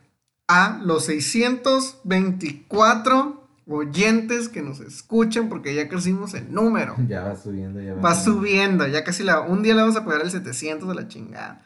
[0.47, 3.34] a los 624
[3.67, 6.95] oyentes que nos escuchan, porque ya crecimos en número.
[7.07, 10.05] Ya va subiendo, ya va, Va subiendo, ya casi la, un día le vamos a
[10.05, 11.63] pegar el 700 de la chingada.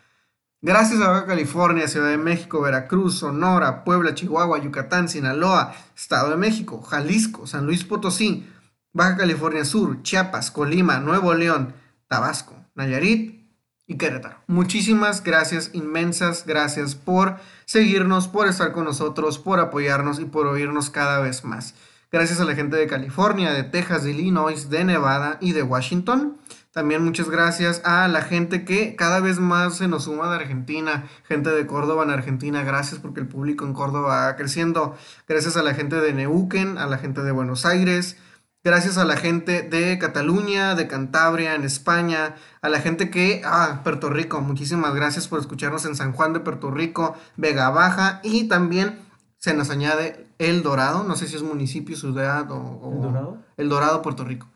[0.61, 6.35] Gracias a Baja California, Ciudad de México, Veracruz, Sonora, Puebla, Chihuahua, Yucatán, Sinaloa, Estado de
[6.35, 8.45] México, Jalisco, San Luis Potosí,
[8.91, 11.73] Baja California Sur, Chiapas, Colima, Nuevo León,
[12.09, 13.39] Tabasco, Nayarit
[13.88, 14.35] y Querétaro.
[14.47, 20.89] Muchísimas gracias, inmensas gracias por seguirnos, por estar con nosotros, por apoyarnos y por oírnos
[20.89, 21.73] cada vez más.
[22.11, 26.38] Gracias a la gente de California, de Texas, de Illinois, de Nevada y de Washington.
[26.72, 31.07] También muchas gracias a la gente que cada vez más se nos suma de Argentina,
[31.27, 34.98] gente de Córdoba en Argentina, gracias porque el público en Córdoba va creciendo.
[35.27, 38.18] Gracias a la gente de Neuquén, a la gente de Buenos Aires,
[38.64, 43.81] gracias a la gente de Cataluña, de Cantabria, en España, a la gente que, ah,
[43.84, 48.48] Puerto Rico, muchísimas gracias por escucharnos en San Juan de Puerto Rico, Vega Baja y
[48.48, 49.09] también
[49.40, 52.57] se nos añade El Dorado, no sé si es municipio, ciudad o...
[52.57, 53.38] o- ¿El Dorado?
[53.57, 54.48] El Dorado, Puerto Rico.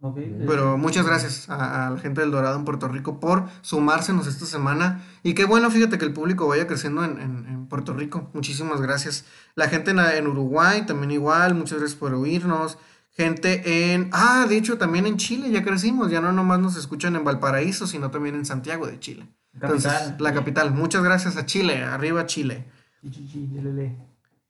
[0.00, 0.16] Ok.
[0.46, 4.46] Pero muchas gracias a, a la gente del Dorado en Puerto Rico por sumársenos esta
[4.46, 5.02] semana.
[5.24, 8.30] Y qué bueno, fíjate que el público vaya creciendo en, en- en Puerto Rico.
[8.32, 9.24] Muchísimas gracias.
[9.56, 12.78] La gente en, en Uruguay también igual, muchas gracias por oírnos.
[13.10, 14.08] Gente en...
[14.12, 16.12] Ah, de hecho también en Chile ya crecimos.
[16.12, 19.26] Ya no nomás nos escuchan en Valparaíso, sino también en Santiago de Chile.
[19.52, 19.90] Entonces,
[20.20, 20.72] la capital.
[20.72, 21.82] Muchas gracias a Chile.
[21.82, 22.66] Arriba Chile.
[23.02, 23.96] Lelele.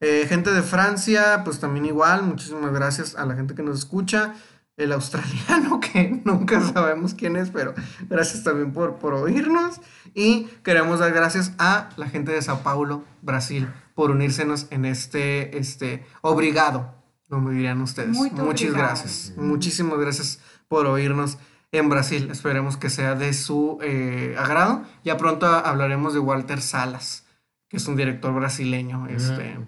[0.01, 4.35] Eh, gente de Francia, pues también igual, muchísimas gracias a la gente que nos escucha.
[4.77, 7.75] El australiano, que nunca sabemos quién es, pero
[8.09, 9.81] gracias también por, por oírnos.
[10.15, 15.59] Y queremos dar gracias a la gente de Sao Paulo, Brasil, por unírsenos en este,
[15.59, 16.95] este, obrigado,
[17.29, 18.17] como dirían ustedes.
[18.17, 18.77] Muy Muchas obrigado.
[18.77, 19.33] gracias.
[19.37, 20.39] Muchísimas gracias
[20.69, 21.39] por oírnos
[21.73, 22.31] en Brasil.
[22.31, 24.85] Esperemos que sea de su eh, agrado.
[25.05, 27.25] Ya pronto hablaremos de Walter Salas,
[27.69, 29.07] que es un director brasileño.
[29.09, 29.59] Este,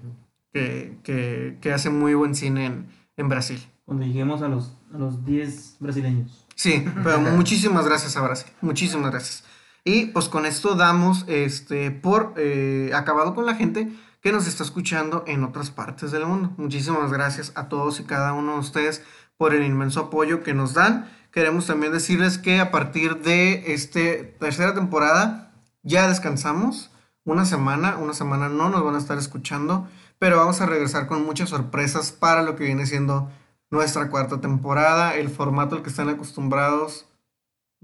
[0.52, 2.86] que, que- que hace muy buen cine en,
[3.16, 3.64] en Brasil.
[3.84, 6.46] Cuando lleguemos a los, a los 10 brasileños.
[6.54, 9.44] Sí, pero muchísimas gracias a Brasil, muchísimas gracias.
[9.84, 13.90] Y pues con esto damos este por eh, acabado con la gente
[14.20, 16.52] que nos está escuchando en otras partes del mundo.
[16.58, 19.02] Muchísimas gracias a todos y cada uno de ustedes
[19.38, 21.08] por el inmenso apoyo que nos dan.
[21.32, 24.00] Queremos también decirles que a partir de esta
[24.38, 25.52] tercera temporada
[25.82, 26.89] ya descansamos
[27.30, 29.88] una semana, una semana no nos van a estar escuchando,
[30.18, 33.30] pero vamos a regresar con muchas sorpresas para lo que viene siendo
[33.70, 35.14] nuestra cuarta temporada.
[35.14, 37.06] El formato al que están acostumbrados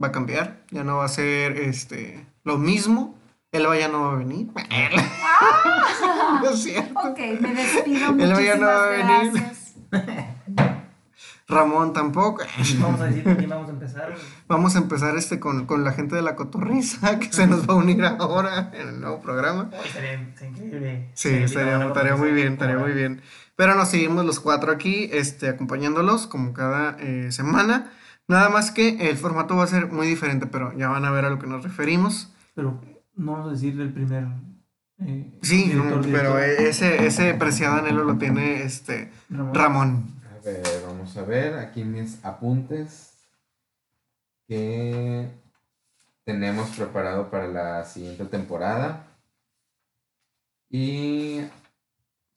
[0.02, 0.64] va a cambiar.
[0.73, 3.14] Ya no va a ser este lo mismo.
[3.52, 4.48] Elba ya no va a venir.
[6.43, 6.98] no es cierto.
[6.98, 8.09] Ok, me despido.
[8.09, 9.32] El Muchísimas día no va a venir.
[9.32, 9.74] gracias.
[11.48, 12.43] Ramón tampoco.
[12.81, 14.14] Vamos a decir con quién vamos a empezar.
[14.48, 17.74] Vamos a empezar este con, con la gente de la cotorriza que se nos va
[17.74, 19.70] a unir ahora en el nuevo programa.
[19.85, 21.10] Estaría increíble.
[21.14, 23.23] Sí, Sería estaría, muy bien, estaría muy bien.
[23.55, 27.93] Pero nos seguimos los cuatro aquí, este, acompañándolos como cada eh, semana.
[28.28, 31.24] Nada más que el formato va a ser muy diferente, pero ya van a ver
[31.27, 32.32] a lo que nos referimos.
[32.56, 32.81] Pero
[33.14, 34.27] no vamos a decirle el primer.
[34.98, 36.35] eh, Sí, director, no, director.
[36.35, 39.55] pero ese, ese preciado anhelo lo tiene este Ramón.
[39.55, 40.15] Ramón.
[40.86, 43.14] Vamos a ver aquí mis apuntes
[44.47, 45.28] que
[46.24, 49.09] tenemos preparado para la siguiente temporada.
[50.70, 51.40] Y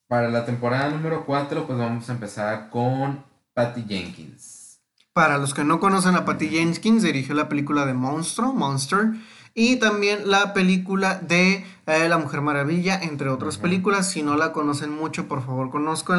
[0.08, 3.24] para la temporada número 4, pues vamos a empezar con
[3.54, 4.80] Patty Jenkins.
[5.14, 9.12] Para los que no conocen a Patty Jenkins, dirigió la película de Monstruo, Monster,
[9.54, 14.10] y también la película de eh, La Mujer Maravilla, entre otras películas.
[14.10, 16.18] Si no la conocen mucho, por favor, Monster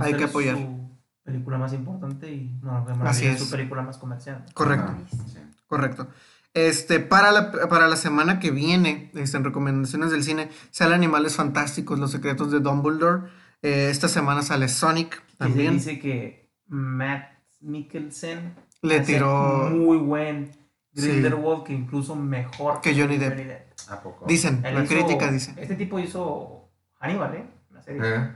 [0.00, 0.56] Hay que apoyar.
[0.56, 0.79] su
[1.24, 3.38] película más importante y no, Así es.
[3.38, 4.44] su película más comercial.
[4.54, 4.92] Correcto.
[5.26, 5.38] Sí.
[5.66, 6.08] Correcto.
[6.54, 11.36] Este, para la, para la semana que viene, este, en recomendaciones del cine, sale Animales
[11.36, 13.28] Fantásticos, Los Secretos de Dumbledore.
[13.62, 15.72] Eh, esta semana sale Sonic Y se también.
[15.74, 17.30] dice que Matt
[17.60, 19.70] Mikkelsen Le tiró.
[19.70, 20.50] muy buen
[20.92, 21.06] Sí.
[21.08, 23.70] Grindelwald, que incluso mejor Que Johnny Depp.
[23.90, 24.26] ¿A poco?
[24.26, 25.54] Dicen, Él la hizo- crítica dice.
[25.56, 26.68] Este tipo hizo
[26.98, 27.46] Hannibal, ¿eh?
[27.70, 28.00] La serie.
[28.04, 28.32] Eh,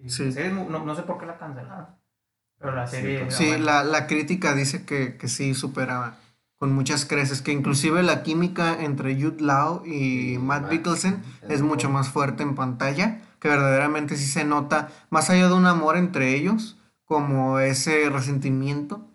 [0.00, 0.26] Y Sí.
[0.26, 1.86] la serie no, no sé por qué la cancelaron.
[2.58, 3.30] Pero la serie...
[3.30, 6.18] Sí, la, la, crítica dice que, que sí superaba
[6.58, 11.90] con muchas creces, que inclusive la química entre Jude Law y Matt Mikkelsen es mucho
[11.90, 16.34] más fuerte en pantalla, que verdaderamente sí se nota, más allá de un amor entre
[16.34, 19.06] ellos, como ese resentimiento.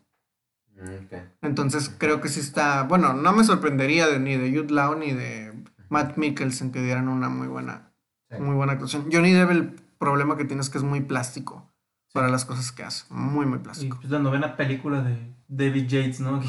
[0.75, 4.95] Mm, Entonces creo que sí está, bueno, no me sorprendería de, ni de Jude Law
[4.95, 5.53] ni de
[5.89, 7.91] Matt Mikkelsen que dieran una muy buena,
[8.37, 9.09] muy buena actuación.
[9.11, 11.68] Johnny Depp el problema que tiene es que es muy plástico
[12.14, 13.98] para las cosas que hace, muy muy plástico.
[13.98, 16.41] Y pues la novena película de David Yates, ¿no?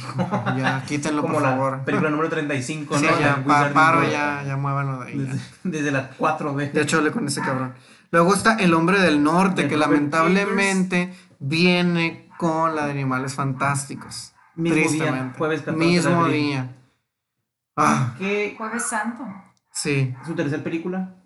[0.56, 1.84] ya, quítenlo por favor.
[1.84, 3.02] película número 35, ¿no?
[3.02, 3.42] ya,
[3.72, 5.40] paro, ya, ya muévanlo de ahí.
[5.64, 6.72] Desde, la 4B.
[6.72, 7.74] De hecho, hablé con ese cabrón.
[8.10, 14.34] Luego está El Hombre del Norte, que lamentablemente viene con la de Animales Fantásticos.
[14.54, 16.76] Mismo Día, jueves 14 Mismo día.
[17.76, 18.14] Ah.
[18.18, 18.54] ¿Qué?
[18.58, 19.24] Jueves Santo.
[19.72, 20.14] Sí.
[20.26, 21.16] Su tercera película.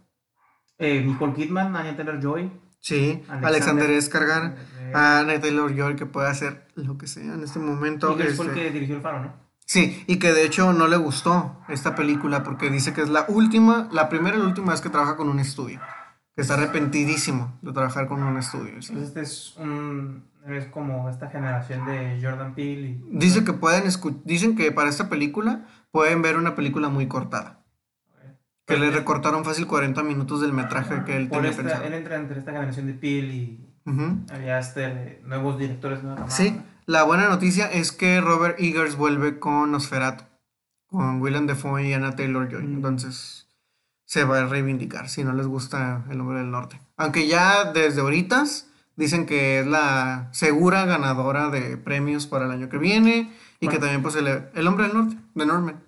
[0.78, 2.50] Eh, Nicole Kidman, Anya Taylor-Joy.
[2.84, 4.56] Sí, Alexander, Escargar,
[4.92, 8.14] a Anya Taylor-Joy que puede hacer lo que sea en este momento.
[8.18, 9.32] Y el este que dirigió El Faro, ¿no?
[9.64, 13.24] Sí, y que de hecho no le gustó esta película porque dice que es la
[13.28, 15.80] última, la primera y la última vez que trabaja con un estudio
[16.36, 18.82] que está arrepentidísimo de trabajar con un estudio.
[18.82, 18.92] ¿sí?
[18.92, 22.88] Pues este es un es como esta generación de Jordan Peele.
[22.88, 23.02] Y...
[23.12, 23.84] Dice que pueden
[24.24, 27.63] dicen que para esta película pueden ver una película muy cortada.
[28.66, 31.84] Que le recortaron fácil 40 minutos del metraje que él tenía pensado.
[31.84, 33.74] Él entra entre esta generación de Peele y
[34.32, 36.00] había este, nuevos directores.
[36.28, 40.24] Sí, la buena noticia es que Robert Eggers vuelve con Nosferatu,
[40.86, 42.64] con Willem Dafoe y Anna Taylor-Joy.
[42.64, 43.48] Entonces
[44.06, 46.80] se va a reivindicar si no les gusta el hombre del norte.
[46.96, 48.44] Aunque ya desde ahorita
[48.96, 53.78] dicen que es la segura ganadora de premios para el año que viene y que
[53.78, 55.82] también pues el, el, hombre del norte, de Norman,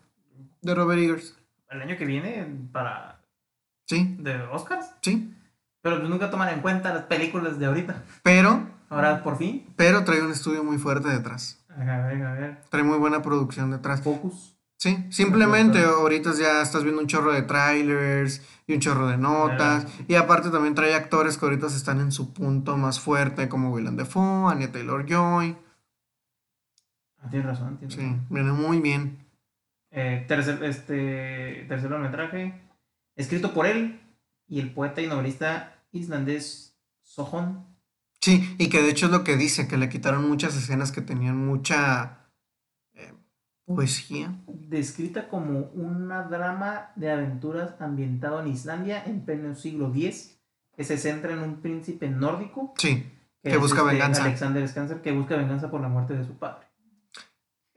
[0.62, 1.35] de Robert Eggers.
[1.76, 3.20] ¿El año que viene para...
[3.86, 4.16] Sí.
[4.18, 4.94] ¿De Oscars?
[5.02, 5.34] Sí.
[5.82, 8.02] Pero pues nunca toman en cuenta las películas de ahorita.
[8.22, 8.66] Pero...
[8.88, 9.66] Ahora por fin.
[9.76, 11.62] Pero trae un estudio muy fuerte detrás.
[11.68, 12.62] A ver, a ver.
[12.70, 14.00] Trae muy buena producción detrás.
[14.00, 14.56] Focus.
[14.78, 19.86] Sí, simplemente ahorita ya estás viendo un chorro de trailers y un chorro de notas.
[20.08, 23.96] Y aparte también trae actores que ahorita están en su punto más fuerte, como Willem
[23.96, 25.56] Dafoe, Anya Taylor-Joy.
[27.22, 29.25] Ah, tienes razón, Sí, viene muy bien.
[29.90, 32.60] Eh, tercer, este, tercer largometraje,
[33.14, 34.00] escrito por él
[34.46, 37.64] y el poeta y novelista islandés Sohon.
[38.20, 41.00] Sí, y que de hecho es lo que dice, que le quitaron muchas escenas que
[41.00, 42.26] tenían mucha
[43.66, 44.32] Poesía.
[44.46, 50.38] Descrita como una drama de aventuras ambientado en Islandia en pleno siglo X,
[50.76, 52.74] que se centra en un príncipe nórdico.
[52.78, 53.10] Sí,
[53.42, 54.24] que, busca este venganza.
[54.24, 56.65] Alexander Skanser, que busca venganza por la muerte de su padre.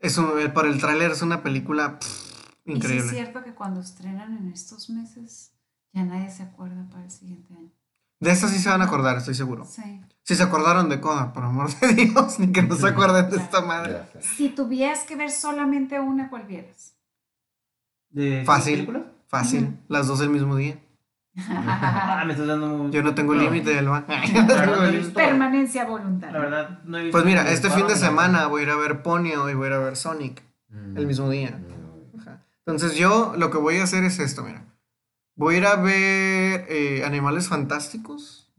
[0.00, 1.98] Eso, para el tráiler es una película
[2.64, 3.04] increíble.
[3.04, 5.52] ¿Y es cierto que cuando estrenan en estos meses
[5.92, 7.70] ya nadie se acuerda para el siguiente año?
[8.18, 9.64] De esta sí se van a acordar, estoy seguro.
[9.64, 10.00] Sí.
[10.22, 13.36] Si se acordaron de Coda, por amor de Dios, ni que no se acuerden de
[13.38, 14.02] esta madre.
[14.20, 16.94] Si tuvieras que ver solamente una, ¿cuál vieras?
[18.10, 19.78] ¿De fácil, fácil.
[19.88, 20.78] Las dos el mismo día.
[21.38, 24.04] Ah, me estás dando Yo no tengo límite, Elba.
[25.14, 26.38] Permanencia voluntaria.
[26.38, 28.76] La verdad, no he visto Pues mira, este fin de semana voy a ir a
[28.76, 30.96] ver Ponyo y voy a ir a ver Sonic mm.
[30.96, 31.50] el mismo día.
[31.50, 31.70] Mm.
[32.66, 34.64] Entonces yo lo que voy a hacer es esto, mira.
[35.34, 38.52] Voy a ir a ver eh, Animales Fantásticos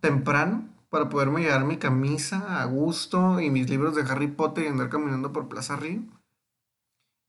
[0.00, 4.68] temprano para poderme llevar mi camisa a gusto y mis libros de Harry Potter y
[4.68, 6.02] andar caminando por Plaza Río.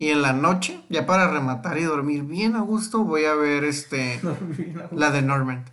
[0.01, 3.65] Y en la noche, ya para rematar y dormir bien a gusto, voy a ver
[3.65, 4.21] este
[4.91, 5.65] la de Norman.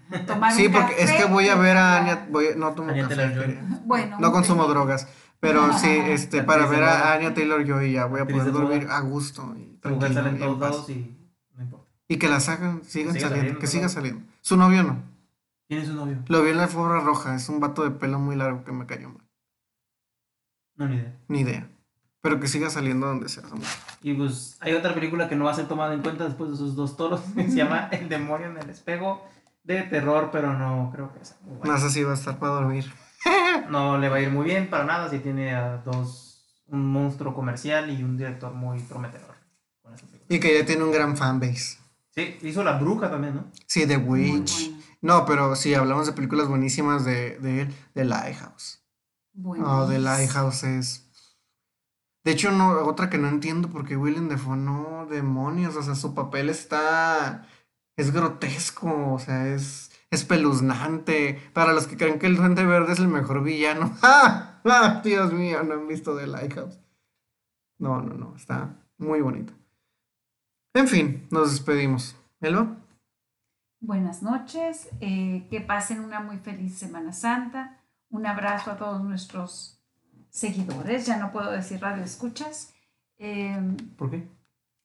[0.56, 4.32] Sí, porque es que voy a ver a Anya, voy, no tomo café, bueno, no
[4.32, 5.06] consumo drogas,
[5.38, 8.88] pero sí, este, para ver a Anya Taylor yo y ya voy a poder dormir
[8.90, 10.20] a gusto y tranquilo.
[10.88, 11.16] Y,
[12.08, 14.22] y que las hagan, sigan saliendo, que siga saliendo.
[14.40, 15.04] Su novio no.
[15.68, 16.24] ¿Quién es su novio?
[16.26, 18.86] Lo vi en la alfombra roja, es un vato de pelo muy largo que me
[18.86, 19.22] cayó mal.
[20.74, 21.16] No, ni idea.
[21.28, 21.70] Ni idea.
[22.26, 23.44] Pero que siga saliendo donde sea.
[24.02, 26.56] Y pues hay otra película que no va a ser tomada en cuenta después de
[26.56, 29.24] esos dos toros, se llama El demonio en el espejo,
[29.62, 31.36] de terror, pero no creo que sea.
[31.62, 32.92] Más así va a estar para dormir.
[33.70, 37.32] no le va a ir muy bien para nada si tiene a dos, un monstruo
[37.32, 39.36] comercial y un director muy prometedor.
[40.28, 41.78] y que ya tiene un gran fanbase.
[42.10, 43.44] Sí, hizo La Bruja también, ¿no?
[43.66, 44.72] Sí, The Witch.
[45.00, 48.82] No, pero sí, hablamos de películas buenísimas de, de él, The Lighthouse.
[49.32, 49.64] Bueno.
[49.64, 51.05] Oh, The Lighthouse es...
[52.26, 52.50] De hecho,
[52.84, 57.46] otra que no entiendo porque Willem Dafoe, no, demonios, o sea, su papel está...
[57.96, 61.40] Es grotesco, o sea, es espeluznante.
[61.52, 63.96] Para los que creen que el Duende Verde es el mejor villano.
[64.02, 64.60] ¡Ah!
[64.64, 65.00] ¡Ah!
[65.04, 66.80] Dios mío, no han visto The Lighthouse.
[67.78, 69.52] No, no, no, está muy bonito.
[70.74, 72.16] En fin, nos despedimos.
[72.40, 72.76] ¿Elba?
[73.78, 77.84] Buenas noches, eh, que pasen una muy feliz Semana Santa.
[78.10, 79.75] Un abrazo a todos nuestros
[80.36, 82.74] seguidores, ya no puedo decir radio escuchas.
[83.18, 84.28] Em, ¿Por qué?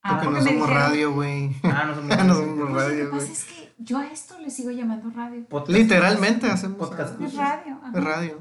[0.02, 1.54] Ah, porque, no somos radio, güey.
[1.64, 4.50] Ah, no somos, no somos radio, Lo que pasa es que yo a esto le
[4.50, 5.44] sigo llamando radio.
[5.46, 5.78] Podcast.
[5.78, 7.20] Literalmente hacemos Podcast.
[7.20, 7.78] Es radio.
[7.82, 7.92] ajá.
[7.98, 8.40] Es radio.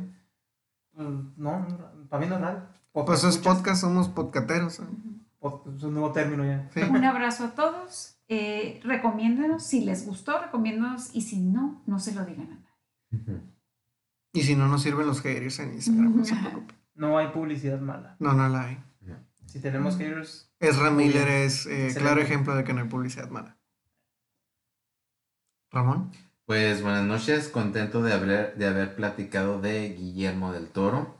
[0.94, 2.62] Mm, No, no, para mí no es radio.
[2.94, 3.58] Pues es escuchas.
[3.58, 4.80] podcast, somos podcateros.
[4.80, 4.84] ¿eh?
[5.76, 6.70] Es un nuevo término ya.
[6.74, 6.82] Sí.
[6.82, 8.16] Un abrazo a todos.
[8.30, 13.42] Eh, recomiéndenos, si les gustó, recomiéndenos y si no, no se lo digan a nadie.
[14.34, 16.81] Y si no nos sirven los haters en Instagram, no se preocupen.
[17.02, 18.15] No hay publicidad mala.
[18.19, 18.78] No, no la hay.
[19.48, 21.38] Si tenemos haters, Ezra Miller bien.
[21.40, 23.57] es eh, claro ejemplo de que no hay publicidad mala.
[25.72, 26.11] Ramón.
[26.45, 31.18] Pues buenas noches, contento de haber, de haber platicado de Guillermo del Toro.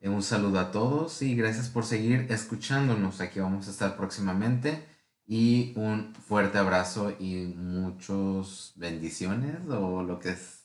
[0.00, 3.20] Eh, Un saludo a todos y gracias por seguir escuchándonos.
[3.20, 4.84] Aquí vamos a estar próximamente.
[5.24, 10.59] Y un fuerte abrazo y muchas bendiciones o lo que es-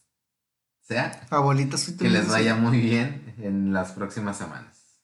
[0.86, 1.20] sea.
[1.30, 5.02] Abuelita, sí te Que les vaya muy bien en las próximas semanas.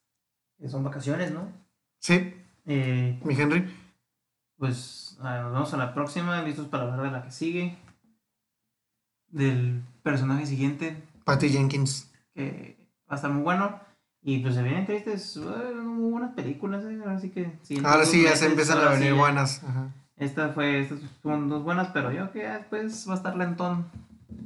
[0.59, 1.51] que son vacaciones, ¿no?
[1.99, 2.35] Sí,
[2.65, 3.67] Eh, mi Henry.
[4.57, 7.77] pues ah, nos vemos a la próxima, listos para hablar de la que sigue.
[9.29, 12.11] Del personaje siguiente, Patty Jenkins.
[12.35, 12.77] que
[13.09, 13.79] va a estar muy bueno.
[14.23, 17.51] Y pues se vienen tristes, eh, muy buenas películas, eh, ahora sí que...
[17.83, 19.63] Ahora sí, ya se empiezan a sí venir buenas.
[19.63, 19.87] Ajá.
[20.17, 23.87] Esta fue, estas fueron dos buenas, pero yo que después va a estar lentón.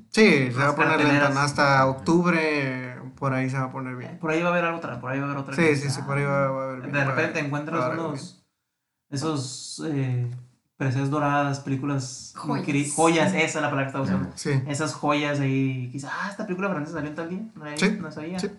[0.09, 1.37] Sí, se va a poner lentón.
[1.37, 4.17] Hasta octubre, por ahí se va a poner bien.
[4.19, 5.55] Por ahí va a haber algo otra, por ahí va a haber otra.
[5.55, 6.93] Sí, sí, sí, por ahí va, va a haber bien.
[6.93, 8.45] De repente haber- encuentras unos...
[9.09, 9.83] Esos...
[9.87, 10.29] Eh,
[10.77, 12.33] presencias doradas, películas...
[12.35, 12.93] Joyas.
[12.95, 14.31] Joyas, esa es la palabra que estaba usando.
[14.35, 14.51] Sí.
[14.67, 18.11] Esas joyas ahí, quizás, ah, esta película francesa salió en tal día, no, Sí, no
[18.11, 18.39] sabía.
[18.39, 18.49] sí.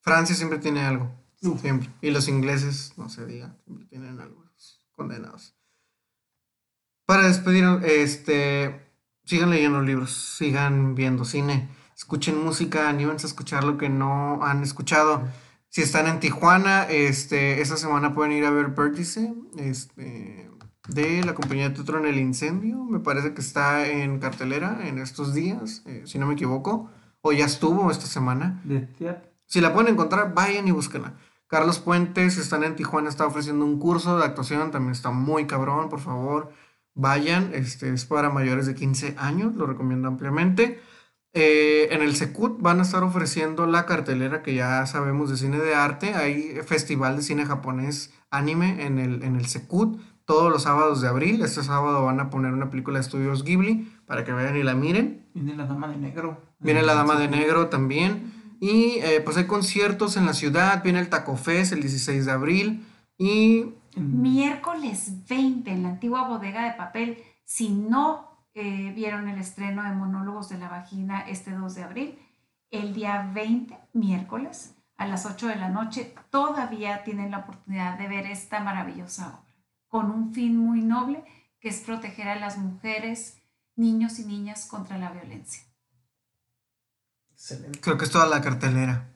[0.00, 1.12] Francia siempre tiene algo.
[1.42, 1.60] Uf.
[1.60, 1.90] Siempre.
[2.00, 4.42] Y los ingleses, no se diga, siempre tienen algo.
[4.44, 5.54] los Condenados.
[7.06, 8.81] Para despedirnos, este,
[9.32, 14.62] sigan leyendo libros, sigan viendo cine, escuchen música, anímense a escuchar lo que no han
[14.62, 15.22] escuchado.
[15.70, 20.50] Si están en Tijuana, este, esta semana pueden ir a ver Vértice, este,
[20.86, 22.84] de la compañía de teatro en el incendio.
[22.84, 26.90] Me parece que está en cartelera en estos días, eh, si no me equivoco,
[27.22, 28.60] o ya estuvo esta semana.
[28.64, 28.86] De.
[29.46, 31.14] Si la pueden encontrar, vayan y búsquenla.
[31.46, 35.46] Carlos Puentes, si están en Tijuana, está ofreciendo un curso de actuación, también está muy
[35.46, 36.52] cabrón, por favor,
[36.94, 40.80] vayan, este es para mayores de 15 años, lo recomiendo ampliamente.
[41.34, 45.58] Eh, en el Secut van a estar ofreciendo la cartelera que ya sabemos de cine
[45.58, 50.62] de arte, hay festival de cine japonés anime en el, en el Secut todos los
[50.62, 54.32] sábados de abril, este sábado van a poner una película de estudios Ghibli para que
[54.32, 55.26] vayan y la miren.
[55.34, 56.40] Viene la dama de negro.
[56.62, 58.32] Viene la Dama de Negro también.
[58.60, 60.82] Y eh, pues hay conciertos en la ciudad.
[60.82, 62.86] Viene el Taco Fest el 16 de abril.
[63.18, 67.22] Y Miércoles 20 en la antigua bodega de papel.
[67.44, 72.18] Si no eh, vieron el estreno de Monólogos de la Vagina este 2 de abril,
[72.70, 78.08] el día 20, miércoles, a las 8 de la noche, todavía tienen la oportunidad de
[78.08, 79.54] ver esta maravillosa obra,
[79.88, 81.24] con un fin muy noble,
[81.60, 83.38] que es proteger a las mujeres,
[83.76, 85.62] niños y niñas contra la violencia.
[87.32, 87.80] Excelente.
[87.80, 89.08] creo que es toda la cartelera.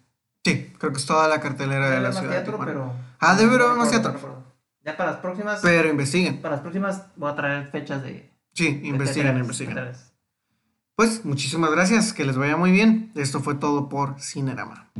[0.44, 2.28] Sí, creo que es toda la cartelera de la ciudad.
[2.28, 2.72] de teatro, Tijuana.
[2.72, 2.92] pero...
[3.18, 4.45] Ah, debe haber no más teatro.
[4.86, 5.58] Ya para las próximas...
[5.62, 6.40] Pero investiguen.
[6.40, 8.30] Para las próximas voy a traer fechas de...
[8.54, 9.76] Sí, de investiguen, investiguen.
[10.94, 12.12] Pues muchísimas gracias.
[12.12, 13.10] Que les vaya muy bien.
[13.16, 14.92] Esto fue todo por Cinerama.